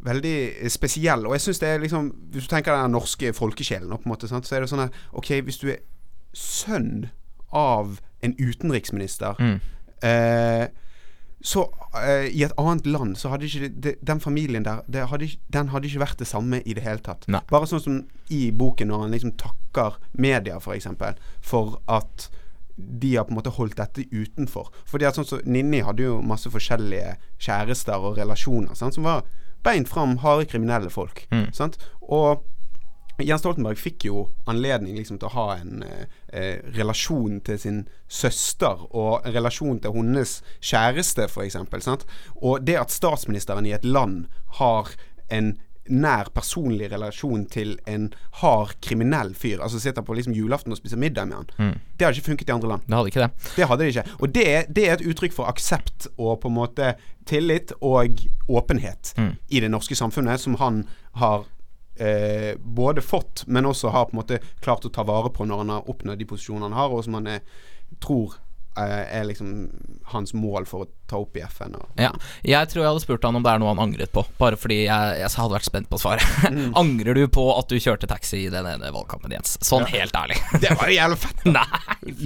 Veldig 0.00 0.70
spesiell. 0.72 1.26
Og 1.28 1.34
jeg 1.36 1.42
syns 1.44 1.58
det 1.60 1.68
er 1.68 1.82
liksom 1.82 2.06
Hvis 2.32 2.46
du 2.46 2.52
tenker 2.54 2.72
den 2.72 2.94
norske 2.96 3.34
folkesjelen, 3.36 3.90
på 3.92 4.08
en 4.08 4.12
måte, 4.14 4.28
sant? 4.30 4.46
så 4.48 4.56
er 4.56 4.62
det 4.64 4.70
sånn 4.72 4.86
at 4.86 4.94
OK, 5.12 5.28
hvis 5.44 5.58
du 5.60 5.66
er 5.74 5.82
sønn 6.32 7.10
av 7.52 7.98
en 8.24 8.32
utenriksminister 8.38 9.36
Mm. 9.40 9.58
eh, 10.02 10.68
så 11.42 11.62
uh, 11.94 12.26
i 12.28 12.42
et 12.44 12.52
annet 12.60 12.86
land 12.86 13.16
så 13.16 13.30
hadde 13.32 13.46
ikke 13.48 13.68
det, 13.80 13.94
den 14.04 14.20
familien 14.20 14.62
der 14.66 15.06
hadde, 15.08 15.24
ikke- 15.24 15.40
Den 15.50 15.68
hadde 15.72 15.88
ikke 15.88 16.02
vært 16.02 16.18
det 16.18 16.26
samme 16.28 16.60
i 16.66 16.74
det 16.74 16.82
hele 16.84 16.98
tatt. 17.00 17.24
Nei. 17.28 17.40
Bare 17.48 17.66
sånn 17.66 17.80
som 17.80 17.96
i 18.28 18.50
boken 18.50 18.88
når 18.88 19.00
han 19.06 19.10
liksom 19.16 19.32
takker 19.40 19.96
media 20.20 20.58
for 20.60 20.74
eksempel 20.74 21.14
for 21.40 21.80
at 21.88 22.28
de 22.76 23.14
har 23.16 23.24
på 23.24 23.30
en 23.34 23.36
måte 23.40 23.52
holdt 23.56 23.76
dette 23.76 24.04
utenfor. 24.12 24.70
Fordi 24.88 25.04
at 25.08 25.14
sånn 25.16 25.26
som 25.28 25.40
Ninni 25.44 25.82
hadde 25.84 26.04
jo 26.06 26.20
masse 26.22 26.48
forskjellige 26.52 27.16
kjærester 27.38 27.96
og 28.00 28.16
relasjoner 28.16 28.74
sant, 28.78 28.94
som 28.94 29.04
var 29.04 29.24
beint 29.64 29.88
fram 29.88 30.18
harde 30.22 30.46
kriminelle 30.48 30.88
folk. 30.92 31.26
Mm. 31.32 31.50
Sant? 31.52 31.76
Og 32.00 32.40
Jens 33.26 33.40
Stoltenberg 33.44 33.78
fikk 33.78 34.04
jo 34.08 34.28
anledning 34.50 34.96
liksom 34.96 35.18
til 35.18 35.28
å 35.28 35.34
ha 35.34 35.46
en 35.60 35.82
eh, 35.86 36.04
eh, 36.32 36.58
relasjon 36.76 37.40
til 37.46 37.58
sin 37.58 37.80
søster, 38.08 38.86
og 38.94 39.26
en 39.26 39.34
relasjon 39.34 39.80
til 39.80 39.92
hennes 39.96 40.36
kjæreste, 40.60 41.28
f.eks. 41.30 41.56
Og 42.42 42.62
det 42.66 42.76
at 42.80 42.90
statsministeren 42.94 43.66
i 43.66 43.72
et 43.76 43.84
land 43.84 44.26
har 44.60 44.88
en 45.30 45.58
nær 45.90 46.28
personlig 46.30 46.86
relasjon 46.92 47.46
til 47.50 47.72
en 47.90 48.12
hard 48.42 48.76
kriminell 48.84 49.32
fyr, 49.34 49.58
altså 49.64 49.80
sitter 49.82 50.04
på 50.06 50.14
liksom 50.14 50.34
julaften 50.36 50.70
og 50.70 50.78
spiser 50.78 51.00
middag 51.00 51.26
med 51.26 51.36
han, 51.40 51.48
Mm. 51.58 51.80
det 51.98 52.06
hadde 52.06 52.18
ikke 52.20 52.28
funket 52.30 52.48
i 52.48 52.52
andre 52.52 52.68
land. 52.68 52.82
Det 52.86 52.94
hadde 52.94 53.08
ikke 53.10 53.24
det. 53.24 53.30
Det 53.56 53.66
hadde 53.66 53.82
det 53.82 53.88
ikke. 53.96 54.04
Og 54.20 54.34
det, 54.34 54.44
det 54.76 54.84
er 54.88 54.92
et 54.94 55.06
uttrykk 55.10 55.32
for 55.34 55.50
aksept 55.50 56.06
og 56.16 56.40
på 56.44 56.48
en 56.48 56.54
måte 56.54 56.92
tillit 57.26 57.72
og 57.80 58.22
åpenhet 58.48 59.14
Mm. 59.18 59.32
i 59.50 59.60
det 59.60 59.70
norske 59.70 59.96
samfunnet, 59.98 60.38
som 60.40 60.54
han 60.60 60.84
har 61.14 61.44
eh, 62.00 62.52
både 62.58 63.04
fått, 63.04 63.44
men 63.46 63.68
også 63.68 63.92
har 63.94 64.08
på 64.08 64.16
en 64.16 64.22
måte 64.22 64.40
klart 64.64 64.86
å 64.88 64.92
ta 64.92 65.04
vare 65.06 65.32
på 65.34 65.46
når 65.46 65.64
han 65.64 65.74
har 65.76 65.90
oppnådd 65.90 66.20
de 66.20 66.28
posisjonene 66.30 66.70
han 66.70 66.78
har, 66.78 66.94
og 66.94 67.04
som 67.06 67.18
han 67.20 67.28
er, 67.36 67.44
tror 68.02 68.36
eh, 68.36 68.49
er 68.76 69.24
liksom 69.26 69.70
hans 70.12 70.32
mål 70.34 70.66
for 70.66 70.84
å 70.84 70.88
ta 71.10 71.18
opp 71.18 71.36
i 71.36 71.42
FN. 71.42 71.74
Og, 71.74 71.88
Ja. 71.98 72.12
Jeg 72.46 72.68
tror 72.70 72.82
jeg 72.84 72.88
hadde 72.92 73.02
spurt 73.02 73.24
han 73.26 73.34
om 73.36 73.42
det 73.42 73.50
er 73.50 73.58
noe 73.58 73.72
han 73.74 73.80
angret 73.82 74.12
på, 74.14 74.22
bare 74.38 74.56
fordi 74.56 74.84
jeg, 74.86 75.16
jeg 75.18 75.30
hadde 75.34 75.54
vært 75.56 75.66
spent 75.66 75.88
på 75.90 75.98
svaret. 75.98 76.22
Angrer 76.80 77.18
du 77.18 77.24
på 77.28 77.44
at 77.58 77.68
du 77.68 77.76
kjørte 77.82 78.06
taxi 78.10 78.44
i 78.46 78.50
den 78.52 78.66
ene 78.70 78.92
valgkampen, 78.94 79.34
Jens? 79.34 79.56
Sånn 79.66 79.86
helt 79.90 80.14
ærlig. 80.16 80.38
Det 80.62 80.70
var 80.78 80.90
jo 80.90 80.96
jævlig 80.96 81.18
fett! 81.24 81.44
Nei, 81.50 81.66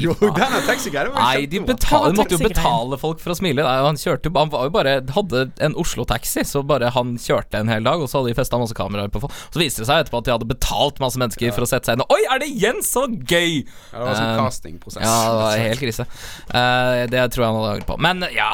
Jo, 0.04 0.14
denne 0.20 0.60
taxigreia 0.68 1.10
var 1.14 1.22
Nei, 1.32 1.46
de 1.50 1.60
kjempebra. 1.62 2.02
de 2.12 2.18
måtte 2.20 2.36
jo 2.36 2.42
betale 2.44 2.98
folk 3.00 3.22
for 3.24 3.34
å 3.34 3.38
smile. 3.38 3.64
Nei, 3.64 3.74
han 3.88 3.98
kjørte 4.00 4.32
Han 4.36 4.52
var 4.52 4.68
jo 4.68 4.74
bare 4.74 4.94
hadde 5.16 5.46
en 5.64 5.76
Oslo-taxi, 5.80 6.44
så 6.48 6.62
bare 6.66 6.92
han 6.94 7.16
kjørte 7.20 7.60
en 7.64 7.72
hel 7.72 7.84
dag, 7.88 8.00
og 8.04 8.10
så 8.10 8.20
hadde 8.20 8.34
de 8.34 8.38
festa 8.38 8.60
masse 8.60 8.76
kameraer 8.76 9.08
på 9.14 9.24
folk. 9.24 9.32
Så 9.54 9.62
viste 9.62 9.82
det 9.82 9.88
seg 9.90 10.04
etterpå 10.04 10.20
at 10.22 10.28
de 10.28 10.34
hadde 10.36 10.50
betalt 10.50 11.00
masse 11.02 11.20
mennesker 11.20 11.54
for 11.56 11.64
å 11.66 11.70
sette 11.70 11.88
seg 11.90 11.98
inn. 11.98 12.06
Oi, 12.12 12.20
er 12.30 12.42
det 12.44 12.50
Jens? 12.52 12.92
Så 12.94 13.06
gøy! 13.08 13.64
Ja, 13.64 13.96
det 13.96 14.04
var 14.06 14.18
sånn 14.20 14.30
um, 14.34 14.44
castingprosess. 14.44 15.02
Ja, 15.08 15.16
det 15.32 15.40
var 15.40 15.62
helt 15.64 15.82
krise. 15.82 16.06
Eh, 16.50 17.04
det 17.10 17.24
tror 17.32 17.44
jeg 17.44 17.52
han 17.52 17.60
hadde 17.60 17.72
angret 17.76 17.88
på. 17.88 17.96
Men 18.02 18.26
ja, 18.34 18.50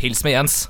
pils 0.00 0.24
med 0.24 0.32
Jens. 0.36 0.60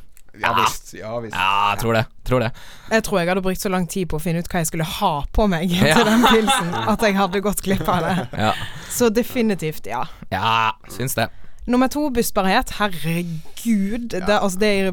Ja 0.41 0.55
visst. 0.57 0.95
Ja, 0.97 1.19
visst. 1.21 1.37
Ja, 1.37 1.71
jeg 1.75 1.83
tror 1.83 1.93
det. 1.99 2.07
Tror 2.25 2.41
det. 2.41 2.51
Jeg 2.91 3.05
tror 3.05 3.19
jeg 3.21 3.29
hadde 3.29 3.43
brukt 3.45 3.61
så 3.61 3.69
lang 3.69 3.85
tid 3.91 4.09
på 4.09 4.17
å 4.17 4.23
finne 4.23 4.41
ut 4.41 4.49
hva 4.49 4.63
jeg 4.63 4.71
skulle 4.71 4.87
ha 4.89 5.13
på 5.33 5.45
meg 5.53 5.69
Ja. 5.71 5.95
til 5.99 6.09
den 6.09 6.25
pilsen, 6.25 6.73
at 6.89 7.05
jeg 7.05 7.19
hadde 7.19 7.43
gått 7.45 7.61
glipp 7.63 7.85
av 7.89 8.01
det. 8.07 8.15
Ja, 8.41 8.53
Så 8.89 9.11
definitivt, 9.13 9.87
ja. 9.87 10.07
ja 10.33 10.73
syns 10.89 11.15
det. 11.19 11.29
Nummer 11.67 11.89
to, 11.93 12.09
bussbarhet. 12.11 12.73
Herregud. 12.81 14.09
Det, 14.17 14.25
altså, 14.29 14.59
det 14.59 14.69
er 14.81 14.93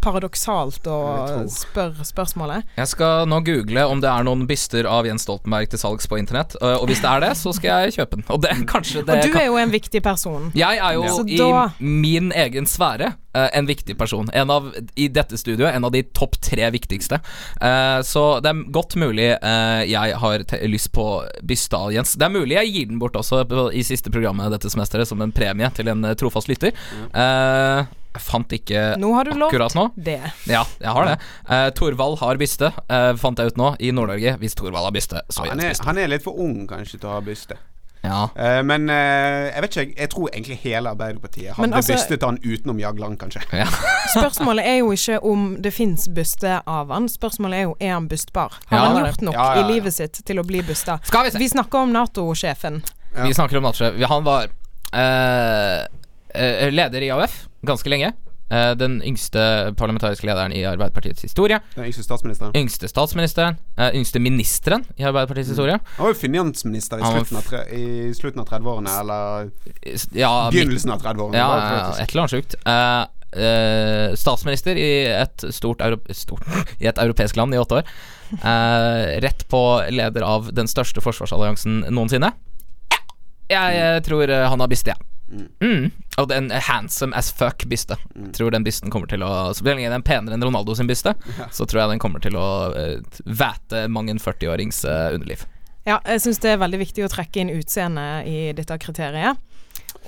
paradoksalt 0.00 0.86
å 0.90 0.98
spørre 1.50 2.04
spørsmålet. 2.06 2.66
Jeg 2.78 2.90
skal 2.92 3.26
nå 3.30 3.40
google 3.46 3.84
om 3.90 4.00
det 4.02 4.10
er 4.10 4.26
noen 4.26 4.46
byster 4.48 4.86
av 4.90 5.08
Jens 5.08 5.26
Stoltenberg 5.26 5.70
til 5.72 5.80
salgs 5.82 6.06
på 6.10 6.18
internett. 6.20 6.56
øh, 6.62 6.76
Og 6.82 6.88
hvis 6.90 7.00
det 7.02 7.10
er 7.10 7.20
det, 7.20 7.32
så 7.40 7.52
skal 7.56 7.86
jeg 7.86 7.96
kjøpe 7.98 8.16
den. 8.20 8.24
Og 8.28 8.40
det 8.42 8.50
det 8.50 9.08
Og 9.08 9.32
du 9.32 9.38
er 9.38 9.46
jo 9.46 9.56
en 9.60 9.70
viktig 9.72 10.02
person. 10.02 10.50
Jeg 10.54 10.78
er 10.78 10.94
jo 10.94 11.04
ja. 11.04 11.16
i 11.26 11.36
da- 11.38 11.70
min 11.80 12.32
egen 12.32 12.66
sfære 12.66 13.14
eh, 13.34 13.48
en 13.58 13.66
viktig 13.66 13.96
person. 13.98 14.28
En 14.32 14.50
av, 14.50 14.72
I 14.96 15.08
dette 15.08 15.38
studioet 15.38 15.74
en 15.74 15.84
av 15.84 15.92
de 15.92 16.02
topp 16.02 16.38
tre 16.40 16.70
viktigste. 16.70 17.20
Eh, 17.60 18.00
så 18.02 18.40
det 18.42 18.50
er 18.52 18.64
godt 18.72 18.96
mulig 18.96 19.30
eh, 19.36 19.84
jeg 19.90 20.16
har 20.22 20.44
lyst 20.68 20.92
på 20.92 21.06
byste 21.42 21.76
av 21.76 21.92
Jens. 21.92 22.16
Det 22.16 22.26
er 22.26 22.34
mulig 22.34 22.56
jeg 22.58 22.72
gir 22.74 22.86
den 22.90 22.98
bort 22.98 23.16
også 23.16 23.44
i 23.72 23.82
siste 23.86 24.10
programmet 24.10 24.50
dette 24.52 24.70
semesteret 24.70 25.08
som 25.08 25.20
en 25.22 25.32
premie 25.32 25.70
til 25.76 25.88
en 25.88 26.04
eh, 26.04 26.14
trofast 26.18 26.48
lytter. 26.50 26.72
Eh, 27.14 27.84
jeg 28.10 28.22
fant 28.26 28.52
ikke 28.56 28.80
Nå 28.98 29.12
har 29.14 29.24
du 29.28 29.36
lovt 29.38 29.52
akkurat 29.54 29.74
nå. 29.78 29.84
det. 29.94 30.18
Ja, 30.50 30.64
jeg 30.82 30.94
har 30.96 31.06
det. 31.12 31.16
Uh, 31.46 31.68
Torvald 31.78 32.18
har 32.18 32.38
byste, 32.40 32.72
uh, 32.90 33.12
fant 33.20 33.38
jeg 33.38 33.52
ut 33.52 33.58
nå, 33.60 33.74
i 33.78 33.92
Nord-Norge. 33.94 34.36
Hvis 34.42 34.56
Torvald 34.58 34.88
har 34.88 34.94
byste, 34.96 35.22
så 35.30 35.44
gjør 35.46 35.54
Han 35.54 35.62
byste. 35.68 35.86
han 35.86 35.98
er 36.02 36.08
litt 36.10 36.24
for 36.26 36.38
ung 36.42 36.64
kanskje 36.70 36.98
til 36.98 37.06
å 37.10 37.18
ha 37.18 37.20
byste. 37.22 37.58
Ja. 38.02 38.30
Uh, 38.32 38.62
men 38.64 38.88
uh, 38.88 39.50
jeg 39.52 39.62
vet 39.62 39.76
ikke, 39.76 39.94
jeg 40.00 40.10
tror 40.14 40.30
egentlig 40.32 40.56
hele 40.62 40.90
Arbeiderpartiet 40.94 41.52
hadde 41.58 41.76
altså- 41.76 41.92
bystet 41.98 42.22
han 42.24 42.38
utenom 42.42 42.80
Jagland, 42.80 43.18
kanskje. 43.20 43.42
ja. 43.52 43.66
Spørsmålet 44.16 44.66
er 44.66 44.78
jo 44.80 44.88
ikke 44.96 45.18
om 45.30 45.44
det 45.62 45.72
fins 45.76 46.08
byste 46.16 46.62
av 46.66 46.90
han. 46.90 47.06
Spørsmålet 47.12 47.58
er 47.60 47.68
jo 47.68 47.76
er 47.78 47.92
han 47.98 48.08
bystbar. 48.08 48.56
Har 48.72 48.78
Ja, 48.78 48.86
han 48.88 49.04
gjort 49.04 49.22
nok 49.28 49.34
Ja, 49.36 49.44
ja, 49.54 49.60
ja. 49.60 49.68
i 49.68 49.72
livet 49.74 49.94
sitt 49.94 50.22
til 50.26 50.40
å 50.40 50.46
bli 50.48 50.64
bysta? 50.66 50.98
Skal 51.04 51.28
vi 51.28 51.34
se. 51.36 51.38
Vi 51.44 51.48
snakker 51.52 51.84
om 51.84 51.92
Nato-sjefen. 51.94 52.80
Ja. 53.14 53.26
Vi 53.28 53.34
snakker 53.36 53.60
om 53.60 53.68
Nato-sjefen. 53.68 54.02
Han 54.10 54.24
var 54.26 54.48
uh, 54.94 55.86
eh, 56.34 56.70
leder 56.72 57.02
i 57.06 57.12
AUF 57.14 57.46
ganske 57.66 57.90
lenge. 57.92 58.12
Eh, 58.50 58.72
den 58.74 59.02
yngste 59.06 59.74
parlamentariske 59.78 60.26
lederen 60.26 60.52
i 60.52 60.64
Arbeiderpartiets 60.66 61.22
historie. 61.22 61.60
Den 61.76 61.84
yngste 61.86 62.02
statsministeren. 62.02 62.56
Yngste 62.58 62.88
statsministeren. 62.90 63.56
uh, 63.78 63.90
yngste 63.94 64.18
ministeren 64.18 64.84
i 64.96 65.04
Arbeiderpartiets 65.04 65.52
historie. 65.52 65.78
Han 65.96 66.04
var 66.06 66.10
jo 66.10 66.18
finansminister 66.18 66.98
i 66.98 67.12
slutten 67.12 67.38
av, 67.38 67.46
tre, 67.46 67.60
i 67.70 68.14
slutten 68.14 68.42
av 68.42 68.48
30-årene, 68.48 68.96
eller 69.00 69.50
Ja, 70.18 70.50
begynnelsen 70.50 70.90
av 70.90 71.02
30-årene. 71.02 71.38
ja, 71.38 71.48
ja, 71.56 71.94
et 72.02 72.10
eller 72.10 72.24
annet 72.24 72.34
sjukt. 72.34 72.56
Uh, 72.66 73.04
uh, 73.38 74.16
statsminister 74.18 74.74
i 74.82 74.90
et 75.14 75.46
stort, 75.54 75.86
stort 76.10 76.42
I 76.82 76.90
et 76.90 76.98
europeisk 76.98 77.38
land 77.38 77.54
i 77.54 77.58
åtte 77.62 77.82
år. 77.82 77.94
Rett 79.20 79.48
på 79.50 79.62
leder 79.90 80.22
av 80.22 80.50
den 80.54 80.66
største 80.70 81.02
forsvarsalliansen 81.02 81.84
noensinne. 81.90 82.32
Ja, 83.50 83.62
jeg, 83.70 83.78
jeg 83.78 84.04
tror 84.06 84.30
han 84.30 84.60
har 84.62 84.70
bistet, 84.70 84.94
jeg. 84.94 85.46
Mm. 85.62 85.90
Og 86.20 86.28
den 86.28 86.50
handsome 86.52 87.16
as 87.16 87.30
fuck 87.32 87.64
byste. 87.70 87.96
Tror 88.36 88.52
den 88.52 88.66
bysten 88.66 88.92
kommer 88.92 89.08
til 89.10 89.24
å 89.24 89.50
Så 89.56 89.64
blir 89.64 89.78
den 89.80 89.94
er 89.96 90.04
penere 90.04 90.36
enn 90.36 90.44
Ronaldo 90.44 90.74
sin 90.76 90.90
byste, 90.90 91.14
så 91.50 91.66
tror 91.66 91.84
jeg 91.84 91.94
den 91.94 92.02
kommer 92.02 92.22
til 92.22 92.36
å 92.36 92.48
uh, 92.74 93.22
væte 93.24 93.86
mang 93.88 94.10
en 94.12 94.20
40-årings 94.20 94.84
uh, 94.84 95.14
underliv. 95.16 95.46
Ja, 95.88 95.98
jeg 96.04 96.20
syns 96.22 96.42
det 96.42 96.52
er 96.52 96.60
veldig 96.60 96.82
viktig 96.82 97.06
å 97.06 97.10
trekke 97.10 97.40
inn 97.40 97.54
utseende 97.54 98.04
i 98.28 98.50
dette 98.56 98.76
kriteriet. 98.82 99.40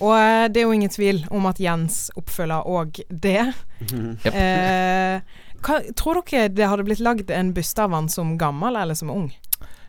Og 0.01 0.13
eh, 0.17 0.49
det 0.53 0.63
er 0.63 0.67
jo 0.67 0.77
ingen 0.77 0.93
tvil 0.93 1.23
om 1.35 1.47
at 1.51 1.61
Jens 1.61 2.07
oppfølger 2.19 2.69
òg 2.69 3.03
det. 3.09 3.53
Jep. 3.91 4.29
Eh, 4.33 5.43
hva, 5.63 5.79
tror 5.99 6.23
dere 6.27 6.51
det 6.53 6.69
hadde 6.71 6.87
blitt 6.87 7.03
lagd 7.03 7.31
en 7.31 7.53
byste 7.55 7.85
av 7.85 7.95
han 7.95 8.09
som 8.11 8.37
gammel 8.39 8.79
eller 8.79 8.99
som 8.99 9.13
ung? 9.13 9.29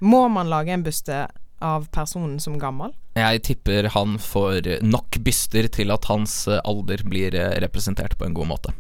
Må 0.04 0.26
man 0.30 0.52
lage 0.52 0.74
en 0.74 0.84
byste 0.86 1.26
av 1.64 1.88
personen 1.96 2.38
som 2.44 2.60
gammel? 2.62 2.92
Jeg 3.18 3.42
tipper 3.48 3.88
han 3.94 4.18
får 4.22 4.68
nok 4.84 5.18
byster 5.26 5.68
til 5.74 5.94
at 5.96 6.06
hans 6.12 6.44
eh, 6.52 6.60
alder 6.68 7.04
blir 7.08 7.36
eh, 7.38 7.56
representert 7.64 8.18
på 8.20 8.28
en 8.28 8.36
god 8.38 8.50
måte. 8.52 8.74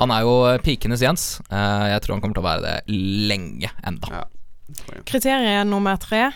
Han 0.00 0.12
er 0.14 0.24
jo 0.26 0.34
eh, 0.50 0.58
pikenes 0.64 1.02
Jens. 1.04 1.26
Eh, 1.50 1.86
Jeg 1.94 2.02
tror 2.04 2.16
han 2.16 2.24
kommer 2.24 2.38
til 2.38 2.44
å 2.44 2.48
være 2.48 2.66
det 2.66 2.98
lenge 3.30 3.70
enda. 3.86 4.10
Ja. 4.22 4.24
Kriteriet 5.06 5.68
nummer 5.70 5.96
tre 6.02 6.28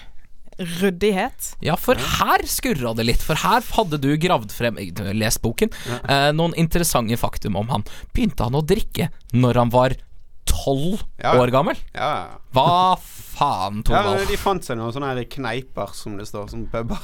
ryddighet. 0.61 1.55
Ja, 1.65 1.77
for 1.81 1.97
her 1.97 2.43
skurra 2.49 2.93
det 2.99 3.07
litt. 3.09 3.23
For 3.25 3.39
her 3.41 3.65
hadde 3.77 3.99
du 4.03 4.11
gravd 4.21 4.53
frem 4.53 4.77
Lest 5.17 5.41
boken. 5.45 5.73
Eh, 6.05 6.31
noen 6.37 6.55
interessante 6.61 7.17
faktum 7.21 7.57
om 7.57 7.71
han. 7.73 7.85
Begynte 8.15 8.45
han 8.47 8.59
å 8.59 8.65
drikke 8.67 9.09
når 9.33 9.63
han 9.63 9.73
var 9.73 9.97
tolv 10.51 11.03
Ja. 11.23 11.37
år 11.41 11.53
gammel? 11.55 11.79
Ja, 11.95 12.37
Hva 12.53 12.97
faen, 13.01 13.81
ja, 13.89 14.03
de 14.29 14.37
fant 14.37 14.65
seg 14.67 14.77
noen 14.77 14.93
sånne 14.93 15.23
kneiper, 15.31 15.93
som 15.97 16.17
det 16.19 16.27
står, 16.29 16.49
som 16.51 16.67
puber. 16.69 16.99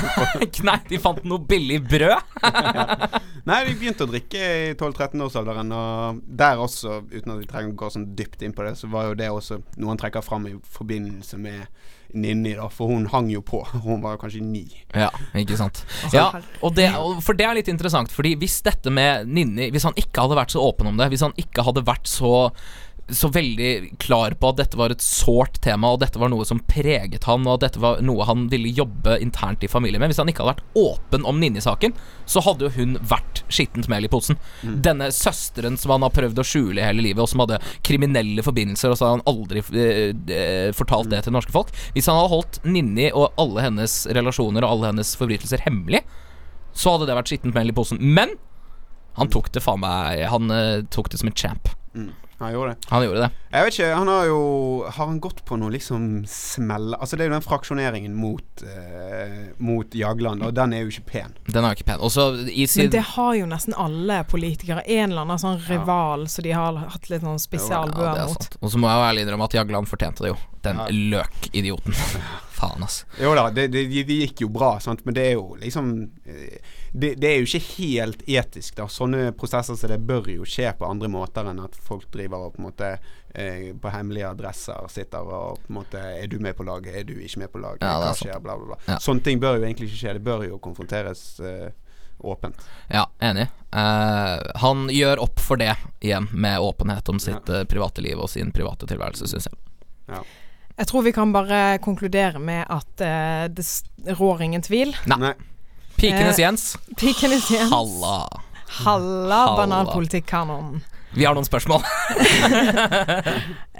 Nei, 0.68 0.76
de 0.90 0.98
fant 1.00 1.22
noe 1.24 1.40
billig 1.48 1.78
brød. 1.88 2.34
Nei, 3.48 3.60
de 3.68 3.76
begynte 3.78 4.04
å 4.04 4.10
drikke 4.10 4.40
i 4.40 4.74
12-13-årsalderen, 4.74 5.70
og 5.72 6.20
der 6.26 6.60
også, 6.60 6.98
uten 7.14 7.32
at 7.36 7.40
vi 7.40 7.48
trenger 7.48 7.72
å 7.72 7.78
gå 7.84 7.92
sånn 7.94 8.10
dypt 8.18 8.42
inn 8.44 8.52
på 8.56 8.66
det, 8.66 8.74
så 8.76 8.90
var 8.92 9.08
jo 9.08 9.16
det 9.22 9.30
også 9.32 9.60
noe 9.78 9.94
han 9.94 10.02
trekker 10.02 10.26
fram 10.26 10.50
i 10.50 10.56
forbindelse 10.76 11.38
med 11.40 11.64
Ninni, 12.14 12.54
da, 12.58 12.68
for 12.72 12.90
hun 12.90 13.06
hang 13.12 13.30
jo 13.32 13.42
på. 13.46 13.62
Hun 13.86 14.02
var 14.02 14.18
kanskje 14.20 14.42
ni. 14.44 14.64
Ja, 14.94 15.10
ikke 15.38 15.58
sant. 15.58 15.82
Ja, 16.14 16.28
og 16.60 16.74
det, 16.76 16.88
og 16.98 17.20
for 17.24 17.38
det 17.38 17.46
er 17.46 17.58
litt 17.58 17.70
interessant, 17.70 18.12
fordi 18.12 18.34
hvis 18.40 18.60
dette 18.66 18.90
med 18.90 19.28
Ninni 19.30 19.70
Hvis 19.70 19.86
han 19.86 19.96
ikke 19.98 20.24
hadde 20.24 20.38
vært 20.38 20.54
så 20.54 20.62
åpen 20.64 20.90
om 20.90 20.98
det, 20.98 21.10
hvis 21.12 21.24
han 21.24 21.36
ikke 21.40 21.64
hadde 21.66 21.84
vært 21.86 22.10
så 22.10 22.50
så 23.12 23.28
veldig 23.32 23.98
klar 23.98 24.34
på 24.40 24.50
at 24.50 24.58
dette 24.60 24.78
var 24.78 24.92
et 24.92 25.02
sårt 25.04 25.60
tema, 25.64 25.92
og 25.92 26.00
dette 26.02 26.20
var 26.20 26.30
noe 26.32 26.46
som 26.48 26.60
preget 26.70 27.26
han, 27.28 27.46
og 27.48 27.60
dette 27.62 27.80
var 27.82 28.00
noe 28.04 28.26
han 28.28 28.46
ville 28.52 28.72
jobbe 28.74 29.18
internt 29.22 29.64
i 29.64 29.70
familien 29.70 30.02
med. 30.02 30.12
Hvis 30.12 30.20
han 30.22 30.30
ikke 30.30 30.44
hadde 30.44 30.56
vært 30.58 30.78
åpen 30.80 31.26
om 31.28 31.40
Ninni-saken, 31.42 31.94
så 32.30 32.42
hadde 32.46 32.68
jo 32.68 32.72
hun 32.78 32.96
vært 33.10 33.42
skittent 33.50 33.90
mel 33.90 34.06
i 34.06 34.12
posen. 34.12 34.38
Denne 34.62 35.10
søsteren 35.14 35.78
som 35.80 35.94
han 35.94 36.06
har 36.06 36.14
prøvd 36.14 36.42
å 36.42 36.46
skjule 36.46 36.84
hele 36.86 37.04
livet, 37.04 37.22
og 37.22 37.30
som 37.32 37.44
hadde 37.44 37.60
kriminelle 37.86 38.44
forbindelser, 38.46 38.92
og 38.92 39.00
så 39.00 39.08
har 39.08 39.18
han 39.18 39.26
aldri 39.30 39.64
eh, 39.74 40.12
eh, 40.36 40.70
fortalt 40.76 41.10
det 41.12 41.24
til 41.26 41.36
norske 41.36 41.54
folk. 41.54 41.74
Hvis 41.96 42.10
han 42.10 42.20
hadde 42.20 42.34
holdt 42.34 42.60
Ninni 42.66 43.10
og 43.10 43.34
alle 43.40 43.66
hennes 43.66 44.02
relasjoner 44.10 44.64
og 44.66 44.76
alle 44.76 44.92
hennes 44.92 45.14
forbrytelser 45.18 45.66
hemmelig, 45.66 46.04
så 46.76 46.94
hadde 46.94 47.10
det 47.10 47.18
vært 47.18 47.32
skittent 47.32 47.56
mel 47.56 47.72
i 47.72 47.76
posen. 47.76 47.98
Men 48.00 48.36
han 49.18 49.30
tok 49.30 49.50
det 49.52 49.62
faen 49.64 49.82
meg 49.82 50.22
Han 50.30 50.52
eh, 50.54 50.82
tok 50.94 51.10
det 51.10 51.18
som 51.20 51.30
en 51.30 51.36
champ. 51.36 51.72
Mm. 51.94 52.12
Han 52.40 52.52
gjorde 52.54 52.70
det. 52.72 52.88
Han 52.88 53.04
gjorde 53.04 53.20
det. 53.20 53.30
Jeg 53.50 53.66
vet 53.66 53.74
ikke, 53.76 53.86
han 53.98 54.08
har 54.08 54.26
jo 54.30 54.40
Har 54.86 55.06
han 55.10 55.18
gått 55.20 55.40
på 55.44 55.56
noe 55.58 55.72
liksom 55.74 56.04
smell 56.30 56.94
Altså, 56.94 57.16
det 57.18 57.24
er 57.24 57.28
jo 57.28 57.34
den 57.34 57.44
fraksjoneringen 57.44 58.14
mot 58.16 58.62
eh, 58.64 59.50
Mot 59.58 59.94
Jagland, 59.94 60.44
og 60.46 60.54
den 60.56 60.72
er 60.72 60.84
jo 60.86 60.92
ikke 60.94 61.04
pen. 61.10 61.34
Den 61.50 61.66
er 61.66 61.74
jo 61.74 61.80
ikke 61.80 61.88
pen. 61.92 62.00
Også 62.06 62.28
i 62.48 62.64
sin 62.70 62.86
Men 62.86 62.94
det 62.94 63.04
har 63.12 63.34
jo 63.36 63.48
nesten 63.50 63.76
alle 63.76 64.22
politikere. 64.30 64.84
En 64.86 65.10
eller 65.10 65.26
annen 65.26 65.42
sånn 65.42 65.60
rival 65.68 66.24
som 66.32 66.46
de 66.46 66.54
har 66.56 66.80
hatt 66.94 67.10
litt 67.12 67.26
sånn 67.26 67.42
spesialbøer 67.42 68.22
ja, 68.22 68.28
mot. 68.30 68.48
Og 68.60 68.72
så 68.72 68.80
må 68.80 68.88
jeg 68.88 69.00
jo 69.02 69.08
ærlig 69.10 69.26
innrømme 69.26 69.50
at 69.50 69.58
Jagland 69.60 69.90
fortjente 69.90 70.24
det 70.24 70.32
jo. 70.32 70.38
Den 70.64 70.80
Ja. 70.80 70.88
løkidioten. 70.90 71.96
Faen, 72.60 72.82
ass. 72.84 73.02
Jo 73.20 73.34
da, 73.36 73.48
det, 73.50 73.68
det, 73.72 73.86
de, 73.92 74.02
de 74.04 74.20
gikk 74.24 74.42
jo 74.44 74.50
bra, 74.52 74.74
sant? 74.80 75.04
men 75.04 75.16
det 75.16 75.30
er 75.30 75.36
jo 75.38 75.54
liksom 75.60 75.92
eh, 76.28 76.58
det, 76.92 77.14
det 77.22 77.28
er 77.28 77.38
jo 77.38 77.46
ikke 77.46 77.74
helt 77.78 78.22
etisk, 78.26 78.74
da. 78.80 78.86
Sånne 78.90 79.30
prosesser 79.38 79.78
som 79.78 79.90
det 79.92 80.00
bør 80.06 80.30
jo 80.32 80.46
skje 80.48 80.72
på 80.78 80.88
andre 80.88 81.10
måter 81.12 81.46
enn 81.50 81.62
at 81.62 81.76
folk 81.78 82.08
driver 82.10 82.48
og 82.48 82.56
på 82.56 82.62
en 82.62 82.66
måte 82.66 82.88
eh, 82.94 83.70
på 83.78 83.92
hemmelige 83.94 84.30
adresser 84.30 84.88
sitter 84.90 85.22
og 85.26 85.60
på 85.62 85.70
en 85.70 85.78
måte 85.78 86.00
Er 86.00 86.26
du 86.30 86.40
med 86.42 86.56
på 86.58 86.66
laget? 86.66 86.96
Er 86.98 87.06
du 87.06 87.14
ikke 87.14 87.44
med 87.44 87.52
på 87.52 87.62
laget? 87.62 87.86
Ja, 87.86 88.00
Hva 88.02 88.10
skjer? 88.18 88.42
Bla, 88.42 88.58
bla, 88.58 88.72
bla. 88.72 88.80
Ja. 88.88 88.98
Sånne 89.02 89.22
ting 89.26 89.42
bør 89.42 89.60
jo 89.60 89.68
egentlig 89.68 89.90
ikke 89.90 90.00
skje. 90.02 90.16
Det 90.18 90.26
bør 90.26 90.44
jo 90.48 90.58
konfronteres 90.62 91.24
eh, 91.44 91.70
åpent. 92.18 92.66
Ja, 92.90 93.06
enig. 93.22 93.46
Eh, 93.70 94.50
han 94.64 94.88
gjør 94.90 95.22
opp 95.28 95.40
for 95.40 95.60
det 95.60 95.72
igjen, 96.00 96.26
med 96.32 96.58
åpenhet 96.60 97.08
om 97.08 97.22
sitt 97.22 97.48
ja. 97.48 97.64
private 97.70 98.02
liv 98.04 98.18
og 98.18 98.30
sin 98.32 98.50
private 98.54 98.90
tilværelse, 98.90 99.30
syns 99.30 99.46
jeg. 99.50 99.60
Ja. 100.10 100.24
Jeg 100.80 100.88
tror 100.88 101.04
vi 101.04 101.12
kan 101.12 101.32
bare 101.32 101.78
konkludere 101.84 102.40
med 102.40 102.64
at 102.72 103.02
eh, 103.04 103.46
det 103.52 103.66
rår 104.16 104.46
ingen 104.46 104.62
tvil. 104.64 104.94
Nei. 105.10 105.34
Pikenes 106.00 106.38
Eh, 106.38 106.42
Jens. 106.44 106.78
Pikenes 106.96 107.50
Jens. 107.50 107.72
Halla. 107.72 108.28
Halla, 108.84 109.56
bananpolitikk-kanonen. 109.56 110.80
Vi 111.12 111.24
har 111.26 111.34
noen 111.34 111.44
spørsmål. 111.48 111.82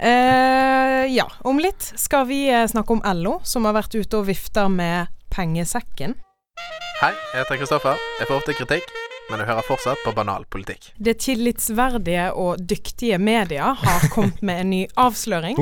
Eh, 0.01 1.05
ja, 1.13 1.27
om 1.45 1.59
litt 1.61 1.91
skal 1.95 2.25
vi 2.25 2.47
eh, 2.49 2.63
snakke 2.67 2.95
om 2.95 3.01
LO, 3.21 3.35
som 3.45 3.67
har 3.69 3.75
vært 3.77 3.93
ute 3.93 4.17
og 4.17 4.25
vifter 4.25 4.65
med 4.73 5.11
pengesekken. 5.29 6.15
Hei, 7.03 7.11
jeg 7.13 7.43
heter 7.43 7.59
Kristoffer. 7.61 8.01
Jeg 8.17 8.29
får 8.29 8.39
ofte 8.39 8.55
kritikk, 8.57 8.89
men 9.29 9.43
jeg 9.43 9.49
hører 9.51 9.67
fortsatt 9.67 10.01
på 10.01 10.13
banal 10.17 10.47
politikk. 10.49 10.89
Det 10.97 11.19
tillitsverdige 11.21 12.31
og 12.33 12.65
dyktige 12.65 13.19
media 13.21 13.75
har 13.77 14.09
kommet 14.13 14.41
med 14.41 14.63
en 14.63 14.73
ny 14.73 14.81
avsløring. 14.97 15.61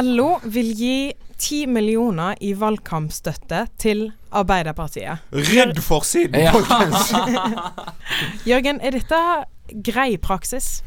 LO 0.00 0.30
vil 0.48 0.72
gi 0.80 0.96
10 1.38 1.66
millioner 1.68 2.36
i 2.40 2.52
valgkampstøtte 2.56 3.66
til 3.78 4.06
Arbeiderpartiet. 4.32 5.18
Rydd 5.32 5.80
forsiden, 5.84 6.40
Ja. 6.40 6.52
Jørgen, 8.50 8.80
er 8.80 8.96
dette 8.96 9.20
grei 9.84 10.16
praksis? 10.16 10.80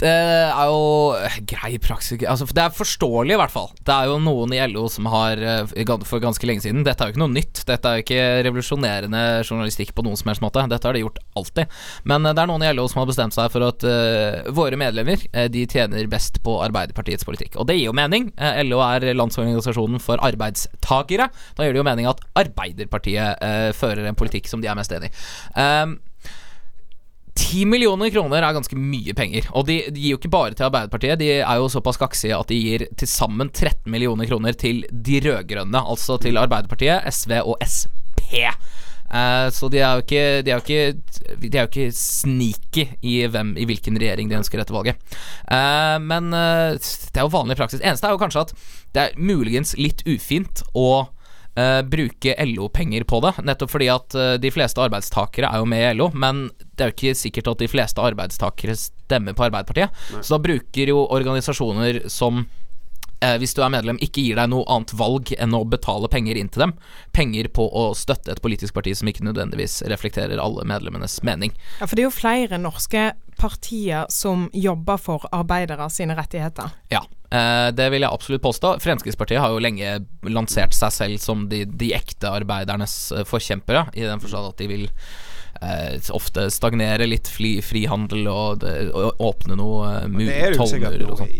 Det 0.00 0.10
er 0.10 0.70
jo 0.70 1.14
eh, 1.14 1.36
grei 1.46 1.76
praksis 1.82 2.18
altså, 2.26 2.48
Det 2.50 2.62
er 2.64 2.74
forståelig, 2.74 3.34
i 3.34 3.38
hvert 3.38 3.52
fall. 3.52 3.70
Det 3.86 3.94
er 3.94 4.10
jo 4.10 4.18
noen 4.22 4.54
i 4.56 4.60
LO 4.66 4.88
som 4.90 5.06
har 5.12 5.38
eh, 5.38 5.74
for 6.04 6.22
ganske 6.22 6.48
lenge 6.48 6.64
siden 6.64 6.82
Dette 6.86 7.04
er 7.04 7.10
jo 7.10 7.14
ikke 7.14 7.22
noe 7.22 7.34
nytt. 7.34 7.62
Dette 7.68 7.90
er 7.90 8.00
jo 8.00 8.04
ikke 8.04 8.24
revolusjonerende 8.48 9.22
journalistikk 9.44 9.94
på 9.94 10.04
noen 10.06 10.18
som 10.18 10.32
helst 10.32 10.42
måte. 10.44 10.64
Dette 10.70 10.88
har 10.88 10.96
de 10.96 11.04
gjort 11.04 11.20
alltid. 11.38 11.76
Men 12.10 12.26
eh, 12.26 12.34
det 12.34 12.42
er 12.42 12.50
noen 12.50 12.66
i 12.66 12.72
LO 12.74 12.86
som 12.90 13.02
har 13.02 13.10
bestemt 13.10 13.36
seg 13.36 13.52
for 13.54 13.66
at 13.68 13.86
uh, 13.86 14.50
våre 14.54 14.78
medlemmer 14.80 15.20
eh, 15.32 15.46
De 15.52 15.64
tjener 15.70 16.08
best 16.10 16.40
på 16.44 16.56
Arbeiderpartiets 16.64 17.26
politikk. 17.26 17.58
Og 17.60 17.68
det 17.68 17.78
gir 17.78 17.88
jo 17.88 17.96
mening. 17.96 18.30
Eh, 18.34 18.62
LO 18.66 18.80
er 18.84 19.06
Landsorganisasjonen 19.14 20.02
for 20.02 20.22
arbeidstakere. 20.24 21.30
Da 21.54 21.66
gir 21.66 21.76
det 21.76 21.82
jo 21.82 21.86
mening 21.86 22.10
at 22.10 22.22
Arbeiderpartiet 22.40 23.44
eh, 23.44 23.70
fører 23.76 24.08
en 24.08 24.18
politikk 24.18 24.50
som 24.50 24.64
de 24.64 24.70
er 24.70 24.78
mest 24.78 24.94
enig 24.94 25.12
i. 25.12 25.14
Um, 25.54 25.98
10 27.54 27.70
millioner 27.70 28.10
kroner 28.10 28.42
er 28.42 28.56
ganske 28.56 28.78
mye 28.78 29.14
penger. 29.16 29.46
Og 29.54 29.66
de, 29.68 29.78
de 29.94 30.02
gir 30.02 30.14
jo 30.14 30.20
ikke 30.20 30.32
bare 30.32 30.56
til 30.56 30.66
Arbeiderpartiet, 30.66 31.20
de 31.20 31.30
er 31.38 31.60
jo 31.60 31.70
såpass 31.70 32.00
kaksige 32.00 32.38
at 32.38 32.50
de 32.50 32.58
gir 32.58 32.86
til 32.98 33.10
sammen 33.10 33.50
13 33.52 33.86
millioner 33.92 34.28
kroner 34.30 34.56
til 34.58 34.82
de 34.90 35.20
rød-grønne. 35.24 35.84
Altså 35.94 36.18
til 36.22 36.40
Arbeiderpartiet, 36.40 37.06
SV 37.14 37.38
og 37.44 37.62
SP. 37.62 38.24
Uh, 39.14 39.46
så 39.54 39.68
de 39.70 39.78
er 39.78 39.92
jo 39.94 40.02
ikke 40.02 40.42
De 40.42 40.50
er 40.50 40.56
jo 40.56 40.62
ikke, 40.64 41.36
de 41.38 41.50
er 41.52 41.66
jo 41.66 41.68
ikke 41.68 41.92
sneaky 41.94 42.86
i, 43.04 43.18
hvem, 43.30 43.52
i 43.60 43.66
hvilken 43.68 43.98
regjering 44.00 44.30
de 44.30 44.38
ønsker 44.40 44.58
etter 44.58 44.74
valget. 44.74 44.98
Uh, 45.46 46.00
men 46.02 46.32
uh, 46.34 46.74
det 46.74 47.20
er 47.20 47.26
jo 47.26 47.34
vanlig 47.36 47.58
praksis. 47.60 47.84
Eneste 47.84 48.08
er 48.08 48.16
jo 48.16 48.22
kanskje 48.22 48.48
at 48.48 48.54
det 48.94 49.04
er 49.04 49.20
muligens 49.20 49.76
litt 49.78 50.02
ufint 50.08 50.64
å 50.74 51.04
eh, 51.60 51.80
bruke 51.86 52.34
LO-penger 52.50 53.06
på 53.08 53.20
det. 53.24 53.34
Nettopp 53.46 53.72
fordi 53.74 53.88
at 53.92 54.16
uh, 54.18 54.34
de 54.40 54.50
fleste 54.54 54.82
arbeidstakere 54.82 55.50
er 55.50 55.62
jo 55.62 55.68
med 55.70 55.84
i 55.84 55.94
LO, 55.98 56.10
men 56.14 56.48
det 56.74 56.84
er 56.84 56.90
jo 56.90 56.96
ikke 56.96 57.18
sikkert 57.18 57.52
at 57.54 57.62
de 57.62 57.70
fleste 57.70 58.02
arbeidstakere 58.02 58.76
stemmer 58.78 59.36
på 59.36 59.46
Arbeiderpartiet. 59.46 59.94
Så 60.20 60.36
da 60.36 60.42
bruker 60.42 60.92
jo 60.94 61.06
organisasjoner 61.14 62.04
som 62.12 62.44
hvis 63.40 63.54
du 63.56 63.62
er 63.64 63.72
medlem, 63.72 63.98
ikke 64.02 64.22
gir 64.24 64.38
deg 64.40 64.50
noe 64.52 64.66
annet 64.70 64.94
valg 64.98 65.32
enn 65.38 65.56
å 65.56 65.64
betale 65.68 66.10
penger 66.12 66.38
inn 66.40 66.50
til 66.52 66.66
dem. 66.66 66.74
Penger 67.16 67.48
på 67.54 67.66
å 67.68 67.86
støtte 67.98 68.34
et 68.34 68.42
politisk 68.44 68.76
parti 68.76 68.94
som 68.96 69.10
ikke 69.10 69.26
nødvendigvis 69.26 69.80
reflekterer 69.90 70.42
alle 70.42 70.66
medlemmenes 70.68 71.20
mening. 71.26 71.54
Ja, 71.80 71.88
for 71.88 71.96
det 71.96 72.04
er 72.04 72.10
jo 72.10 72.16
flere 72.16 72.60
norske 72.60 73.12
partier 73.38 74.06
som 74.08 74.48
jobber 74.52 75.00
for 75.00 75.26
arbeidere 75.34 75.88
sine 75.90 76.16
rettigheter. 76.18 76.70
Ja, 76.92 77.02
eh, 77.30 77.68
det 77.74 77.90
vil 77.92 78.04
jeg 78.06 78.12
absolutt 78.12 78.44
påstå. 78.44 78.76
Fremskrittspartiet 78.84 79.42
har 79.42 79.54
jo 79.54 79.62
lenge 79.62 79.96
lansert 80.30 80.76
seg 80.76 80.94
selv 80.94 81.22
som 81.22 81.48
de, 81.50 81.64
de 81.66 81.92
ekte 81.96 82.30
arbeidernes 82.30 82.96
eh, 83.12 83.26
forkjempere, 83.28 83.88
i 83.94 84.06
den 84.06 84.22
forstand 84.22 84.52
at 84.52 84.62
de 84.62 84.70
vil 84.70 84.86
eh, 84.86 85.33
ofte 86.14 86.48
stagnere 86.52 87.06
litt 87.08 87.28
fli, 87.30 87.56
frihandel 87.64 88.28
og, 88.30 88.64
og 88.64 89.22
åpne 89.24 89.58
noe 89.58 89.92
uh, 90.04 90.18
er 90.24 90.56
jo 90.56 90.66
sikkert 90.68 90.94
tollmurer 90.94 91.12
og 91.12 91.22
sånn. 91.22 91.34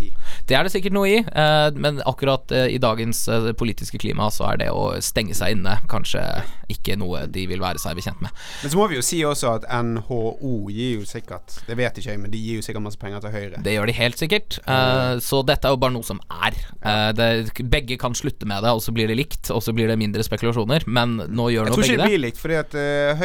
Det 0.45 0.57
er 0.57 0.67
det 0.67 0.73
sikkert 0.75 0.95
noe 0.97 1.09
i, 1.09 1.21
eh, 1.25 1.69
men 1.81 2.01
akkurat 2.05 2.53
eh, 2.53 2.75
i 2.75 2.81
dagens 2.83 3.23
eh, 3.33 3.51
politiske 3.57 3.99
klima 4.01 4.29
så 4.35 4.51
er 4.51 4.61
det 4.61 4.71
å 4.73 4.91
stenge 5.05 5.37
seg 5.37 5.57
inne 5.57 5.79
kanskje 5.91 6.21
ikke 6.73 6.97
noe 7.01 7.25
de 7.33 7.47
vil 7.49 7.63
være 7.63 7.81
seg 7.81 7.97
bekjent 7.97 8.21
med. 8.25 8.33
Men 8.63 8.73
så 8.73 8.81
må 8.81 8.89
vi 8.91 8.99
jo 8.99 9.05
si 9.05 9.21
også 9.25 9.55
at 9.59 9.67
NHO 9.85 10.57
gir 10.73 11.01
jo 11.01 11.07
sikkert 11.09 11.59
Det 11.69 11.77
vet 11.79 11.97
ikke 12.01 12.13
jeg, 12.13 12.21
men 12.21 12.33
de 12.33 12.41
gir 12.41 12.61
jo 12.61 12.67
sikkert 12.67 12.87
masse 12.87 13.01
penger 13.01 13.25
til 13.25 13.35
Høyre. 13.35 13.63
Det 13.65 13.77
gjør 13.77 13.91
de 13.91 13.97
helt 13.97 14.21
sikkert. 14.21 14.59
eh, 14.67 15.17
så 15.25 15.43
dette 15.47 15.69
er 15.69 15.77
jo 15.77 15.81
bare 15.81 15.97
noe 15.97 16.07
som 16.07 16.21
er. 16.29 16.59
Eh, 16.85 17.11
det, 17.17 17.29
begge 17.73 17.99
kan 18.01 18.17
slutte 18.17 18.49
med 18.49 18.65
det, 18.65 18.73
og 18.75 18.83
så 18.85 18.93
blir 18.93 19.09
det 19.09 19.17
likt, 19.19 19.49
og 19.55 19.63
så 19.65 19.73
blir 19.77 19.89
det 19.89 19.99
mindre 20.01 20.25
spekulasjoner. 20.27 20.85
Men 20.87 21.17
nå 21.25 21.51
gjør 21.55 21.71
nå 21.71 21.79
begge 21.79 21.89
det. 21.89 21.89
Jeg 21.89 21.89
tror 21.89 21.89
ikke 21.89 22.03
det 22.03 22.13
blir 22.13 22.25
likt, 22.27 22.43
fordi 22.43 22.61
at 22.61 22.77
uh, 22.77 23.25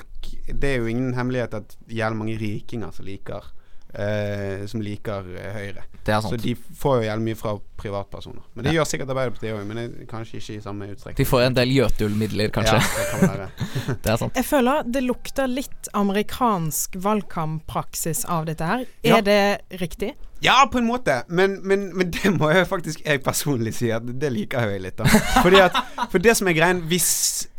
Høyre-folk 0.00 0.60
Det 0.60 0.74
er 0.74 0.76
jo 0.78 0.90
ingen 0.90 1.14
hemmelighet 1.14 1.54
at 1.54 1.76
jævlig 1.88 2.18
mange 2.18 2.38
rikinger 2.38 2.92
som 2.92 3.06
liker 3.06 3.54
Uh, 3.90 4.68
Som 4.70 4.84
liker 4.86 5.24
uh, 5.26 5.46
Høyre. 5.50 5.82
Det 6.06 6.12
er 6.14 6.20
Så 6.22 6.36
de 6.38 6.52
får 6.54 7.00
jo 7.00 7.06
jævlig 7.08 7.24
mye 7.24 7.34
fra 7.34 7.56
privatpersoner. 7.76 8.44
Men 8.54 8.64
det 8.64 8.74
gjør 8.76 8.86
sikkert 8.86 9.10
Arbeiderpartiet 9.10 9.50
òg, 9.50 9.64
men 9.66 9.80
det, 9.80 10.06
kanskje 10.06 10.38
ikke 10.38 10.54
i 10.54 10.60
samme 10.62 10.86
utstrekning. 10.92 11.18
De 11.18 11.26
får 11.26 11.42
en 11.48 11.56
del 11.56 11.72
Jøtul-midler, 11.74 12.52
kanskje. 12.54 12.76
Ja, 12.78 12.92
det 12.94 13.08
kan 13.10 13.32
være. 13.32 13.48
det 14.04 14.12
er 14.12 14.20
sant. 14.22 14.38
Jeg 14.38 14.46
føler 14.46 14.86
det 14.86 15.02
lukter 15.02 15.50
litt 15.50 15.90
amerikansk 15.98 17.00
valgkamppraksis 17.02 18.22
av 18.30 18.46
dette 18.46 18.70
her. 18.70 18.86
Ja. 19.02 19.18
Er 19.18 19.26
det 19.26 19.80
riktig? 19.82 20.12
Ja, 20.40 20.56
på 20.72 20.80
en 20.80 20.86
måte, 20.88 21.18
men, 21.28 21.58
men, 21.68 21.90
men 21.96 22.12
det 22.14 22.32
må 22.32 22.48
jeg 22.52 22.68
faktisk 22.68 23.02
jeg 23.04 23.20
personlig 23.24 23.74
si 23.76 23.90
at 23.92 24.06
det 24.22 24.30
liker 24.32 24.70
jeg 24.72 24.80
litt. 24.86 24.96
da 25.00 25.08
Fordi 25.44 25.60
at 25.60 25.76
For 26.12 26.22
det 26.22 26.36
som 26.38 26.48
er 26.48 26.56
greien 26.56 26.80
hvis 26.88 27.10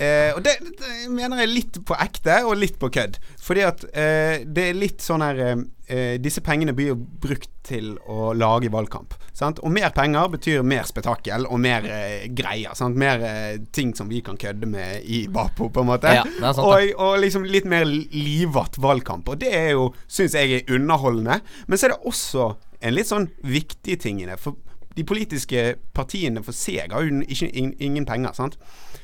eh, 0.01 0.31
Og 0.33 0.41
det, 0.45 0.55
det 0.79 1.11
mener 1.13 1.43
jeg 1.43 1.51
litt 1.51 1.81
på 1.85 1.97
ekte 2.01 2.41
og 2.47 2.57
litt 2.57 2.79
på 2.81 2.89
kødd. 2.93 3.19
Fordi 3.41 3.65
at 3.67 3.85
eh, 3.93 4.41
det 4.49 4.71
er 4.71 4.81
litt 4.81 5.05
sånn 5.05 5.25
her 5.25 5.43
eh, 5.91 6.15
Disse 6.21 6.41
pengene 6.45 6.73
blir 6.77 6.93
jo 6.93 6.97
brukt 6.97 7.49
til 7.67 7.93
å 8.09 8.31
lage 8.33 8.71
valgkamp. 8.73 9.13
Sant? 9.37 9.61
Og 9.61 9.73
mer 9.73 9.91
penger 9.95 10.31
betyr 10.33 10.65
mer 10.65 10.87
spetakkel 10.89 11.45
og 11.49 11.61
mer 11.61 11.85
eh, 11.85 12.25
greier. 12.33 12.73
Sant? 12.77 12.97
Mer 12.99 13.25
eh, 13.27 13.59
ting 13.75 13.93
som 13.97 14.09
vi 14.11 14.23
kan 14.25 14.39
kødde 14.39 14.69
med 14.69 15.05
i 15.05 15.25
Vapo, 15.31 15.69
på 15.69 15.83
en 15.83 15.91
måte. 15.91 16.15
Ja, 16.15 16.25
sant, 16.41 16.63
og, 16.65 16.95
og 16.97 17.19
liksom 17.21 17.45
litt 17.47 17.69
mer 17.69 17.85
livatt 17.85 18.79
valgkamp. 18.81 19.29
Og 19.29 19.43
det 19.43 19.53
er 19.57 19.71
jo, 19.75 19.91
syns 20.07 20.37
jeg 20.37 20.61
er 20.61 20.75
underholdende. 20.75 21.41
Men 21.67 21.79
så 21.79 21.89
er 21.89 21.95
det 21.95 22.11
også 22.11 22.51
en 22.81 22.97
litt 22.97 23.11
sånn 23.11 23.29
viktig 23.45 23.99
ting 24.01 24.23
i 24.23 24.29
det. 24.29 24.39
For 24.41 24.57
de 24.97 25.05
politiske 25.07 25.75
partiene 25.95 26.43
for 26.43 26.55
seg 26.55 26.91
har 26.91 27.05
jo 27.05 27.21
ingen 27.21 28.07
penger, 28.07 28.35
sant. 28.35 28.57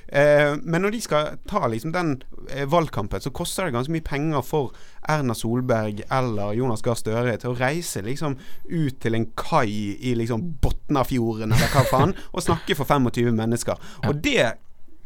Eh, 0.08 0.54
men 0.64 0.84
når 0.84 0.94
de 0.96 1.02
skal 1.04 1.34
ta 1.50 1.68
liksom 1.68 1.92
den 1.96 2.14
eh, 2.50 2.68
valgkampen, 2.70 3.22
så 3.24 3.34
koster 3.36 3.68
det 3.68 3.76
ganske 3.76 3.92
mye 3.92 4.06
penger 4.06 4.46
for 4.46 4.76
Erna 5.08 5.36
Solberg 5.36 6.04
eller 6.14 6.56
Jonas 6.56 6.84
Gahr 6.86 7.00
Støre 7.00 7.36
til 7.42 7.52
å 7.52 7.58
reise 7.60 8.04
liksom 8.06 8.38
ut 8.70 9.02
til 9.04 9.18
en 9.18 9.28
kai 9.40 9.98
i 10.00 10.16
liksom 10.20 10.46
Botnafjorden 10.64 11.52
eller 11.52 11.74
hva 11.74 11.84
faen, 11.92 12.16
og 12.36 12.46
snakke 12.46 12.78
for 12.80 12.88
25 12.88 13.36
mennesker. 13.36 13.92
Og 14.08 14.24
det 14.24 14.56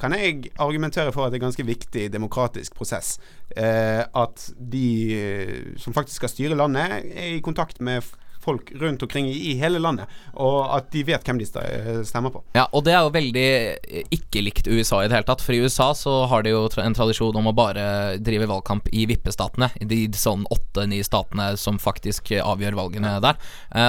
kan 0.01 0.15
jeg 0.17 0.49
argumentere 0.61 1.11
for 1.13 1.25
at 1.25 1.31
det 1.31 1.37
er 1.37 1.43
en 1.43 1.49
ganske 1.51 1.67
viktig 1.67 2.07
demokratisk 2.13 2.75
prosess. 2.77 3.19
Eh, 3.53 4.01
at 4.01 4.47
de 4.57 4.87
eh, 5.13 5.57
som 5.81 5.93
faktisk 5.93 6.21
skal 6.21 6.33
styre 6.33 6.57
landet, 6.57 7.11
er 7.13 7.35
i 7.35 7.43
kontakt 7.45 7.81
med 7.81 8.01
folk 8.41 8.71
rundt 8.81 9.03
omkring 9.03 9.29
i, 9.29 9.53
hele 9.59 9.79
landet, 9.79 10.09
og 10.33 10.65
at 10.75 10.89
de 10.93 11.03
vet 11.05 11.25
hvem 11.25 11.39
de 11.41 11.47
eh, 11.61 12.01
stemmer 12.07 12.33
på. 12.33 12.43
Ja, 12.57 12.65
og 12.71 12.85
det 12.85 12.95
er 12.95 13.05
jo 13.05 13.13
veldig 13.13 13.45
eh, 13.47 14.07
ikke 14.17 14.43
likt 14.45 14.69
USA 14.69 15.01
i 15.03 15.09
det 15.09 15.17
hele 15.17 15.27
tatt. 15.27 15.43
For 15.45 15.55
i 15.55 15.61
USA 15.61 15.91
så 15.97 16.15
har 16.31 16.45
de 16.45 16.53
jo 16.55 16.63
en 16.81 16.97
tradisjon 16.97 17.37
om 17.37 17.51
å 17.51 17.55
bare 17.55 17.85
drive 18.21 18.49
valgkamp 18.49 18.89
i 18.93 19.05
vippestatene. 19.09 19.71
De 19.87 20.03
sånn 20.17 20.47
åtte-ni 20.53 21.01
statene 21.05 21.51
som 21.61 21.79
faktisk 21.81 22.33
eh, 22.35 22.43
avgjør 22.45 22.79
valgene 22.79 23.17
der. 23.23 23.39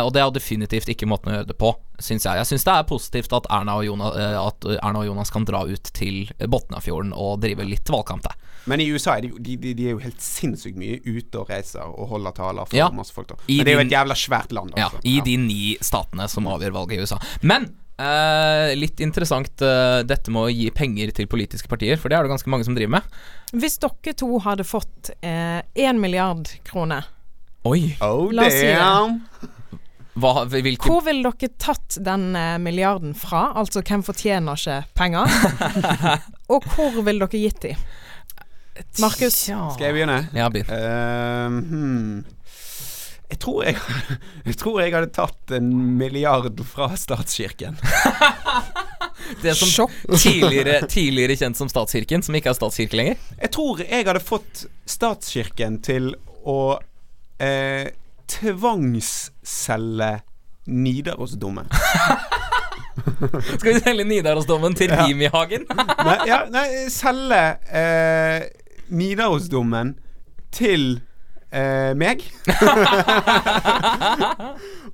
Og 0.03 0.13
det 0.15 0.21
er 0.21 0.29
jo 0.29 0.37
definitivt 0.37 0.91
ikke 0.93 1.09
måten 1.09 1.33
å 1.33 1.37
gjøre 1.37 1.51
det 1.51 1.59
på, 1.59 1.73
syns 2.03 2.27
jeg. 2.27 2.39
Jeg 2.41 2.51
syns 2.53 2.67
det 2.67 2.75
er 2.75 2.89
positivt 2.89 3.35
at 3.37 3.49
Erna, 3.53 3.79
Jonas, 3.85 4.17
at 4.43 4.67
Erna 4.79 5.03
og 5.03 5.09
Jonas 5.09 5.33
kan 5.35 5.47
dra 5.49 5.65
ut 5.69 5.91
til 5.97 6.31
Botnafjorden 6.39 7.13
og 7.17 7.41
drive 7.43 7.67
litt 7.67 7.91
valgkamp 7.93 8.25
der. 8.27 8.37
Men 8.71 8.81
i 8.81 8.87
USA 8.95 9.17
er 9.19 9.27
de, 9.27 9.31
de, 9.43 9.57
de, 9.59 9.73
de 9.75 9.87
er 9.91 9.97
jo 9.97 10.03
helt 10.05 10.21
sinnssykt 10.23 10.77
mye 10.79 11.01
ute 11.05 11.41
og 11.41 11.49
reiser 11.51 11.83
og 11.83 12.09
holder 12.13 12.35
taler 12.37 12.69
for 12.69 12.79
Ja. 12.79 12.89
masse 12.95 13.15
folk. 13.15 13.29
da 13.33 13.39
Men 13.49 13.65
det 13.67 13.73
er 13.73 13.79
jo 13.81 13.85
et 13.87 13.95
jævla 13.95 14.15
svært 14.19 14.53
land. 14.55 14.73
Ja, 14.77 14.87
Altså. 14.93 15.01
I 15.05 15.21
de 15.27 15.37
ni 15.37 15.77
statene 15.81 16.29
som 16.31 16.47
avgjør 16.47 16.73
valget 16.81 16.99
i 16.99 17.03
USA. 17.07 17.19
Men 17.43 17.71
Uh, 18.03 18.73
litt 18.75 18.99
interessant 19.05 19.61
uh, 19.63 20.01
dette 20.03 20.33
med 20.33 20.49
å 20.49 20.51
gi 20.51 20.71
penger 20.75 21.13
til 21.15 21.27
politiske 21.31 21.69
partier, 21.69 21.99
for 22.01 22.09
det 22.09 22.17
er 22.17 22.25
det 22.25 22.33
ganske 22.33 22.51
mange 22.51 22.65
som 22.65 22.75
driver 22.75 22.97
med. 22.97 23.03
Hvis 23.53 23.77
dere 23.79 24.15
to 24.17 24.39
hadde 24.43 24.65
fått 24.67 25.11
én 25.23 26.01
milliard 26.01 26.49
kroner, 26.65 27.05
Oi! 27.69 27.93
Oh, 28.01 28.33
La 28.35 28.49
oss 28.49 28.57
si 28.59 28.67
det. 28.67 29.51
Hva, 30.19 30.33
hvilke 30.51 30.89
hvor 30.89 31.05
ville 31.07 31.31
dere 31.31 31.53
tatt 31.63 31.97
den 32.05 32.35
eh, 32.37 32.57
milliarden 32.61 33.15
fra? 33.17 33.53
Altså 33.57 33.85
hvem 33.87 34.03
fortjener 34.05 34.59
ikke 34.59 34.81
penger? 34.99 35.31
Og 36.53 36.67
hvor 36.75 36.99
ville 37.07 37.23
dere 37.29 37.41
gitt 37.45 37.63
de? 37.63 37.77
Markus? 39.03 39.37
Skal 39.47 39.87
jeg 39.87 39.97
begynne? 39.97 40.18
Ja, 40.37 40.49
begynn. 40.53 40.70
Uh, 40.70 41.59
hmm. 41.68 42.24
Jeg 43.33 43.39
tror 43.41 43.62
jeg, 43.64 43.78
jeg 44.49 44.57
tror 44.61 44.80
jeg 44.83 44.93
hadde 44.93 45.12
tatt 45.16 45.55
en 45.57 45.70
milliard 45.99 46.61
fra 46.68 46.91
statskirken. 47.01 47.78
Det 49.43 49.55
som 49.57 49.68
Sjokk. 49.70 49.95
tidligere, 50.18 50.83
tidligere 50.91 51.37
kjent 51.39 51.57
som 51.57 51.68
statskirken, 51.70 52.24
som 52.26 52.35
ikke 52.37 52.51
er 52.51 52.59
statskirke 52.59 52.99
lenger. 52.99 53.20
Jeg 53.39 53.53
tror 53.55 53.80
jeg 53.85 54.07
hadde 54.09 54.22
fått 54.24 54.64
statskirken 54.91 55.78
til 55.85 56.11
å 56.45 56.59
eh, 57.41 57.93
tvangsselge 58.33 60.11
Nidarosdomen. 60.72 61.70
Skal 63.57 63.68
vi 63.68 63.78
selge 63.80 64.05
Nidarosdomen 64.11 64.76
til 64.78 64.93
Ja. 64.93 65.07
Rimi-hagen? 65.07 65.64
nei, 65.70 66.18
ja, 66.28 66.43
nei, 66.53 66.66
selge 66.93 67.41
eh, 67.70 68.45
Nidarosdomen 68.93 69.97
til 70.53 71.01
eh, 71.53 71.93
meg. 71.99 72.24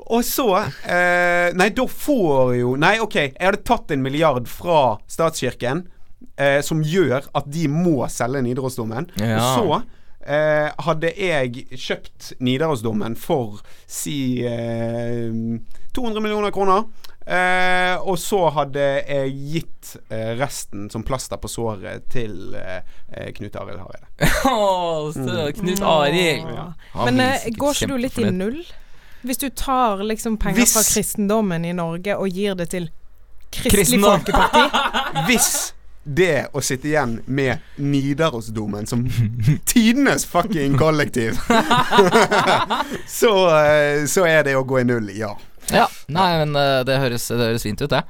Og 0.09 0.24
så 0.24 0.46
eh, 0.88 1.51
Nei, 1.59 1.68
da 1.76 1.84
får 1.90 2.55
jo 2.59 2.72
Nei, 2.80 2.96
OK. 3.05 3.16
Jeg 3.20 3.36
hadde 3.42 3.64
tatt 3.66 3.92
en 3.94 4.05
milliard 4.05 4.49
fra 4.51 4.96
statskirken, 5.11 5.84
eh, 6.40 6.61
som 6.64 6.82
gjør 6.84 7.28
at 7.36 7.49
de 7.51 7.66
må 7.72 8.01
selge 8.12 8.42
Nidarosdomen. 8.46 9.11
Ja. 9.20 9.36
Og 9.36 9.59
så 9.59 9.82
eh, 10.28 10.70
hadde 10.86 11.12
jeg 11.18 11.66
kjøpt 11.74 12.32
Nidarosdomen 12.44 13.16
for 13.18 13.61
si 13.86 14.44
eh, 14.46 15.28
200 15.96 16.24
millioner 16.24 16.55
kroner. 16.55 16.88
Eh, 17.29 17.95
og 18.09 18.16
så 18.18 18.39
hadde 18.57 18.81
jeg 19.05 19.33
gitt 19.53 19.91
eh, 20.09 20.31
resten 20.39 20.87
som 20.91 21.03
plaster 21.05 21.37
på 21.37 21.49
såret 21.53 22.07
til 22.09 22.55
eh, 22.57 22.79
eh, 23.12 23.26
Knut 23.37 23.57
Arild 23.61 23.83
Hareide. 23.83 24.07
Åh, 24.49 25.11
så 25.12 25.49
Knut 25.59 25.83
Arild. 25.85 26.49
Ja. 26.55 26.68
Men 27.05 27.20
eh, 27.20 27.49
går 27.53 27.74
ikke 27.76 27.91
du 27.93 27.99
litt 28.01 28.16
i 28.22 28.31
null? 28.33 28.62
Hvis 29.29 29.43
du 29.43 29.51
tar 29.51 30.01
liksom 30.09 30.39
penger 30.41 30.62
Hvis- 30.62 30.72
fra 30.79 30.87
kristendommen 30.89 31.64
i 31.68 31.74
Norge 31.76 32.16
og 32.16 32.29
gir 32.33 32.55
det 32.57 32.70
til 32.72 32.89
Kristelig 33.53 34.01
Folkeparti 34.05 34.64
Hvis 35.29 35.74
det 36.09 36.47
å 36.57 36.62
sitte 36.64 36.89
igjen 36.89 37.18
med 37.26 37.61
Nidarosdomen 37.76 38.87
som 38.89 39.03
tidenes 39.68 40.24
fucking 40.29 40.79
kollektiv 40.81 41.37
så, 43.20 43.33
eh, 43.59 44.07
så 44.09 44.24
er 44.24 44.47
det 44.49 44.57
å 44.57 44.64
gå 44.64 44.81
i 44.81 44.87
null, 44.89 45.11
ja. 45.12 45.35
Ja, 45.75 45.87
nei, 46.09 46.31
men 46.41 46.57
eh, 46.57 46.81
det 46.89 46.99
høres, 47.03 47.29
det 47.29 47.43
høres 47.51 47.66
fint 47.66 47.83
ut, 47.85 47.91
det. 47.93 48.03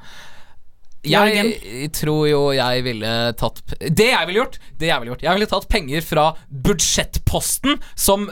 Jeg 1.06 1.90
tror 1.94 2.24
jo 2.26 2.40
jeg 2.56 2.82
ville 2.82 3.10
tatt 3.38 3.60
Det 3.78 4.08
jeg 4.08 4.26
ville 4.26 4.40
gjort! 4.40 4.56
Det 4.80 4.88
Jeg 4.88 4.98
ville 4.98 5.12
gjort 5.12 5.22
Jeg 5.22 5.36
ville 5.36 5.48
tatt 5.50 5.68
penger 5.70 6.02
fra 6.02 6.24
budsjettposten, 6.68 7.78
som 7.94 8.26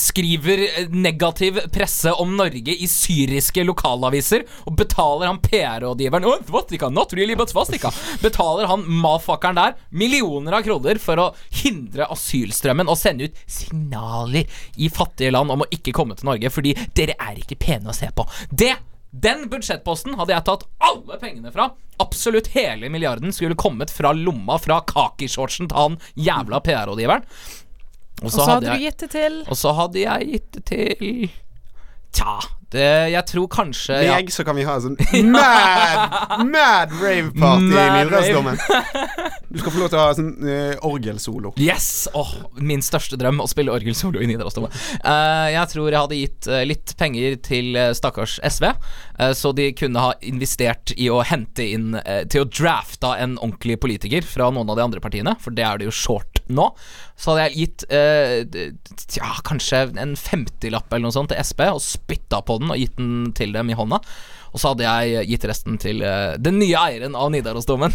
skriver 0.00 0.62
negativ 0.94 1.58
presse 1.74 2.12
om 2.16 2.32
Norge 2.38 2.72
i 2.72 2.88
syriske 2.90 3.64
lokalaviser, 3.66 4.46
og 4.66 4.76
betaler 4.78 5.28
han 5.28 5.40
PR-rådgiveren 5.44 6.26
oh, 6.28 6.40
Svastika, 6.46 6.88
not 6.92 7.12
really, 7.16 7.36
but 7.38 7.52
svastika. 7.52 7.92
Betaler 8.22 8.68
han 8.70 8.84
mafuckeren 9.02 9.58
der 9.58 9.76
millioner 9.90 10.58
av 10.58 10.66
kroner 10.66 11.00
for 11.02 11.20
å 11.20 11.28
hindre 11.62 12.08
asylstrømmen 12.12 12.90
og 12.90 12.98
sende 13.00 13.28
ut 13.28 13.40
signaler 13.50 14.48
i 14.76 14.90
fattige 14.92 15.34
land 15.34 15.52
om 15.52 15.64
å 15.66 15.70
ikke 15.74 15.94
komme 15.96 16.16
til 16.16 16.30
Norge 16.30 16.52
fordi 16.52 16.76
dere 16.96 17.18
er 17.20 17.40
ikke 17.42 17.58
pene 17.60 17.92
å 17.92 17.96
se 17.96 18.10
på. 18.14 18.26
Det 18.50 18.74
den 19.10 19.46
budsjettposten 19.52 20.16
hadde 20.18 20.34
jeg 20.34 20.46
tatt 20.48 20.66
alle 20.84 21.18
pengene 21.20 21.52
fra. 21.54 21.70
Absolutt 22.02 22.50
hele 22.56 22.90
milliarden 22.92 23.32
skulle 23.32 23.56
kommet 23.58 23.92
fra 23.94 24.12
lomma 24.16 24.58
fra 24.60 24.82
kakishortsen 24.84 25.70
til 25.70 25.78
han 25.78 25.96
jævla 26.14 26.60
PR-rådgiveren. 26.64 27.24
Og 28.24 28.32
så 28.32 28.46
hadde 28.48 28.66
du 28.66 28.72
jeg, 28.72 28.82
gitt 28.86 29.02
det 29.04 29.10
til 29.12 29.34
og 29.44 29.58
så 29.60 29.72
hadde 29.76 30.00
jeg 30.00 30.28
gitt 30.30 30.46
det 30.56 30.62
til 30.70 31.26
Tja, 32.16 32.38
det, 32.74 32.86
jeg 33.12 33.22
tror 33.30 33.46
kanskje 33.52 33.96
ja. 34.02 34.16
Meg, 34.16 34.30
så 34.34 34.42
kan 34.46 34.56
vi 34.58 34.64
ha 34.66 34.74
en 34.78 34.82
sånn 34.82 34.96
mad, 35.30 36.42
mad 36.50 36.94
rave-party 36.98 37.70
i 37.70 37.84
Nidarosdomen. 37.94 38.58
Du 39.46 39.60
skal 39.60 39.70
få 39.70 39.80
lov 39.80 39.92
til 39.92 40.00
å 40.00 40.02
ha 40.02 40.16
sånn 40.18 40.32
uh, 40.42 40.86
orgelsolo. 40.88 41.52
Yes! 41.62 42.08
Oh, 42.18 42.32
min 42.58 42.82
største 42.84 43.18
drøm, 43.20 43.38
å 43.44 43.46
spille 43.50 43.70
orgelsolo 43.70 44.20
i 44.20 44.26
Nidarosdomen. 44.28 44.74
Uh, 45.04 45.46
jeg 45.54 45.72
tror 45.72 45.88
jeg 45.92 46.00
hadde 46.00 46.18
gitt 46.18 46.50
uh, 46.50 46.62
litt 46.66 46.96
penger 46.98 47.38
til 47.46 47.78
stakkars 47.96 48.38
SV, 48.42 48.66
så 49.38 49.52
de 49.56 49.70
kunne 49.76 50.02
ha 50.02 50.10
investert 50.26 50.90
i 51.00 51.06
å 51.08 51.22
hente 51.24 51.64
inn 51.64 51.94
Til 52.28 52.42
å 52.44 52.48
drafte 52.50 53.14
en 53.16 53.38
ordentlig 53.38 53.78
politiker 53.80 54.26
fra 54.26 54.50
noen 54.52 54.68
av 54.72 54.76
de 54.76 54.84
andre 54.84 55.00
partiene, 55.00 55.32
for 55.40 55.56
det 55.56 55.64
er 55.64 55.80
det 55.80 55.88
jo 55.88 55.94
short 55.94 56.35
nå. 56.52 56.68
Så 57.18 57.32
hadde 57.32 57.48
jeg 57.48 57.58
gitt 57.62 57.84
eh, 57.90 58.38
d- 58.46 58.70
ja, 59.18 59.32
kanskje 59.46 59.86
en 59.98 60.14
50-lapp 60.20 60.92
eller 60.92 61.08
noe 61.08 61.16
sånt 61.16 61.32
til 61.32 61.40
SP, 61.42 61.66
og 61.72 61.82
spytta 61.82 62.42
på 62.46 62.58
den 62.62 62.72
og 62.74 62.80
gitt 62.80 62.96
den 63.00 63.30
til 63.36 63.54
dem 63.56 63.70
i 63.72 63.78
hånda. 63.78 64.02
Og 64.56 64.60
så 64.62 64.70
hadde 64.72 64.86
jeg 64.86 65.26
gitt 65.28 65.42
resten 65.50 65.74
til 65.76 65.98
uh, 66.00 66.32
den 66.40 66.56
nye 66.56 66.78
eieren 66.80 67.16
av 67.18 67.28
Nidarosdomen. 67.34 67.92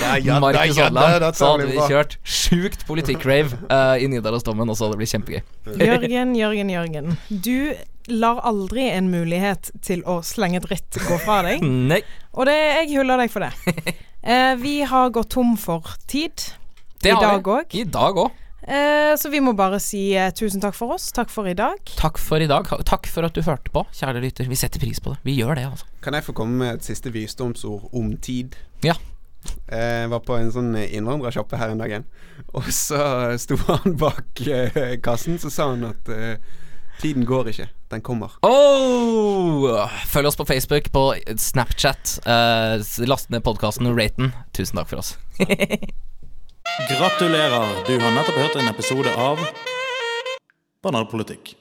Ja, 0.00 0.16
ja, 0.18 0.38
Markus 0.42 0.74
ja, 0.74 0.88
Odland. 0.88 1.26
Så 1.38 1.52
hadde 1.52 1.68
vi 1.70 1.78
kjørt 1.86 2.16
sjukt 2.26 2.82
politikk-rave 2.88 3.60
uh, 3.70 3.94
i 3.94 4.08
Nidarosdomen, 4.10 4.66
og 4.66 4.74
så 4.74 4.88
hadde 4.88 4.96
det 4.96 5.02
blitt 5.04 5.14
kjempegøy. 5.14 5.40
Jørgen, 5.86 6.34
Jørgen, 6.34 6.72
Jørgen. 6.74 7.14
Du 7.30 7.70
lar 8.10 8.40
aldri 8.48 8.88
en 8.90 9.06
mulighet 9.12 9.70
til 9.86 10.02
å 10.08 10.18
slenge 10.26 10.58
dritt 10.64 10.98
gå 11.06 11.20
fra 11.22 11.44
deg. 11.46 11.62
Nei, 11.92 12.00
Og 12.34 12.48
det, 12.50 12.58
jeg 12.80 12.90
hyller 12.96 13.22
deg 13.22 13.30
for 13.30 13.46
det. 13.46 13.94
Uh, 14.26 14.56
vi 14.64 14.80
har 14.90 15.12
gått 15.14 15.30
tom 15.36 15.54
for 15.60 15.94
tid 16.10 16.48
det 17.02 17.10
i 17.10 17.16
har 17.16 17.40
dag 17.42 17.66
vi. 17.72 17.80
I 17.80 17.84
dag 17.88 18.16
òg. 18.24 18.30
Eh, 18.70 19.14
så 19.16 19.30
vi 19.32 19.40
må 19.40 19.54
bare 19.56 19.78
si 19.82 20.10
eh, 20.14 20.30
tusen 20.36 20.60
takk 20.62 20.74
for 20.76 20.92
oss. 20.94 21.08
Takk 21.16 21.30
for 21.32 21.48
i 21.48 21.54
dag. 21.56 21.80
Takk 21.96 22.18
for 22.20 22.38
i 22.44 22.46
dag. 22.50 22.68
Takk 22.86 23.08
for 23.10 23.24
at 23.26 23.34
du 23.34 23.40
hørte 23.46 23.72
på, 23.72 23.86
kjære 23.96 24.20
lytter. 24.22 24.46
Vi 24.50 24.58
setter 24.60 24.82
pris 24.82 25.00
på 25.00 25.14
det. 25.14 25.22
Vi 25.26 25.38
gjør 25.40 25.56
det, 25.56 25.64
altså. 25.72 25.88
Kan 26.04 26.14
jeg 26.18 26.26
få 26.28 26.34
komme 26.36 26.60
med 26.60 26.74
et 26.78 26.84
siste 26.86 27.10
visdomsord 27.14 27.88
om 27.96 28.12
tid? 28.22 28.54
Ja. 28.84 28.94
Eh, 29.72 30.02
Jeg 30.04 30.10
var 30.12 30.20
på 30.20 30.36
en 30.36 30.52
sånn 30.52 30.74
innvandrersjappe 30.76 31.56
her 31.56 31.72
en 31.72 31.80
dagen, 31.80 32.04
og 32.52 32.68
så 32.68 33.00
sto 33.40 33.56
han 33.70 33.96
bak 33.96 34.42
eh, 34.46 34.98
kassen, 35.00 35.40
så 35.40 35.48
sa 35.50 35.70
han 35.72 35.86
at 35.88 36.10
eh, 36.12 36.36
tiden 37.00 37.24
går 37.24 37.48
ikke, 37.54 37.70
den 37.94 38.04
kommer. 38.04 38.36
Oh! 38.44 39.88
Følg 40.12 40.28
oss 40.28 40.36
på 40.36 40.44
Facebook, 40.44 40.92
på 40.92 41.06
Snapchat. 41.40 42.18
eh, 42.28 42.76
last 43.08 43.32
ned 43.32 43.40
podkasten 43.48 43.88
og 43.88 43.96
rate 43.96 44.20
den. 44.20 44.34
Tusen 44.52 44.76
takk 44.76 44.92
for 44.92 45.00
oss. 45.00 45.16
Gratulerer, 46.64 47.84
du 47.86 48.00
har 48.00 48.10
nettopp 48.10 48.36
hørt 48.36 48.56
en 48.56 48.68
episode 48.68 49.14
av 49.16 49.38
Banalpolitikk. 50.82 51.54